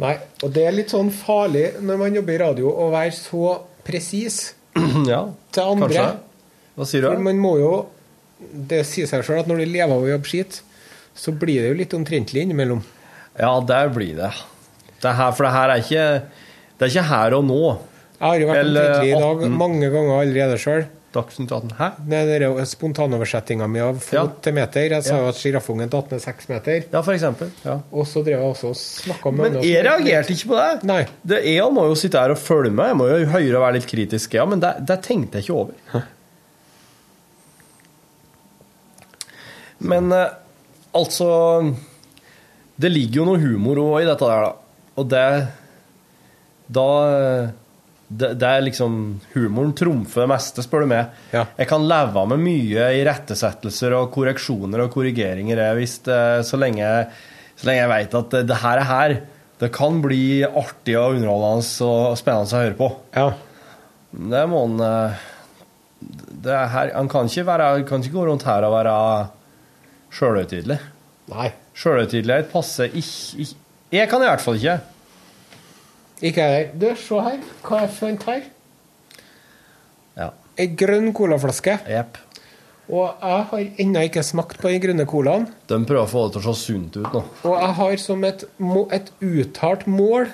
Nei, 0.02 0.16
og 0.42 0.56
det 0.56 0.64
er 0.66 0.74
litt 0.74 0.90
sånn 0.90 1.12
farlig 1.14 1.68
når 1.84 2.00
man 2.00 2.16
jobber 2.16 2.34
i 2.34 2.40
radio 2.42 2.72
å 2.72 2.88
være 2.90 3.14
så 3.14 3.52
presis 3.86 4.40
ja, 5.12 5.26
til 5.54 5.62
andre. 5.76 5.92
kanskje. 5.92 6.08
Hva 6.76 6.86
sier 6.88 7.02
du? 7.04 7.08
For 7.12 7.18
man 7.20 7.38
må 7.42 7.56
jo 7.60 7.72
Det 8.68 8.80
sier 8.88 9.06
seg 9.06 9.22
sjøl 9.26 9.42
at 9.44 9.46
når 9.50 9.60
du 9.62 9.66
lever 9.70 9.92
av 9.92 10.02
å 10.02 10.08
jobbe 10.10 10.26
skitt, 10.26 10.62
så 11.14 11.30
blir 11.36 11.60
det 11.62 11.68
jo 11.70 11.74
litt 11.78 11.92
omtrentlig 11.94 12.42
innimellom. 12.46 12.80
Ja, 13.38 13.52
der 13.60 13.88
blir 13.94 14.16
det. 14.18 14.32
det 15.02 15.12
her, 15.18 15.30
for 15.36 15.44
det 15.46 15.52
her 15.52 15.70
er 15.70 15.82
ikke 15.84 16.06
Det 16.78 16.88
er 16.88 16.90
ikke 16.96 17.08
her 17.12 17.34
og 17.38 17.44
nå. 17.46 17.60
Jeg 18.18 18.26
har 18.28 18.40
jo 18.40 18.48
vært 18.48 18.66
omtrentlig 18.66 19.12
i 19.12 19.14
dag 19.20 19.44
18. 19.46 19.54
mange 19.58 19.88
ganger 19.92 20.20
allerede 20.22 20.58
sjøl. 20.58 20.84
Dagsnytt 21.12 21.50
18. 21.52 21.72
Hæ? 21.76 21.88
Det 22.08 22.18
er 22.22 22.40
den 22.46 22.66
spontanoversettinga 22.66 23.66
mi 23.68 23.80
av 23.84 23.98
fot 24.00 24.14
Ja. 24.16 24.22
til 24.42 24.54
meter. 24.56 24.88
Jeg 24.96 25.04
sa 25.04 25.14
Ja. 25.16 25.20
jo 25.22 25.28
at 25.28 25.34
sjiraffungen 25.36 25.90
datt 25.90 26.10
ned 26.10 26.22
seks 26.22 26.48
meter. 26.48 26.84
Ja, 26.92 27.02
for 27.02 27.12
eksempel. 27.12 27.50
Ja. 27.64 27.80
Og 27.92 28.06
så 28.06 28.24
drev 28.24 28.38
jeg 28.40 28.48
også 28.54 28.68
og 28.70 28.76
snakka 28.80 29.30
med 29.30 29.52
Men 29.52 29.62
jeg 29.62 29.84
reagerte 29.84 30.32
ikke 30.32 30.48
på 30.48 30.56
det. 30.56 30.84
Nei. 30.88 31.06
det 31.26 31.44
jeg 31.44 31.70
må 31.72 31.84
jo 31.86 31.94
sitte 31.94 32.18
her 32.18 32.30
og 32.30 32.38
følge 32.38 32.72
med. 32.72 32.86
Jeg 32.86 32.96
må 32.96 33.08
jo 33.10 33.26
høre 33.26 33.56
og 33.56 33.62
være 33.68 33.74
litt 33.74 33.86
kritisk, 33.86 34.34
ja, 34.34 34.46
men 34.46 34.58
det, 34.60 34.72
det 34.86 35.02
tenkte 35.02 35.38
jeg 35.38 35.44
ikke 35.44 35.54
over. 35.54 36.04
Men 39.88 40.12
eh, 40.14 40.36
altså 40.94 41.28
Det 42.76 42.90
ligger 42.92 43.22
jo 43.22 43.26
noe 43.30 43.42
humor 43.42 43.80
også 43.82 44.02
i 44.02 44.08
dette 44.08 44.30
der, 44.30 44.46
da. 44.46 44.86
Og 45.00 45.10
det 45.10 45.26
Da 46.76 46.86
eh, 47.08 47.50
det, 48.12 48.34
det 48.36 48.48
er 48.48 48.64
liksom 48.66 48.96
Humoren 49.32 49.70
trumfer 49.76 50.24
det 50.24 50.30
meste, 50.34 50.64
spør 50.64 50.84
du 50.84 50.90
meg. 50.90 51.12
Ja. 51.32 51.46
Jeg 51.56 51.68
kan 51.70 51.86
leve 51.88 52.26
med 52.28 52.42
mye 52.44 52.90
irettesettelser 52.98 53.94
og 53.96 54.10
korreksjoner 54.12 54.84
og 54.84 54.90
korrigeringer 54.92 55.62
hvis 55.78 55.94
det, 56.04 56.18
så, 56.44 56.60
lenge, 56.60 56.90
så 57.56 57.68
lenge 57.70 57.80
jeg 57.80 57.92
vet 57.94 58.18
at 58.20 58.36
det, 58.50 58.58
her 58.66 58.82
er 58.82 58.90
her. 58.90 59.16
Det 59.62 59.70
kan 59.72 60.00
bli 60.04 60.42
artig 60.44 60.98
og 60.98 61.16
underholdende 61.16 61.88
og 61.88 62.20
spennende 62.20 62.52
å 62.52 62.62
høre 62.66 62.76
på. 62.76 62.90
Ja. 63.16 63.26
Det 64.12 64.44
må 64.50 64.64
han 64.66 64.84
eh, 64.84 65.28
det 66.42 66.56
her, 66.74 66.92
Han 66.98 67.08
kan 67.08 67.30
ikke, 67.30 67.46
være, 67.48 67.68
kan 67.88 68.02
ikke 68.02 68.18
gå 68.18 68.26
rundt 68.28 68.44
her 68.44 68.66
og 68.66 68.74
være 68.76 68.96
sjølhøytidelig. 70.12 70.78
Nei. 71.32 71.50
Sjølhøytidelighet 71.78 72.50
passer 72.52 72.90
ikke, 72.92 73.44
ikke 73.44 73.56
Jeg 73.92 74.08
kan 74.08 74.22
i 74.24 74.28
hvert 74.28 74.40
fall 74.44 74.56
ikke. 74.58 74.78
Ikke 76.22 76.40
jeg 76.44 76.56
heller. 76.56 76.74
Du, 76.80 77.00
se 77.02 77.22
her. 77.26 77.38
Hva 77.66 77.80
jeg 77.82 77.90
fant 77.96 78.26
her. 78.28 78.42
Ja. 80.16 80.28
Ei 80.60 80.68
grønn 80.78 81.10
colaflaske. 81.16 81.78
Jepp. 81.88 82.18
Og 82.92 83.08
jeg 83.22 83.44
har 83.48 83.66
ennå 83.80 84.02
ikke 84.08 84.22
smakt 84.26 84.58
på 84.60 84.68
den 84.72 84.80
grønne 84.82 85.06
colaen. 85.08 85.46
De 85.70 85.78
prøver 85.88 86.02
å 86.04 86.10
få 86.10 86.26
det 86.26 86.34
til 86.36 86.42
å 86.42 86.52
se 86.54 86.66
sunt 86.72 86.96
ut 86.98 87.12
nå. 87.14 87.22
Og 87.48 87.54
jeg 87.56 87.74
har 87.78 87.96
som 88.02 88.24
et, 88.28 88.44
et 88.98 89.12
uttalt 89.22 89.86
mål 89.88 90.28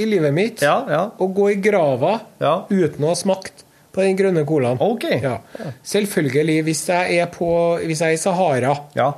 i 0.00 0.06
livet 0.08 0.32
mitt 0.34 0.62
Ja, 0.64 0.78
ja. 0.88 1.02
å 1.20 1.28
gå 1.36 1.50
i 1.52 1.58
grava 1.62 2.20
Ja. 2.40 2.54
uten 2.70 3.04
å 3.04 3.12
ha 3.12 3.18
smakt 3.18 3.64
på 3.92 4.02
den 4.04 4.16
grønne 4.18 4.44
colaen. 4.46 4.78
Okay. 4.80 5.18
Ja. 5.22 5.38
Selvfølgelig, 5.82 6.60
hvis 6.68 6.84
jeg 6.88 7.18
er, 7.18 7.26
på, 7.34 7.48
hvis 7.84 8.00
jeg 8.04 8.14
er 8.14 8.18
i 8.18 8.22
Sahara, 8.22 8.74
Ja. 8.94 9.08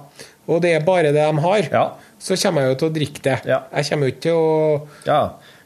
og 0.48 0.62
det 0.64 0.72
er 0.76 0.80
bare 0.86 1.12
det 1.12 1.14
de 1.20 1.40
har, 1.44 1.68
Ja. 1.72 1.84
så 2.18 2.36
kommer 2.42 2.62
jeg 2.62 2.70
jo 2.70 2.78
til 2.80 2.88
å 2.88 2.94
drikke 2.96 3.22
det. 3.22 3.36
Jeg 3.44 3.84
kommer 3.90 4.06
jo 4.08 4.12
ikke 4.14 4.24
til 4.28 4.32
å 4.32 4.86
ja. 5.06 5.20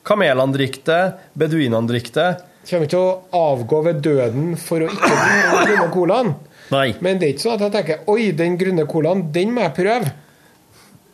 Kamelene 0.06 0.52
drikker 0.54 0.84
det, 0.86 1.14
beduinene 1.36 1.86
drikker 1.90 2.12
det. 2.14 2.42
kommer 2.68 2.86
ikke 2.86 2.90
til 2.90 2.98
å 2.98 3.22
avgå 3.32 3.84
ved 3.84 4.02
døden 4.02 4.56
for 4.56 4.80
å 4.80 4.88
ikke 4.90 5.08
drikke 5.10 5.50
den 5.50 5.66
grønne 5.66 5.90
colaen. 5.94 6.34
Nei. 6.70 6.94
Men 7.00 7.18
det 7.18 7.28
er 7.28 7.32
ikke 7.34 7.44
sånn 7.46 7.54
at 7.54 7.60
jeg 7.62 7.72
tenker 7.76 7.98
Oi, 8.10 8.30
den 8.34 8.56
grønne 8.58 8.86
colaen, 8.90 9.32
den 9.32 9.52
må 9.54 9.62
jeg 9.62 9.74
prøve. 9.76 10.12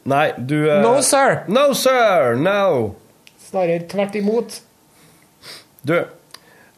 Nei, 0.09 0.33
du 0.39 0.57
uh... 0.69 0.81
No, 0.83 1.01
sir! 1.05 1.43
No, 1.49 1.73
sir! 1.77 2.35
No! 2.41 2.95
Snarere 3.51 3.85
tvert 3.87 4.17
imot. 4.17 4.61
Du, 5.85 5.95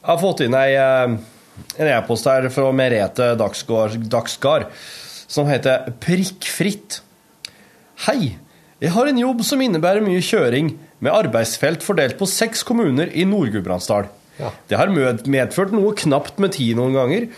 jeg 0.05 0.13
har 0.13 0.21
fått 0.21 0.43
inn 0.45 0.55
ei, 0.59 0.75
eh, 0.77 1.15
en 1.81 1.89
e-post 1.89 2.27
her 2.29 2.51
fra 2.53 2.69
Merete 2.77 3.31
Dagsgaard 3.41 4.67
som 5.35 5.49
heter 5.49 5.89
Prikkfritt. 6.03 7.01
Hei! 8.05 8.37
Jeg 8.83 8.93
har 8.93 9.09
en 9.09 9.21
jobb 9.23 9.41
som 9.47 9.63
innebærer 9.65 10.05
mye 10.05 10.21
kjøring, 10.21 10.75
med 11.01 11.13
arbeidsfelt 11.15 11.83
fordelt 11.85 12.19
på 12.21 12.29
seks 12.29 12.63
kommuner 12.67 13.09
i 13.17 13.25
Nord-Gudbrandsdal. 13.29 14.11
Ja. 14.37 14.51
Det 14.69 14.77
har 14.77 14.93
medført 14.93 15.73
noe 15.73 15.95
knapt 15.97 16.41
med 16.43 16.53
tid 16.57 16.77
noen 16.77 16.97
ganger. 16.97 17.29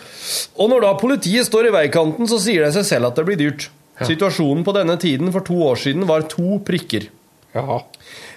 Og 0.59 0.71
når 0.73 0.87
da 0.87 0.93
politiet 0.99 1.47
står 1.47 1.69
i 1.69 1.75
veikanten, 1.75 2.27
så 2.31 2.39
sier 2.43 2.65
det 2.65 2.73
seg 2.75 2.87
selv 2.89 3.11
at 3.11 3.19
det 3.19 3.27
blir 3.29 3.39
dyrt. 3.39 3.69
Situasjonen 4.03 4.65
på 4.67 4.75
denne 4.77 4.97
tiden 5.01 5.31
for 5.33 5.45
to 5.47 5.57
år 5.71 5.79
siden 5.81 6.07
var 6.09 6.27
to 6.31 6.59
prikker. 6.67 7.09
Ja. 7.55 7.83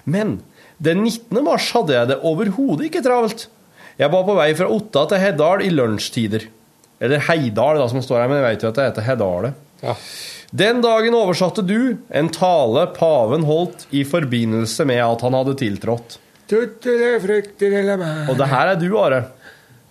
Men 0.05 0.39
den 0.77 1.01
19. 1.03 1.41
mars 1.45 1.71
hadde 1.75 1.97
jeg 1.97 2.11
det 2.11 2.21
overhodet 2.25 2.89
ikke 2.89 3.03
travelt. 3.05 3.47
Jeg 3.99 4.11
var 4.13 4.23
på 4.23 4.35
vei 4.37 4.51
fra 4.55 4.69
Otta 4.71 5.03
til 5.11 5.19
Heddal 5.19 5.65
i 5.65 5.69
lunsjtider. 5.73 6.45
Eller 7.03 7.23
Heidal, 7.27 7.79
da, 7.81 7.87
som 7.91 8.03
står 8.03 8.21
her, 8.21 8.29
men 8.31 8.39
jeg 8.39 8.45
vet 8.45 8.63
jo 8.63 8.71
at 8.71 8.77
det 8.79 8.85
heter 8.89 9.07
Heddale. 9.09 9.51
Ja. 9.83 9.95
Den 10.49 10.79
dagen 10.83 11.15
oversatte 11.19 11.63
du 11.67 11.97
en 12.09 12.31
tale 12.33 12.85
paven 12.95 13.43
holdt 13.47 13.85
i 13.95 14.05
forbindelse 14.07 14.87
med 14.87 15.03
at 15.03 15.25
han 15.27 15.35
hadde 15.37 15.57
tiltrådt. 15.59 16.17
Og 18.31 18.39
det 18.39 18.47
her 18.49 18.71
er 18.71 18.79
du, 18.79 18.87
Are. 18.97 19.21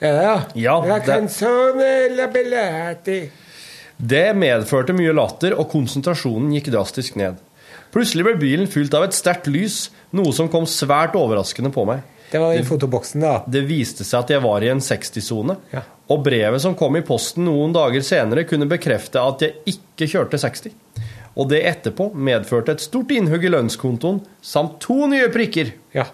Ja? 0.00 0.34
Ja, 0.56 0.78
det-. 1.06 1.14
Det 3.98 4.26
medførte 4.38 4.94
mye 4.96 5.12
latter, 5.14 5.54
og 5.58 5.68
konsentrasjonen 5.72 6.52
gikk 6.56 6.72
drastisk 6.74 7.16
ned. 7.18 7.38
Plutselig 7.94 8.24
ble 8.26 8.36
bilen 8.40 8.68
fylt 8.70 8.94
av 8.94 9.06
et 9.06 9.16
sterkt 9.16 9.48
lys, 9.50 9.88
noe 10.16 10.32
som 10.36 10.48
kom 10.52 10.66
svært 10.70 11.16
overraskende 11.18 11.72
på 11.74 11.84
meg. 11.88 12.04
Det 12.30 12.40
var 12.42 12.54
den 12.54 12.66
fotoboksen, 12.68 13.22
da. 13.24 13.38
Det 13.48 13.62
viste 13.68 14.04
seg 14.04 14.20
at 14.26 14.30
jeg 14.34 14.42
var 14.44 14.64
i 14.64 14.68
en 14.72 14.82
60-sone, 14.84 15.56
Ja. 15.72 15.82
og 16.12 16.22
brevet 16.26 16.60
som 16.60 16.74
kom 16.76 16.96
i 16.96 17.02
posten 17.06 17.44
noen 17.48 17.72
dager 17.72 18.02
senere, 18.04 18.44
kunne 18.44 18.68
bekrefte 18.68 19.20
at 19.22 19.40
jeg 19.46 19.54
ikke 19.72 20.08
kjørte 20.12 20.38
60. 20.42 20.74
Og 21.38 21.48
det 21.48 21.62
etterpå 21.64 22.10
medførte 22.14 22.72
et 22.74 22.80
stort 22.84 23.10
innhugg 23.14 23.44
i 23.44 23.52
lønnskontoen, 23.52 24.20
samt 24.42 24.80
to 24.84 25.06
nye 25.06 25.28
prikker. 25.32 25.72
Ja. 25.94 26.04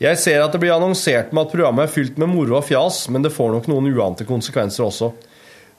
Jeg 0.00 0.16
ser 0.18 0.40
at 0.42 0.52
det 0.52 0.60
blir 0.62 0.72
annonsert 0.74 1.32
med 1.32 1.46
at 1.46 1.52
programmet 1.52 1.84
er 1.88 1.92
fylt 1.92 2.18
med 2.18 2.28
moro 2.32 2.56
og 2.58 2.64
fjas, 2.64 3.04
men 3.12 3.22
det 3.22 3.32
får 3.32 3.52
nok 3.52 3.68
noen 3.68 3.90
uante 3.94 4.24
konsekvenser 4.28 4.86
også. 4.88 5.12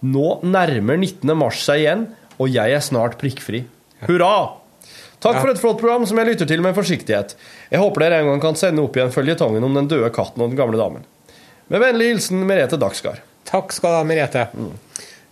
Nå 0.05 0.39
nærmer 0.45 0.97
19. 0.97 1.35
mars 1.37 1.61
seg 1.65 1.83
igjen, 1.83 2.07
og 2.39 2.49
jeg 2.53 2.73
er 2.73 2.81
snart 2.85 3.19
prikkfri. 3.21 3.63
Hurra! 4.07 4.60
Takk 5.21 5.37
for 5.37 5.51
et 5.51 5.59
flott 5.61 5.77
program 5.77 6.05
som 6.09 6.17
jeg 6.17 6.31
lytter 6.31 6.47
til 6.49 6.63
med 6.65 6.73
forsiktighet. 6.73 7.35
Jeg 7.69 7.81
håper 7.81 8.05
dere 8.05 8.21
en 8.23 8.31
gang 8.31 8.41
kan 8.41 8.57
sende 8.57 8.81
opp 8.81 8.95
igjen 8.97 9.13
føljetongen 9.13 9.67
om 9.67 9.75
den 9.77 9.89
døde 9.91 10.09
katten 10.13 10.41
og 10.41 10.49
den 10.49 10.57
gamle 10.57 10.79
damen. 10.81 11.03
Med 11.69 11.83
vennlig 11.83 12.07
hilsen 12.09 12.41
Merete 12.49 12.79
Dagsgard. 12.81 13.21
Takk 13.45 13.75
skal 13.75 13.93
du 13.93 13.99
ha, 13.99 14.07
Merete. 14.07 14.47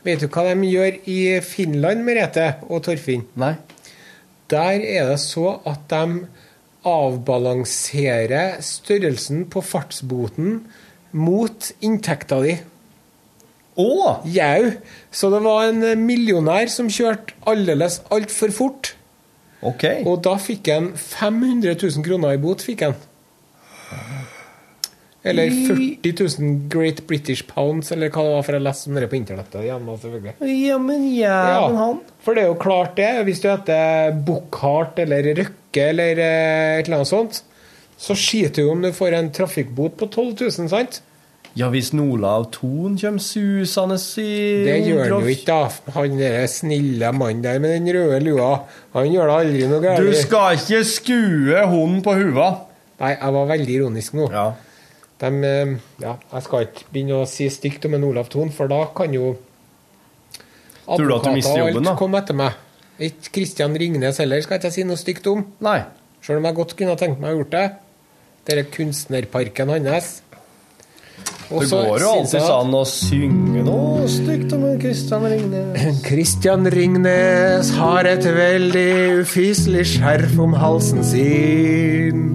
Vet 0.05 0.21
du 0.21 0.29
hva 0.29 0.45
de 0.45 0.69
gjør 0.69 0.99
i 1.09 1.17
Finland, 1.43 2.05
Merete 2.05 2.51
og 2.69 2.83
Torfinn? 2.85 3.25
Nei? 3.39 3.55
Der 4.49 4.85
er 4.85 5.09
det 5.09 5.17
så 5.23 5.57
at 5.67 5.89
de 5.91 6.21
avbalanserer 6.87 8.61
størrelsen 8.63 9.43
på 9.51 9.63
fartsboten 9.65 10.61
mot 11.17 11.71
inntekta 11.81 12.39
di. 12.45 12.55
Å! 13.79 13.89
Jau. 14.29 14.71
Så 15.11 15.33
det 15.33 15.41
var 15.43 15.67
en 15.71 16.05
millionær 16.05 16.69
som 16.71 16.89
kjørte 16.93 17.35
aldeles 17.49 17.99
altfor 18.13 18.53
fort. 18.53 18.93
Ok. 19.65 19.83
Og 20.07 20.21
da 20.23 20.35
fikk 20.39 20.69
han 20.71 20.91
500 20.95 21.75
000 21.75 22.05
kroner 22.05 22.35
i 22.37 22.41
bot, 22.41 22.63
fikk 22.63 22.85
han. 22.87 22.95
Eller 25.21 25.51
40 25.51 26.13
000 26.39 26.69
Great 26.71 27.01
British 27.07 27.43
Pounds, 27.47 27.91
eller 27.91 28.07
hva 28.07 28.23
det 28.23 28.35
var, 28.37 28.45
for 28.47 28.55
jeg 28.55 28.63
leste 28.63 28.87
om 28.87 28.95
det 28.95 29.09
på 29.11 29.17
internettet. 29.19 29.65
Hjemme. 29.67 29.97
Ja, 30.47 30.77
men 30.79 31.03
jævlen 31.11 31.75
han. 31.81 31.99
for 32.23 32.37
det 32.37 32.45
er 32.45 32.47
jo 32.53 32.55
klart 32.61 32.95
det. 32.95 33.09
Hvis 33.27 33.43
du 33.43 33.49
heter 33.51 34.15
Buckhart 34.25 35.01
eller 35.03 35.27
Røkke 35.41 35.89
eller 35.91 36.23
eh, 36.23 36.79
et 36.79 36.87
eller 36.87 37.01
annet 37.01 37.11
sånt, 37.11 37.41
så 37.99 38.15
skiter 38.15 38.63
du 38.63 38.71
om 38.71 38.81
du 38.85 38.93
får 38.95 39.17
en 39.17 39.31
trafikkbot 39.35 39.99
på 39.99 40.07
12 40.07 40.31
000, 40.39 40.69
sant? 40.71 41.01
Ja, 41.59 41.67
hvis 41.73 41.89
Olav 41.91 42.45
Thon 42.55 42.95
kommer 42.95 43.19
susende 43.19 43.97
i 44.21 44.29
Det 44.63 44.77
gjør 44.85 45.01
han 45.01 45.25
jo 45.25 45.33
ikke, 45.33 45.47
da. 45.49 45.91
Han 45.97 46.15
der 46.21 46.45
snille 46.47 47.11
mannen 47.11 47.43
der 47.43 47.59
med 47.59 47.73
den 47.75 47.89
røde 47.97 48.19
lua, 48.23 48.53
han 48.95 49.11
gjør 49.11 49.27
da 49.27 49.39
aldri 49.43 49.67
noe 49.67 49.81
galt. 49.83 50.05
Du 50.07 50.15
skal 50.15 50.55
ikke 50.55 50.79
skue 50.87 51.65
hunden 51.67 51.99
på 52.05 52.15
huva. 52.15 52.47
Nei, 53.01 53.11
jeg 53.17 53.35
var 53.35 53.51
veldig 53.51 53.75
ironisk 53.75 54.15
nå. 54.15 54.29
Ja. 54.31 54.45
De, 55.19 55.33
eh, 55.49 55.75
ja, 55.99 56.15
jeg 56.31 56.45
skal 56.45 56.65
ikke 56.69 56.87
begynne 56.93 57.19
å 57.19 57.27
si 57.27 57.49
stygt 57.51 57.89
om 57.89 57.97
en 57.97 58.07
Olav 58.07 58.31
Thon, 58.31 58.53
for 58.55 58.71
da 58.71 58.85
kan 58.95 59.15
jo 59.15 59.35
Tror 60.89 61.05
du 61.05 61.15
at 61.17 61.27
du 61.27 61.35
mister 61.35 61.51
advokater 61.51 61.59
og 61.59 61.67
jobben, 61.67 61.83
alt 61.83 61.91
da? 61.91 61.97
komme 61.99 62.23
etter 62.23 62.37
meg. 62.39 62.63
Ikke 63.09 63.33
Kristian 63.35 63.75
Ringnes 63.77 64.17
heller, 64.23 64.41
skal 64.41 64.57
ikke 64.57 64.71
jeg 64.71 64.77
si 64.79 64.87
noe 64.87 64.99
stygt 64.99 65.27
om. 65.29 65.43
Nei. 65.63 65.81
Selv 66.23 66.39
om 66.39 66.47
jeg 66.47 66.57
godt 66.57 66.73
kunne 66.79 66.95
tenkt 66.99 67.21
meg 67.21 67.35
å 67.35 67.41
gjort 67.43 67.53
det. 67.53 67.67
Denne 68.49 68.65
kunstnerparken 68.73 69.75
hans. 69.75 70.09
Det 71.49 71.65
så 71.65 71.79
går 71.81 72.03
jo 72.03 72.09
alltid 72.13 72.43
an 72.53 72.73
å 72.77 72.83
synge 72.85 73.61
noe 73.65 74.05
stygt 74.11 74.51
om 74.53 74.65
Kristian 74.77 75.23
Ringnes. 75.31 76.01
Kristian 76.07 76.69
Ringnes 76.69 77.71
har 77.73 78.05
et 78.05 78.27
veldig 78.35 79.23
ufyselig 79.23 79.87
skjerf 79.95 80.35
om 80.45 80.53
halsen 80.53 81.01
sin. 81.01 82.27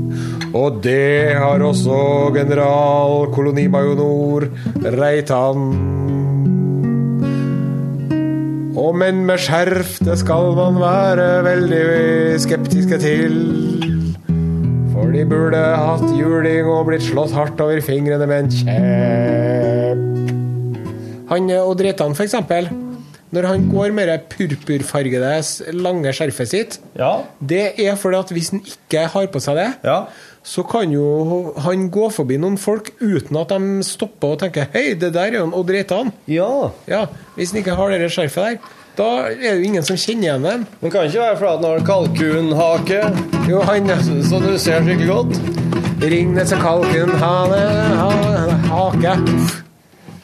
Og 0.54 0.80
det 0.82 1.34
har 1.38 1.62
også 1.62 2.32
general 2.34 3.28
kolonimajonor 3.34 4.48
Reitan. 4.98 5.70
Og 8.74 8.98
menn 8.98 9.22
med 9.30 9.38
skjerf, 9.38 10.00
det 10.02 10.18
skal 10.24 10.50
man 10.58 10.82
være 10.82 11.28
veldig 11.46 11.86
skeptiske 12.42 12.98
til. 13.02 13.38
For 15.04 15.12
de 15.12 15.20
burde 15.28 15.58
hatt 15.60 16.04
juling 16.16 16.64
og 16.72 16.86
blitt 16.88 17.02
slått 17.04 17.34
hardt 17.36 17.58
over 17.60 17.76
fingrene 17.84 18.24
med 18.24 18.38
en 18.46 18.52
kjepp. 18.54 19.98
Han 21.28 21.50
eh, 21.52 21.60
Odd 21.60 21.82
Reitan, 21.84 22.14
for 22.16 22.24
eksempel. 22.24 22.70
Når 23.34 23.48
han 23.50 23.66
går 23.68 23.92
med 23.92 24.08
det 24.08 24.16
purpurfargede, 24.32 25.34
lange 25.76 26.12
skjerfet 26.16 26.48
sitt, 26.54 26.78
Ja. 26.96 27.10
det 27.44 27.74
er 27.84 27.96
fordi 28.00 28.16
at 28.22 28.32
hvis 28.32 28.48
han 28.54 28.62
ikke 28.64 29.04
har 29.12 29.26
på 29.34 29.42
seg 29.44 29.54
det, 29.60 29.68
Ja. 29.84 29.98
så 30.42 30.62
kan 30.70 30.88
jo 30.94 31.52
han 31.58 31.90
gå 31.90 32.08
forbi 32.14 32.38
noen 32.40 32.56
folk 32.56 32.92
uten 33.02 33.36
at 33.42 33.48
de 33.52 33.82
stopper 33.84 34.28
og 34.32 34.38
tenker 34.40 34.68
Hei, 34.72 34.94
det 34.94 35.12
der 35.12 35.26
er 35.34 35.38
jo 35.42 35.50
Odd 35.52 35.68
Reitan. 35.70 36.12
ja. 36.28 36.70
Ja, 36.88 37.04
hvis 37.36 37.50
han 37.52 37.60
ikke 37.60 37.76
har 37.76 37.90
det 37.92 38.08
skjerfet 38.08 38.36
der, 38.40 38.58
da 38.94 39.06
er 39.26 39.34
det 39.40 39.52
jo 39.58 39.66
ingen 39.66 39.82
som 39.86 39.96
kjenner 39.98 40.28
igjen 40.28 40.44
dem. 40.46 40.64
Men 40.80 40.92
kan 40.94 41.08
ikke 41.08 41.22
være 41.24 41.38
fordi 41.40 41.54
den 41.62 41.70
har 41.70 41.86
kalkunhake, 41.88 43.00
Jo, 43.50 43.62
han 43.66 43.90
så 44.24 44.38
du 44.40 44.52
ser 44.58 44.84
skikkelig 44.86 45.08
godt. 45.10 45.40
Ringnes 46.04 46.52
og 46.54 46.62
kalken, 46.62 47.10
hane, 47.18 47.58
hane, 47.98 48.54
hake. 48.70 49.16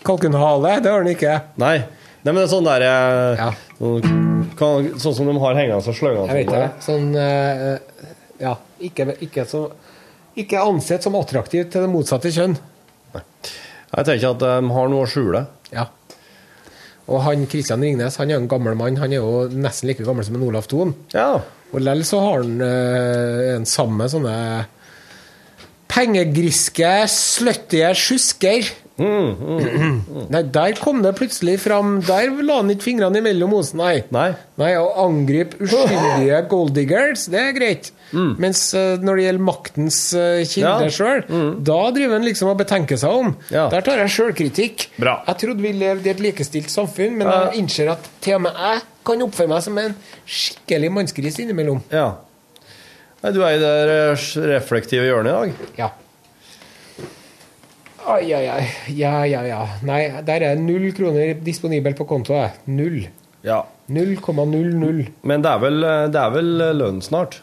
Kalkunhale, 0.07 0.77
det 0.85 0.93
har 0.93 1.03
den 1.05 1.13
ikke. 1.17 1.35
Nei. 1.61 1.77
Nei, 2.21 2.33
men 2.35 2.41
det 2.43 2.47
er 2.47 2.53
sånn 2.53 2.67
der 2.69 2.87
eh, 2.87 3.41
Ja. 3.41 3.51
sånn, 3.81 4.91
sånn 5.01 5.15
som 5.17 5.29
de 5.31 5.37
har 5.41 5.57
hengende 5.57 5.79
og 5.81 5.97
sløngende. 5.97 6.27
Jeg 6.31 6.47
vet 6.47 6.55
det. 6.55 6.67
Sånn 6.85 7.07
uh, 7.17 8.09
Ja, 8.41 8.55
ikke, 8.81 9.07
ikke, 9.25 9.47
så, 9.49 9.67
ikke 10.39 10.61
ansett 10.63 11.05
som 11.05 11.17
attraktivt 11.19 11.73
til 11.75 11.87
det 11.87 11.91
motsatte 11.93 12.33
kjønn. 12.33 12.59
Jeg 13.17 14.07
tenker 14.07 14.29
at 14.31 14.43
de 14.45 14.75
har 14.77 14.93
noe 14.93 15.07
å 15.07 15.09
skjule. 15.11 15.49
Ja. 15.75 15.89
Og 17.11 17.25
han 17.27 17.47
Kristian 17.51 17.83
Ringnes 17.83 18.19
han 18.21 18.31
er 18.31 18.39
jo 18.39 18.43
en 18.45 18.51
gammel 18.51 18.77
mann. 18.79 18.99
Han 19.03 19.13
er 19.13 19.19
jo 19.19 19.47
nesten 19.51 19.91
like 19.91 20.07
gammel 20.07 20.27
som 20.27 20.39
en 20.39 20.47
Olaf 20.47 20.71
Thon. 20.71 20.95
Ja. 21.15 21.41
Og 21.71 21.83
likevel 21.83 22.05
så 22.07 22.21
har 22.23 22.45
han 22.45 22.63
eh, 22.67 23.49
en 23.57 23.67
samme 23.69 24.07
sånne 24.11 24.37
pengegriske, 25.91 26.93
sluttige 27.11 27.91
sjusker. 27.99 28.71
Nei, 29.01 30.43
der 30.53 30.75
kom 30.81 31.01
det 31.05 31.13
plutselig 31.19 31.57
fram 31.63 31.99
Der 32.07 32.31
la 32.45 32.59
han 32.61 32.71
ikke 32.73 32.87
fingrene 32.91 33.21
imellom 33.23 33.55
hos 33.57 33.73
nei. 33.79 34.03
Nei. 34.15 34.29
Nei, 34.61 34.71
Å 34.77 34.87
angripe 35.07 35.59
uskyldige 35.65 36.41
golddiggers, 36.53 37.27
det 37.33 37.41
er 37.41 37.57
greit. 37.57 37.91
Mens 38.13 38.63
eh, 38.75 38.97
når 39.01 39.21
det 39.21 39.25
gjelder 39.29 39.45
maktens 39.47 39.99
uh, 40.19 40.41
kilde 40.51 40.89
Ja. 40.89 40.91
sjøl, 40.93 41.21
da 41.65 41.79
driver 41.95 42.17
han 42.19 42.27
liksom 42.27 42.51
og 42.53 42.59
betenker 42.61 42.99
seg 43.01 43.15
om. 43.23 43.35
Ja. 43.55 43.69
Der 43.73 43.85
tar 43.87 44.01
jeg 44.03 44.11
sjølkritikk. 44.17 44.89
Jeg 44.99 45.37
trodde 45.45 45.63
vi 45.65 45.71
levde 45.79 46.11
i 46.11 46.15
et 46.15 46.23
likestilt 46.25 46.73
samfunn, 46.73 47.17
men 47.21 47.31
Ja. 47.31 47.37
jeg 47.49 47.63
innser 47.63 47.93
at 47.95 48.11
til 48.25 48.37
og 48.41 48.45
med 48.49 48.59
jeg 48.59 48.83
kan 49.07 49.23
oppføre 49.25 49.49
meg 49.55 49.63
som 49.65 49.79
en 49.81 49.95
skikkelig 50.27 50.91
mannsgris 50.99 51.39
innimellom. 51.45 51.81
ja. 51.95 52.11
Nei, 53.21 53.35
du 53.37 53.43
er 53.45 53.53
i 53.53 53.59
det 53.61 53.71
eh, 53.93 54.23
reflektive 54.49 55.05
hjørnet 55.05 55.29
i 55.29 55.35
dag. 55.37 55.67
Ja. 55.77 55.89
Ai, 58.09 58.33
ai, 58.33 58.47
ai. 58.49 58.65
Ja, 58.97 59.25
ja, 59.29 59.43
ja. 59.45 59.61
Nei, 59.85 60.01
der 60.25 60.45
er 60.49 60.61
null 60.61 60.89
kroner 60.97 61.35
disponibel 61.45 61.95
på 61.99 62.07
konto. 62.09 62.39
Null. 62.71 63.03
Ja. 63.45 63.63
0,00. 63.91 65.03
Men 65.27 65.43
det 65.45 65.51
er 65.51 65.61
vel, 65.61 65.83
eh, 65.85 66.07
det 66.13 66.21
er 66.21 66.31
vel 66.35 66.51
eh, 66.65 66.77
lønn 66.77 67.01
snart? 67.05 67.41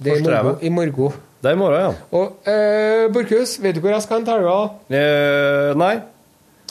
Det 0.00 0.14
er. 0.16 0.54
I 0.64 0.70
morgen. 0.72 1.18
Det 1.40 1.50
er 1.50 1.56
i 1.56 1.60
morgen, 1.60 1.80
ja. 1.80 1.92
Og 2.16 2.48
eh, 2.48 3.08
Borchhus, 3.12 3.58
vet 3.60 3.76
du 3.76 3.82
hvor 3.84 3.92
jeg 3.94 4.04
skal 4.04 4.20
hen 4.20 4.28
til 4.28 4.38
helga? 4.38 4.56
Eh, 4.92 5.72
nei. 5.80 5.94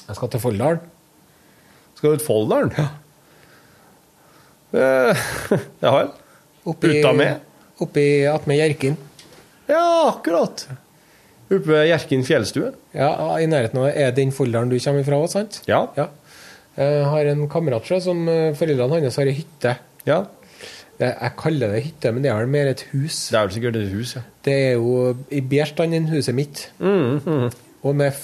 Jeg 0.07 0.17
skal 0.17 0.31
til 0.33 0.41
Folldalen. 0.41 0.81
Skal 1.97 2.13
du 2.13 2.21
til 2.21 2.25
Folldalen? 2.25 2.73
Ja. 2.77 2.87
Eh, 4.73 5.23
ja 5.83 5.93
vel. 5.97 6.11
Oppi, 6.69 6.93
Uta 6.99 7.13
med? 7.17 7.45
Oppi 7.81 8.05
attmed 8.29 8.59
Hjerkinn. 8.61 8.97
Ja, 9.69 9.81
akkurat. 10.09 10.67
Oppe 11.49 11.65
ved 11.65 11.87
Hjerkinn 11.89 12.23
fjellstue. 12.27 12.73
Ja, 12.93 13.09
I 13.41 13.47
nærheten 13.49 13.79
av 13.81 13.87
Er 13.97 14.11
den 14.13 14.31
folderen 14.35 14.69
du 14.69 14.77
kommer 14.79 15.03
fra 15.07 15.17
òg, 15.17 15.29
sant? 15.33 15.61
Ja. 15.67 15.87
Ja. 15.97 16.07
Jeg 16.77 17.05
har 17.09 17.25
en 17.31 17.47
kamerat 17.49 17.87
selv 17.89 18.03
som 18.05 18.27
eh, 18.29 18.51
foreldrene 18.55 19.01
hans 19.01 19.17
har 19.19 19.25
ei 19.31 19.33
hytte. 19.41 19.77
ja. 20.05 20.25
Jeg 20.99 21.31
kaller 21.39 21.71
det 21.71 21.83
hytte, 21.85 22.09
men 22.11 22.21
det 22.25 22.27
er 22.29 22.35
vel 22.41 22.49
mer 22.51 22.67
et 22.67 22.81
hus. 22.91 23.29
Det 23.31 23.37
er 23.39 23.45
vel 23.47 23.53
sikkert 23.55 23.77
et 23.79 23.91
hus, 23.93 24.09
ja. 24.17 24.21
Det 24.43 24.51
er 24.65 24.73
jo 24.75 25.15
i 25.31 25.39
bedre 25.39 25.69
stand 25.69 25.95
enn 25.95 26.09
huset 26.11 26.35
mitt. 26.35 26.65
Mm, 26.83 27.45
Og 27.87 27.95
med, 27.95 28.17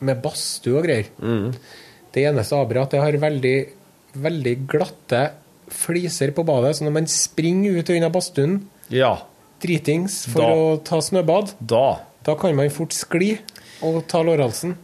med 0.00 0.22
badstue 0.24 0.78
og 0.80 0.86
greier. 0.86 1.10
Mm. 1.20 1.50
Det 2.14 2.24
eneste 2.30 2.56
aber 2.56 2.78
er 2.78 2.82
at 2.86 2.94
det 2.96 3.02
har 3.02 3.18
veldig, 3.20 3.52
veldig 4.16 4.54
glatte 4.66 5.20
fliser 5.68 6.32
på 6.32 6.44
badet, 6.48 6.72
så 6.78 6.86
når 6.88 6.94
man 6.96 7.06
springer 7.12 7.76
ut 7.82 7.90
og 7.92 7.96
inn 8.00 8.08
av 8.08 8.12
badstuen 8.16 8.56
Ja. 8.88 9.12
dritings 9.60 10.22
for 10.32 10.40
Da. 10.40 10.48
å 10.56 10.82
ta 10.88 11.00
snøbad, 11.04 11.52
Da. 11.60 11.84
Da 12.26 12.34
kan 12.38 12.56
man 12.58 12.70
fort 12.74 12.94
skli 12.96 13.34
og 13.82 14.02
ta 14.10 14.22
lårhalsen. 14.24 14.76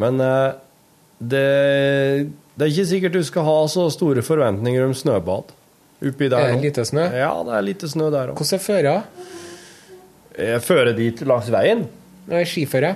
Men 0.00 0.20
eh, 0.22 0.52
det, 1.18 1.46
det 2.54 2.66
er 2.66 2.72
ikke 2.72 2.90
sikkert 2.92 3.18
du 3.18 3.22
skal 3.26 3.46
ha 3.48 3.56
så 3.72 3.88
store 3.92 4.22
forventninger 4.24 4.86
om 4.86 4.94
snøbad 4.96 5.50
oppi 6.00 6.30
der. 6.32 6.38
Er 6.40 6.56
det 6.56 6.64
lite 6.70 6.86
snø? 6.88 7.04
Ja, 7.12 7.32
det 7.44 7.56
er 7.58 7.66
lite 7.66 7.90
snø 7.90 8.08
der 8.14 8.32
òg. 8.32 8.40
Hvordan 8.40 8.56
er 8.56 8.64
føra? 8.64 8.96
Føre 10.64 10.92
dit 10.96 11.20
langs 11.28 11.50
veien? 11.52 11.84
Skiføre? 12.48 12.94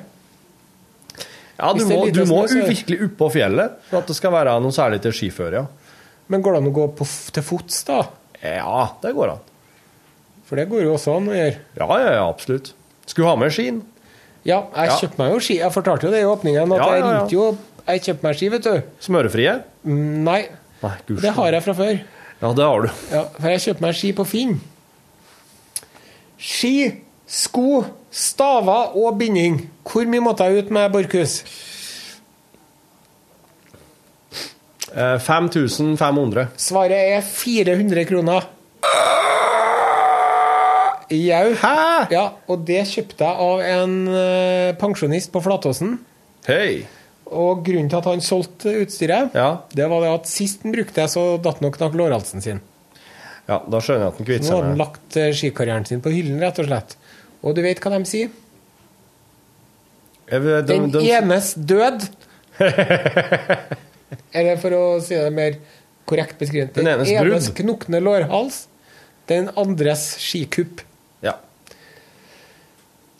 Ja, 1.54 1.70
du 1.76 1.84
må, 1.86 1.98
du 2.10 2.22
må 2.26 2.44
snø, 2.46 2.62
så 2.62 2.68
virkelig 2.70 3.00
oppå 3.08 3.28
fjellet 3.34 3.74
for 3.90 4.00
at 4.00 4.08
det 4.10 4.16
skal 4.16 4.32
være 4.34 4.54
noe 4.62 4.74
særlig 4.74 5.02
til 5.04 5.14
skiføre, 5.14 5.62
ja. 5.62 5.66
Men 6.32 6.42
går 6.42 6.56
det 6.56 6.60
an 6.62 6.70
å 6.70 6.72
gå 6.74 6.86
på, 6.96 7.06
til 7.36 7.44
fots, 7.44 7.82
da? 7.86 7.98
Ja, 8.40 8.86
det 9.02 9.12
går 9.16 9.34
an. 9.34 9.42
For 10.48 10.60
det 10.60 10.64
går 10.70 10.86
jo 10.86 10.94
også 10.96 11.18
an 11.18 11.28
å 11.28 11.36
gjøre. 11.36 11.58
Ja, 11.76 11.88
ja, 12.00 12.14
ja, 12.16 12.24
absolutt. 12.24 12.72
Skulle 13.06 13.28
ha 13.28 13.36
med 13.36 13.52
skien. 13.52 13.82
Ja, 14.44 14.62
jeg 14.76 14.88
Ja. 14.90 14.96
kjøpte 15.00 15.18
meg 15.18 15.32
jo 15.32 15.38
ski. 15.40 15.56
Jeg 15.58 15.72
fortalte 15.72 16.04
jo 16.06 16.10
det 16.12 16.20
i 16.20 16.28
åpningen, 16.28 16.72
at 16.72 16.78
Ja, 16.80 16.90
jeg 16.94 17.00
ja, 17.04 17.12
ringte 17.12 17.32
jo 17.32 17.58
Jeg 17.86 18.00
kjøpte 18.02 18.22
meg 18.24 18.36
ski, 18.36 18.48
vet 18.48 18.62
du. 18.62 18.82
Smørefrie? 19.00 19.62
Mm, 19.84 20.24
Nei, 20.24 20.48
Nei, 20.82 20.92
det 21.20 21.32
har 21.36 21.50
jeg 21.52 21.62
fra 21.62 21.72
før. 21.74 22.00
Ja, 22.42 22.52
det 22.52 22.64
har 22.64 22.80
du. 22.82 22.88
Ja, 23.12 23.22
for 23.40 23.48
jeg 23.48 23.60
kjøpte 23.60 23.80
meg 23.82 23.94
ski 23.94 24.12
på 24.12 24.24
Finn. 24.26 24.60
Ski, 26.38 27.02
sko, 27.26 27.84
staver 28.10 28.96
og 28.96 29.18
binding. 29.18 29.68
Hvor 29.84 30.06
mye 30.08 30.20
måtte 30.24 30.44
jeg 30.48 30.64
ut 30.64 30.70
med 30.70 30.92
Borchhus? 30.92 31.42
Eh, 34.94 35.18
5500. 35.18 36.48
Svaret 36.56 36.92
er 37.16 37.20
400 37.20 38.04
kroner. 38.08 38.44
Jau. 41.10 41.54
Hæ? 41.60 42.08
Ja, 42.12 42.24
og 42.48 42.64
det 42.68 42.82
kjøpte 42.88 43.24
jeg 43.26 43.36
av 43.44 43.60
en 43.68 43.96
eh, 44.08 44.70
pensjonist 44.80 45.32
på 45.34 45.42
Flatåsen. 45.44 45.98
Hei. 46.48 46.86
Og 47.34 47.64
grunnen 47.66 47.88
til 47.90 47.98
at 47.98 48.04
han 48.08 48.20
solgte 48.24 48.72
utstyret, 48.82 49.34
Ja. 49.34 49.60
det 49.74 49.88
var 49.90 50.00
det 50.04 50.10
at 50.14 50.26
sist 50.30 50.62
han 50.62 50.72
brukte 50.72 50.94
det, 51.02 51.10
så 51.10 51.36
datt 51.42 51.60
nok 51.64 51.76
knakk 51.78 51.94
lårhalsen 51.98 52.42
sin. 52.44 52.60
ja, 53.48 53.58
da 53.68 53.80
skjønner 53.80 54.06
jeg 54.06 54.12
at 54.12 54.16
den 54.20 54.26
kvitter 54.28 54.48
Nå 54.50 54.56
har 54.56 54.62
han 54.64 54.70
med 54.76 54.78
lagt 54.80 55.16
eh, 55.20 55.32
skikarrieren 55.36 55.84
sin 55.88 56.00
på 56.04 56.12
hyllen, 56.14 56.40
rett 56.40 56.58
og 56.62 56.68
slett. 56.70 56.96
Og 57.44 57.54
du 57.56 57.60
vet 57.64 57.80
hva 57.84 57.90
de 57.98 58.04
sier? 58.08 58.30
Jeg 60.30 60.40
vet- 60.40 60.66
de- 60.66 60.72
Den 60.78 60.90
de- 60.90 61.02
enes 61.12 61.52
død. 61.54 62.06
Eller 64.32 64.56
for 64.62 64.70
å 64.76 64.82
si 65.04 65.14
det 65.18 65.32
mer 65.34 65.56
korrekt 66.08 66.38
beskrevet 66.40 66.74
Den 66.76 66.86
enes 66.88 67.10
brudd. 67.20 67.50
knukne 67.58 68.00
lårhals. 68.00 68.66
Den 69.28 69.48
andres 69.56 70.14
skikupp. 70.20 70.80
Ja. 71.24 71.38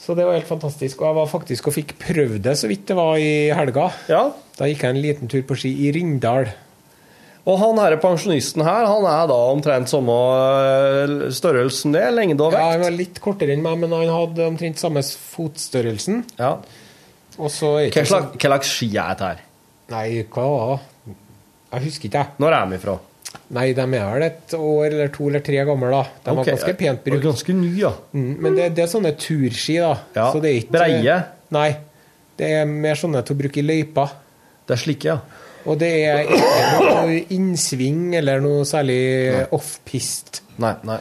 Så 0.05 0.13
det 0.17 0.27
var 0.29 0.37
helt 0.37 0.49
fantastisk. 0.51 1.01
Og 1.01 1.09
jeg 1.09 1.17
var 1.17 1.31
faktisk 1.31 1.71
og 1.71 1.77
fikk 1.79 1.95
prøvd 2.03 2.43
det 2.45 2.59
så 2.61 2.69
vidt 2.69 2.85
det 2.91 2.97
var 2.99 3.17
i 3.21 3.49
helga. 3.57 3.91
ja. 4.13 4.27
Da 4.55 4.69
gikk 4.71 4.85
jeg 4.85 4.95
en 4.95 5.01
liten 5.03 5.31
tur 5.33 5.41
på 5.49 5.57
ski 5.59 5.73
i 5.89 5.89
Rindal. 5.97 6.45
Og 7.45 7.59
han 7.59 7.77
her 7.83 7.97
pensjonisten 8.01 8.63
her, 8.65 8.87
han 8.87 9.05
er 9.11 9.27
da 9.29 9.39
omtrent 9.51 9.91
samme 9.91 10.15
størrelsen 11.35 11.93
det, 11.93 12.05
lengde 12.15 12.39
og 12.39 12.55
vekt? 12.55 12.63
Ja, 12.63 12.71
han 12.77 12.85
var 12.87 12.95
litt 12.95 13.19
kortere 13.25 13.57
enn 13.57 13.65
meg, 13.65 13.81
men 13.83 13.93
han 13.93 14.13
hadde 14.13 14.47
omtrent 14.47 14.81
samme 14.81 15.03
fotstørrelsen. 15.05 16.23
Ja. 16.39 16.55
Og 17.37 17.51
så 17.53 17.75
er 17.83 17.91
Hva 17.93 18.07
slags, 18.39 18.71
ski 18.71 18.93
er 18.95 19.11
dette 19.11 19.33
her? 19.33 19.43
Nei, 19.93 20.07
hva 20.33 20.47
var 20.55 20.71
det? 20.71 21.17
Jeg 21.75 21.87
husker 21.89 22.09
ikke, 22.09 22.23
jeg. 22.23 22.39
Når 22.41 22.55
er 22.55 22.63
han 22.63 22.79
ifra? 22.79 22.97
Nei, 23.55 23.69
de 23.77 23.85
er 23.85 24.11
vel 24.11 24.27
et 24.27 24.55
år 24.59 24.85
eller 24.89 25.11
to 25.15 25.29
eller 25.31 25.43
tre 25.47 25.63
gamle, 25.69 25.91
da. 25.93 26.03
De 26.03 26.33
okay, 26.33 26.39
var 26.41 26.49
ganske 26.51 26.75
pent 26.81 27.05
brukt. 27.07 27.25
Ganske 27.29 27.55
ny, 27.55 27.71
ja. 27.79 27.93
Mm, 28.17 28.33
men 28.43 28.59
det, 28.59 28.69
det 28.75 28.85
er 28.87 28.91
sånne 28.91 29.15
turski, 29.21 29.79
da. 29.79 29.95
Ja, 30.17 30.29
Så 30.35 30.43
det 30.43 30.51
er 30.51 30.61
ikke, 30.65 30.75
breie. 30.75 31.19
Nei. 31.55 31.71
Det 32.35 32.51
er 32.59 32.67
mer 32.67 32.99
sånne 32.99 33.23
til 33.23 33.37
å 33.37 33.43
bruke 33.45 33.63
i 33.63 33.67
løypa. 33.67 34.09
Det 34.67 34.75
er 34.75 34.81
slike, 34.83 35.15
ja. 35.15 35.45
Og 35.65 35.79
det 35.81 35.91
er 36.05 36.27
ikke 36.29 36.81
noe 36.83 37.21
innsving 37.33 38.01
eller 38.19 38.43
noe 38.45 38.67
særlig 38.69 38.99
off-pist. 39.55 40.43
Nei, 40.61 40.75
nei. 40.87 40.99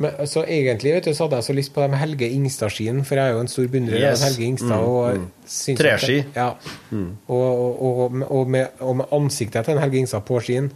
Men, 0.00 0.16
så 0.26 0.42
egentlig 0.48 0.94
vet 0.96 1.10
du, 1.10 1.12
så 1.14 1.26
hadde 1.26 1.38
jeg 1.38 1.46
så 1.46 1.54
lyst 1.58 1.74
på 1.74 1.84
de 1.84 1.98
Helge 2.00 2.28
Ingstad-skiene, 2.34 3.04
for 3.06 3.20
jeg 3.20 3.30
er 3.30 3.36
jo 3.36 3.42
en 3.44 3.52
stor 3.52 3.68
beundrer 3.70 4.00
Yes. 4.00 4.22
av 4.22 4.30
Helge 4.30 4.48
Ingstad. 4.48 4.74
Mm, 4.74 4.88
og 4.88 5.20
mm. 5.20 5.78
Treski. 5.82 6.18
Ja. 6.34 6.48
Og, 6.94 7.44
og, 7.44 7.82
og, 7.90 8.16
og, 8.24 8.50
med, 8.50 8.80
og 8.80 8.96
med 9.02 9.14
ansiktet 9.18 9.68
til 9.68 9.76
en 9.76 9.82
Helge 9.84 10.00
Ingstad 10.02 10.24
på 10.26 10.40
skien. 10.46 10.72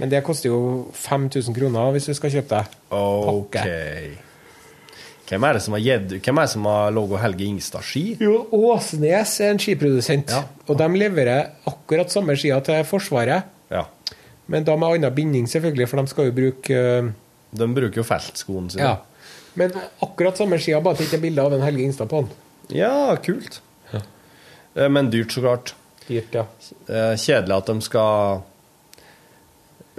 Men 0.00 0.08
det 0.08 0.22
koster 0.24 0.48
jo 0.48 0.58
5000 0.96 1.54
kroner 1.56 1.90
hvis 1.92 2.06
du 2.08 2.14
skal 2.16 2.30
kjøpe 2.32 2.48
deg 2.62 2.92
OK. 2.96 3.58
Hvem 5.28 5.44
er 5.48 5.56
det 5.56 5.62
som 5.64 5.74
har 5.76 5.82
gitt 5.84 6.14
Hvem 6.26 6.38
er 6.40 6.46
det 6.46 6.52
som 6.52 6.66
har 6.68 6.92
logo 6.92 7.16
Helge 7.20 7.46
Ingstad-ski? 7.48 8.02
Jo, 8.20 8.34
Åsnes 8.52 9.34
er 9.40 9.52
en 9.54 9.60
skiprodusent, 9.62 10.30
Ja. 10.32 10.42
og 10.68 10.76
de 10.80 10.88
leverer 11.00 11.50
akkurat 11.68 12.10
samme 12.12 12.36
skia 12.36 12.58
til 12.64 12.84
Forsvaret. 12.88 13.42
Ja. 13.72 13.84
Men 14.48 14.64
da 14.64 14.76
med 14.76 14.96
annen 14.98 15.14
binding, 15.14 15.46
selvfølgelig, 15.48 15.88
for 15.88 15.96
de 16.02 16.08
skal 16.08 16.28
jo 16.28 16.32
bruke 16.36 16.74
øh, 16.76 17.10
De 17.52 17.68
bruker 17.74 18.00
jo 18.00 18.04
feltskoene 18.04 18.70
sine. 18.70 18.82
Ja. 18.82 18.96
Men 19.54 19.72
akkurat 20.02 20.36
samme 20.40 20.58
skia, 20.58 20.80
bare 20.80 20.92
at 20.96 20.98
det 20.98 21.06
ikke 21.10 21.16
er 21.20 21.24
bilde 21.28 21.42
av 21.44 21.52
en 21.52 21.62
Helge 21.64 21.82
Ingstad 21.84 22.08
på 22.08 22.22
den. 22.24 22.30
Ja, 22.72 23.14
kult. 23.24 23.60
Ja. 23.92 24.00
Men 24.88 25.10
dyrt, 25.12 25.32
så 25.32 25.40
klart. 25.44 25.74
Dyrt, 26.08 26.32
ja. 26.34 26.44
Eh, 26.88 27.12
Kjedelig 27.20 27.56
at 27.56 27.66
de 27.72 27.80
skal 27.84 28.42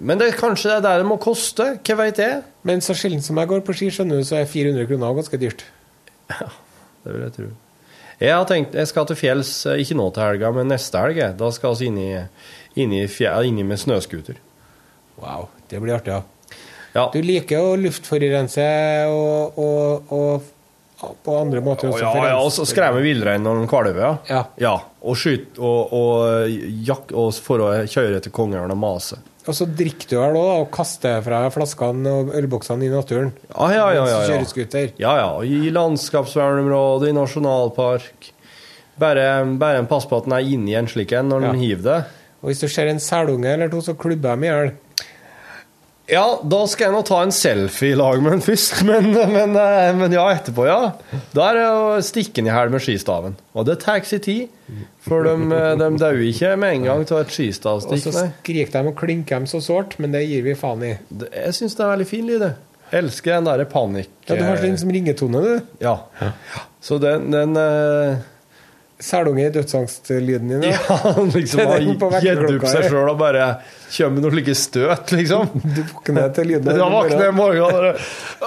Men 0.01 0.17
det 0.17 0.31
kanskje 0.39 0.71
det 0.71 0.77
er 0.79 0.85
der 0.87 1.03
det 1.03 1.09
må 1.09 1.19
koste? 1.21 1.75
Hva 1.85 1.97
veit 1.99 2.21
jeg? 2.21 2.41
Men 2.65 2.81
så 2.81 2.95
sjelden 2.97 3.21
som 3.21 3.37
jeg 3.37 3.49
går 3.51 3.61
på 3.65 3.75
ski, 3.77 3.91
skjønner 3.93 4.21
du, 4.21 4.25
så 4.27 4.39
er 4.39 4.49
400 4.49 4.87
kroner 4.89 5.19
ganske 5.19 5.39
dyrt. 5.41 5.65
Ja, 6.31 6.49
Det 7.03 7.11
vil 7.13 7.21
jeg 7.25 7.35
tro. 7.35 7.51
Jeg 8.23 8.31
har 8.31 8.45
tenkt, 8.47 8.75
jeg 8.77 8.87
skal 8.87 9.07
til 9.09 9.17
fjells, 9.19 9.51
eh, 9.67 9.81
ikke 9.83 9.97
nå 9.99 10.05
til 10.15 10.23
helga, 10.23 10.51
men 10.55 10.69
neste 10.71 11.01
helg. 11.01 11.19
Da 11.37 11.49
skal 11.51 11.75
vi 11.75 11.89
inn 11.89 11.99
inn 12.79 12.93
inn 12.93 13.67
med 13.67 13.79
snøscooter. 13.81 14.39
Wow, 15.19 15.49
det 15.69 15.81
blir 15.81 15.97
artig, 15.97 16.13
ja. 16.15 16.21
Ja. 16.93 17.07
Du 17.13 17.21
liker 17.25 17.59
å 17.59 17.75
luftforurense 17.79 18.65
og, 19.09 19.57
og, 19.57 20.11
og, 20.13 20.49
på 21.25 21.35
andre 21.35 21.59
måter 21.65 21.89
også. 21.89 22.03
ja, 22.05 22.27
ja, 22.29 22.37
og 22.37 22.51
så 22.53 22.65
skremme 22.69 23.01
villrein 23.03 23.43
når 23.43 23.63
den 23.63 23.69
kalver, 23.71 24.17
ja. 24.29 24.43
Ja. 24.61 24.75
Og 25.01 25.17
skyte 25.19 25.59
og, 25.59 25.93
og, 25.97 26.53
jak, 26.85 27.11
og 27.11 27.33
for 27.43 27.65
å 27.65 27.71
kjøre 27.89 28.21
til 28.23 28.33
kongeørn 28.35 28.71
og 28.71 28.79
mase. 28.79 29.19
Og 29.43 29.55
så 29.57 29.65
drikker 29.67 30.07
du 30.07 30.15
her 30.21 30.37
òg, 30.39 30.51
og 30.61 30.69
kaster 30.71 31.19
fra 31.25 31.41
flaskene 31.51 32.11
og 32.11 32.29
ølboksene 32.39 32.85
i 32.87 32.91
naturen. 32.93 33.33
Ja, 33.51 33.67
ja, 33.73 33.87
ja. 33.97 34.05
ja, 34.07 34.19
ja. 34.23 34.27
Ja, 35.01 35.15
ja. 35.19 35.29
I 35.43 35.71
landskapsvernområdet, 35.75 37.09
i 37.11 37.17
nasjonalpark. 37.17 38.29
Bare, 38.99 39.27
bare 39.59 39.81
en 39.81 39.89
pass 39.89 40.05
på 40.07 40.19
at 40.21 40.27
den 40.29 40.35
er 40.37 40.47
inni 40.53 40.75
en 40.77 40.87
slik 40.87 41.11
en 41.17 41.27
når 41.33 41.47
den 41.47 41.55
Ja. 41.57 41.59
hiver 41.65 41.83
det. 41.89 41.99
Og 42.43 42.51
hvis 42.51 42.59
du 42.61 42.67
ser 42.67 42.87
en 42.91 42.99
selunge 42.99 43.47
eller 43.51 43.69
to, 43.71 43.81
så 43.81 43.95
klubber 43.97 44.35
de 44.35 44.45
i 44.45 44.49
hjel. 44.51 44.71
Ja, 46.11 46.23
da 46.43 46.57
skal 46.67 46.89
jeg 46.89 46.93
nå 46.97 47.01
ta 47.07 47.21
en 47.23 47.31
selfie 47.31 47.93
i 47.93 47.95
lag 47.95 48.19
med 48.21 48.33
den 48.35 48.41
først, 48.43 48.81
men, 48.89 49.05
men, 49.15 49.53
eh, 49.55 49.91
men 49.95 50.11
ja, 50.11 50.25
etterpå, 50.35 50.65
ja. 50.67 50.89
Da 51.31 51.45
er 51.51 51.59
det 51.61 51.67
å 51.71 51.85
stikke 52.03 52.41
den 52.41 52.49
i 52.49 52.53
hæl 52.55 52.73
med 52.73 52.83
skistaven. 52.83 53.37
Og 53.55 53.67
det 53.69 53.77
tar 53.85 54.03
sin 54.09 54.19
tid, 54.25 54.49
for 55.05 55.23
de, 55.23 55.37
de 55.79 55.87
dauer 56.01 56.25
ikke 56.27 56.51
med 56.59 56.75
en 56.79 56.89
gang 56.89 57.05
av 57.07 57.21
et 57.21 57.31
skistavstikk. 57.31 58.03
Og 58.09 58.17
så 58.17 58.25
skriker 58.41 58.75
de 58.83 58.91
og 58.91 58.97
klinker 58.99 59.39
dem 59.39 59.47
så 59.47 59.61
sårt, 59.63 59.95
men 60.03 60.11
det 60.15 60.25
gir 60.27 60.43
vi 60.43 60.57
faen 60.59 60.83
i. 60.89 60.93
Det- 61.07 61.31
Jeg 61.37 61.55
syns 61.61 61.79
det 61.79 61.85
er 61.87 61.93
veldig 61.95 62.09
fin 62.11 62.27
lyd, 62.27 62.43
det. 62.43 62.51
Elsker 62.93 63.37
den 63.39 63.47
derre 63.47 63.65
panikk... 63.71 64.11
Ja, 64.27 64.35
Du 64.37 64.43
har 64.45 64.59
sånn 64.61 64.75
som 64.83 64.91
ringetone, 64.93 65.39
du. 65.41 65.71
Ja. 65.81 65.95
Så 66.83 66.99
den, 67.01 67.31
den 67.33 67.55
eh, 67.57 68.19
Selunge 69.03 69.47
i 69.47 69.51
dødsangstlyden 69.51 70.47
din. 70.47 70.63
Ja, 70.63 70.77
han 71.03 71.29
liksom 71.33 71.59
har 71.67 71.81
gitt 71.83 72.03
opp 72.03 72.67
seg 72.71 72.85
sjøl 72.87 73.09
og 73.11 73.17
bare 73.19 73.47
kommer 73.93 74.15
med 74.15 74.23
noen 74.23 74.35
slike 74.37 74.55
støt, 74.55 75.11
liksom. 75.11 75.49
Du 75.75 75.81
våkner 75.89 76.29
til 76.37 76.47
lyden. 76.53 76.79
Ja, 76.79 76.87
våkner 76.93 77.25
jeg 77.25 77.33
i 77.33 77.35
morgen 77.35 77.89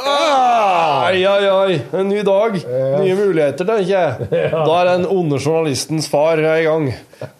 Ai, 0.01 1.21
ai, 1.29 1.49
ai. 1.51 1.81
En 2.01 2.09
ny 2.09 2.23
dag. 2.27 2.57
Nye 3.03 3.19
muligheter, 3.19 3.69
tenker 3.69 3.91
jeg. 3.93 4.31
Da 4.55 4.79
er 4.81 4.91
den 4.95 5.05
onde 5.13 5.39
journalistens 5.43 6.09
far 6.11 6.41
i 6.41 6.65
gang. 6.65 6.89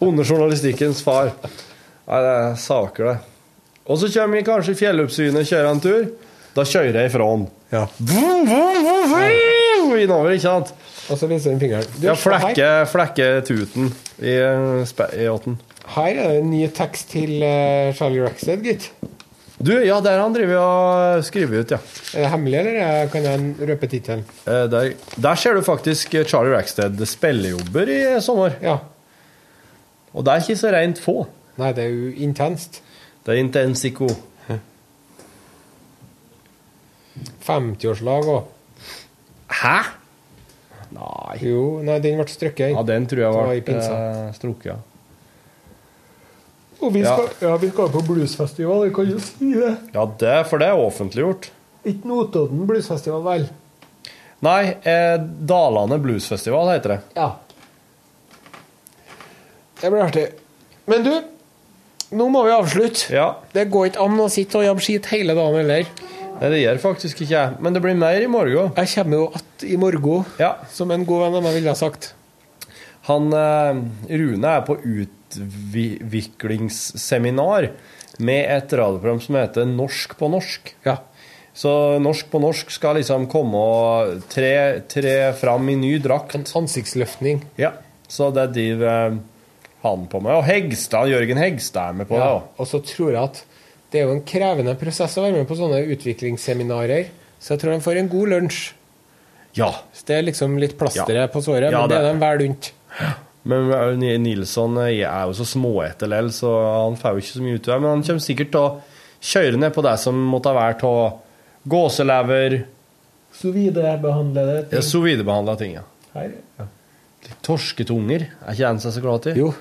Onde 0.05 0.27
journalistikkens 0.27 1.01
far. 1.07 1.33
Nei, 1.41 2.21
det 2.21 2.35
er 2.37 2.61
saker, 2.61 3.11
det. 3.11 3.17
Og 3.87 3.99
så 4.01 4.11
kommer 4.13 4.39
vi 4.39 4.47
kanskje 4.47 4.75
i 4.75 4.79
fjelloppsynet, 4.83 5.47
kjører 5.49 5.71
en 5.71 5.83
tur. 5.83 6.07
Da 6.57 6.65
kjører 6.67 7.01
jeg 7.01 7.11
ifra 7.11 7.27
han. 7.31 7.47
Ja. 7.73 7.87
Innover, 9.97 10.33
ikke 10.35 10.45
sant? 10.45 10.73
Og 11.11 11.19
så 11.21 11.29
viser 11.31 11.53
den 11.53 11.61
fingeren. 11.63 11.87
Du, 12.01 12.07
Ja, 12.09 12.15
flekke, 12.19 12.71
flekke 12.91 13.27
tuten 13.47 13.93
i, 14.19 14.33
eh, 14.35 14.95
i 15.23 15.29
åtten. 15.31 15.59
Her 15.97 16.09
er 16.19 16.33
det 16.33 16.41
en 16.41 16.51
ny 16.51 16.65
tekst 16.75 17.13
til 17.15 17.37
uh, 17.47 17.93
Charlie 17.95 18.25
Rackstead, 18.25 18.65
gitt. 18.67 18.89
Du, 19.57 19.71
ja, 19.81 20.01
der 20.05 20.19
han 20.21 20.35
driver 20.35 20.59
og 20.61 21.23
skriver 21.25 21.63
ut, 21.63 21.71
ja. 21.73 21.79
Er 22.13 22.25
det 22.27 22.31
hemmelig, 22.33 22.59
eller 22.59 22.81
eh, 22.83 23.07
kan 23.13 23.25
jeg 23.25 23.69
røpe 23.71 23.89
tittelen? 23.89 24.25
Eh, 24.45 24.67
Der, 24.73 24.91
der 25.23 25.35
ser 25.41 25.55
du 25.55 25.63
faktisk 25.65 26.17
Charlie 26.27 26.57
Rackstead 26.57 27.01
spillejobber 27.07 27.89
i 27.89 28.01
sommer. 28.21 28.59
Ja. 28.63 28.77
Og 30.13 30.25
det 30.27 30.33
er 30.35 30.43
ikke 30.45 30.59
så 30.61 30.73
rent 30.75 31.01
få. 31.01 31.27
Nei, 31.57 31.71
det 31.73 31.85
er 31.87 31.95
jo 31.95 32.11
intenst. 32.27 32.83
Det 33.25 33.33
er 33.37 33.41
intensico. 33.41 34.09
50-årslag 37.47 38.29
òg. 38.29 38.43
Hæ? 39.63 39.77
Nei. 40.97 41.39
Jo, 41.45 41.63
nei, 41.85 41.99
den 42.05 42.21
ble 42.21 42.29
strøkket. 42.31 42.73
Ja, 42.73 42.85
den 42.87 43.09
tror 43.11 43.27
jeg 43.27 43.65
ble 43.67 43.81
eh, 43.81 44.23
strukket. 44.37 44.71
ja. 44.75 44.79
Og 46.77 46.93
vi 46.93 47.03
skal, 47.05 47.29
ja. 47.41 47.55
vi 47.57 47.71
skal 47.73 47.89
på 47.93 48.03
bluesfestival, 48.05 48.83
vi 48.85 48.95
kan 48.97 49.09
jo 49.09 49.21
si 49.25 49.53
det. 49.55 49.77
Ja, 49.95 50.03
det, 50.21 50.35
for 50.51 50.61
det 50.61 50.69
er 50.69 50.81
offentliggjort. 50.81 51.49
Ikke 51.89 52.11
Notodden 52.11 52.67
bluesfestival, 52.69 53.23
vel? 53.25 53.47
Nei, 54.45 54.63
eh, 54.85 55.17
Dalane 55.21 55.97
Bluesfestival 56.03 56.69
heter 56.75 56.97
det. 56.97 56.99
Ja. 57.17 57.31
Det 59.81 59.93
blir 59.93 60.05
artig. 60.05 60.27
Men 60.91 61.07
du, 61.07 61.15
nå 62.17 62.29
må 62.33 62.45
vi 62.45 62.53
avslutte. 62.53 63.09
Ja, 63.15 63.31
Det 63.53 63.69
går 63.73 63.91
ikke 63.91 64.05
an 64.05 64.21
å 64.21 64.29
sitte 64.33 64.61
og 64.61 64.69
jobbe 64.69 64.85
skit 64.85 65.09
hele 65.15 65.37
dagen 65.37 65.57
heller. 65.63 65.89
Nei, 66.37 66.51
det 66.53 66.61
gjør 66.61 66.83
faktisk 66.83 67.25
ikke 67.25 67.33
jeg. 67.33 67.57
Men 67.65 67.77
det 67.77 67.83
blir 67.85 67.97
mer 67.97 68.21
i 68.21 68.29
morgen. 68.29 68.75
Jeg 68.77 68.93
kommer 68.93 69.23
jo 69.23 69.46
i 69.65 69.77
morgen, 69.81 70.25
Ja. 70.39 70.57
som 70.71 70.91
en 70.91 71.05
god 71.07 71.21
venn 71.27 71.35
av 71.39 71.43
meg 71.47 71.55
ville 71.55 71.71
ha 71.73 71.77
sagt. 71.79 72.15
Han 73.07 73.31
eh, 73.33 73.75
Rune 74.19 74.49
er 74.57 74.61
på 74.67 74.77
utviklingsseminar 74.83 77.69
med 78.19 78.51
et 78.57 78.73
radioprogram 78.73 79.21
som 79.21 79.35
heter 79.39 79.65
Norsk 79.69 80.17
på 80.19 80.29
norsk. 80.33 80.75
Ja. 80.87 80.97
Så 81.57 81.71
Norsk 82.03 82.27
på 82.33 82.39
norsk 82.43 82.71
skal 82.75 82.97
liksom 82.99 83.27
komme 83.33 83.57
og 83.57 84.23
tre, 84.33 84.81
tre 84.93 85.33
fram 85.39 85.69
i 85.73 85.77
ny 85.81 85.95
drakt. 86.05 86.35
En 86.37 86.45
ansiktsløftning. 86.63 87.39
Ja. 87.61 87.71
Så 88.09 88.31
det 88.35 88.51
driver 88.55 88.87
eh, 89.13 89.17
han 89.87 90.07
på 90.11 90.21
med. 90.21 90.33
Og 90.37 90.45
Hegstad, 90.49 91.09
Jørgen 91.13 91.39
Hegstad 91.41 91.89
er 91.93 91.97
med 92.03 92.09
på 92.11 92.17
det. 92.19 92.27
òg. 92.27 92.43
Og 92.61 92.67
så 92.69 92.79
tror 92.85 93.11
jeg 93.15 93.23
at 93.23 93.45
det 93.93 93.99
er 94.01 94.05
jo 94.09 94.15
en 94.17 94.25
krevende 94.27 94.75
prosess 94.81 95.17
å 95.17 95.23
være 95.25 95.37
med 95.41 95.49
på 95.49 95.57
sånne 95.59 95.85
utviklingsseminarer. 95.95 97.05
Så 97.39 97.49
jeg 97.55 97.61
tror 97.63 97.73
de 97.77 97.85
får 97.85 97.97
en 98.03 98.11
god 98.13 98.29
lunsj. 98.35 98.61
Ja. 99.57 99.71
Det 100.07 100.17
er 100.19 100.23
liksom 100.27 100.59
litt 100.61 100.77
plasteret 100.79 101.27
Ja. 101.27 101.27
på 101.33 101.41
såret, 101.43 101.71
Ja, 101.73 101.81
men 101.81 101.89
det 101.89 101.97
det- 101.97 102.05
er 102.05 102.13
den 102.13 102.21
vel 102.21 102.49
unt. 102.51 102.73
Men 103.47 103.71
eh, 103.73 104.19
Nilsson 104.19 104.77
eh, 104.79 105.03
er 105.07 105.27
jo 105.27 105.33
så 105.33 105.45
småete 105.47 106.09
lell, 106.09 106.29
så 106.35 106.51
han 106.87 106.97
får 106.97 107.13
jo 107.15 107.23
ikke 107.23 107.39
så 107.39 107.43
mye 107.43 107.55
ut 107.55 107.69
av 107.69 107.75
det. 107.75 107.81
Men 107.83 107.91
han 107.91 108.03
kommer 108.03 108.21
sikkert 108.21 108.51
til 108.51 108.61
å 108.61 108.81
kjøre 109.23 109.57
ned 109.59 109.73
på 109.75 109.83
det 109.87 109.99
som 110.03 110.15
måtte 110.31 110.53
være 110.55 110.79
av 110.81 111.21
gåselever, 111.69 112.65
Så 113.33 113.53
ting. 114.71 114.73
ja, 114.73 114.81
så 114.81 115.03
ting. 115.59 115.73
ja. 115.75 115.83
her. 116.15 116.33
Ja. 116.59 116.67
Torsketunger 117.43 118.23
er 118.47 118.53
ikke 118.55 118.67
den 118.69 118.79
som 118.81 118.91
er 118.91 118.95
så 118.95 119.03
glad 119.03 119.23
til? 119.27 119.37
Jo, 119.37 119.55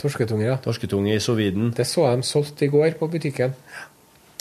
torsketunger, 0.00 0.46
ja. 0.46 0.56
Torsketunge 0.64 1.14
i 1.14 1.18
soviden. 1.22 1.72
Det 1.76 1.86
så 1.86 2.06
jeg 2.08 2.16
dem 2.18 2.22
solgt 2.26 2.62
i 2.62 2.68
går 2.72 2.94
på 2.98 3.08
butikken. 3.12 3.54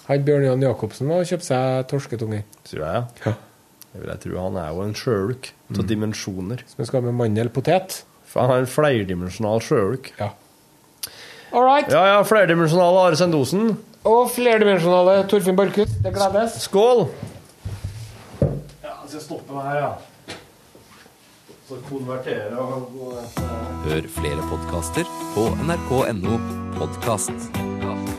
Han 0.07 0.23
Bjørn 0.25 0.43
Jan 0.47 0.61
Jacobsen 0.65 1.07
var 1.11 1.21
og 1.21 1.27
kjøpte 1.29 1.47
seg 1.51 1.87
torsketunger. 1.91 2.43
Tror 2.67 2.85
jeg. 2.85 3.03
Ja. 3.25 3.33
Det 3.91 3.99
vil 3.99 4.11
jeg 4.13 4.21
tro. 4.23 4.37
Han 4.39 4.59
er 4.61 4.69
jo 4.71 4.85
en 4.85 4.93
sjøulk 4.95 5.51
av 5.75 5.83
dimensjoner. 5.89 6.63
Som 6.71 6.87
skal 6.87 7.03
med 7.03 7.17
mandelpotet. 7.19 8.01
For 8.31 8.45
han 8.45 8.53
er 8.53 8.63
en 8.63 8.71
flerdimensjonal 8.71 9.59
sjøulk. 9.65 10.13
Ja. 10.19 10.31
All 11.51 11.65
right. 11.67 11.89
Ja, 11.91 12.05
ja, 12.13 12.21
flerdimensjonal 12.23 12.99
Are 13.01 13.17
Sendosen. 13.19 13.73
Og 14.07 14.31
flerdimensjonale 14.31 15.17
Torfinn 15.29 15.59
Borchhus. 15.59 15.91
Det 16.01 16.13
gledes. 16.15 16.55
Skål! 16.63 17.03
Ja, 18.39 18.95
jeg 19.03 19.11
skal 19.11 19.25
stoppe 19.27 19.57
meg 19.59 19.67
her, 19.67 19.81
ja. 19.83 20.37
Så 21.67 21.77
konvertere 21.87 22.59
og 22.59 22.95
Hør 23.85 24.07
flere 24.15 24.47
podkaster 24.51 25.07
på 25.35 25.47
nrk.no 25.67 26.39
podkast. 26.79 28.10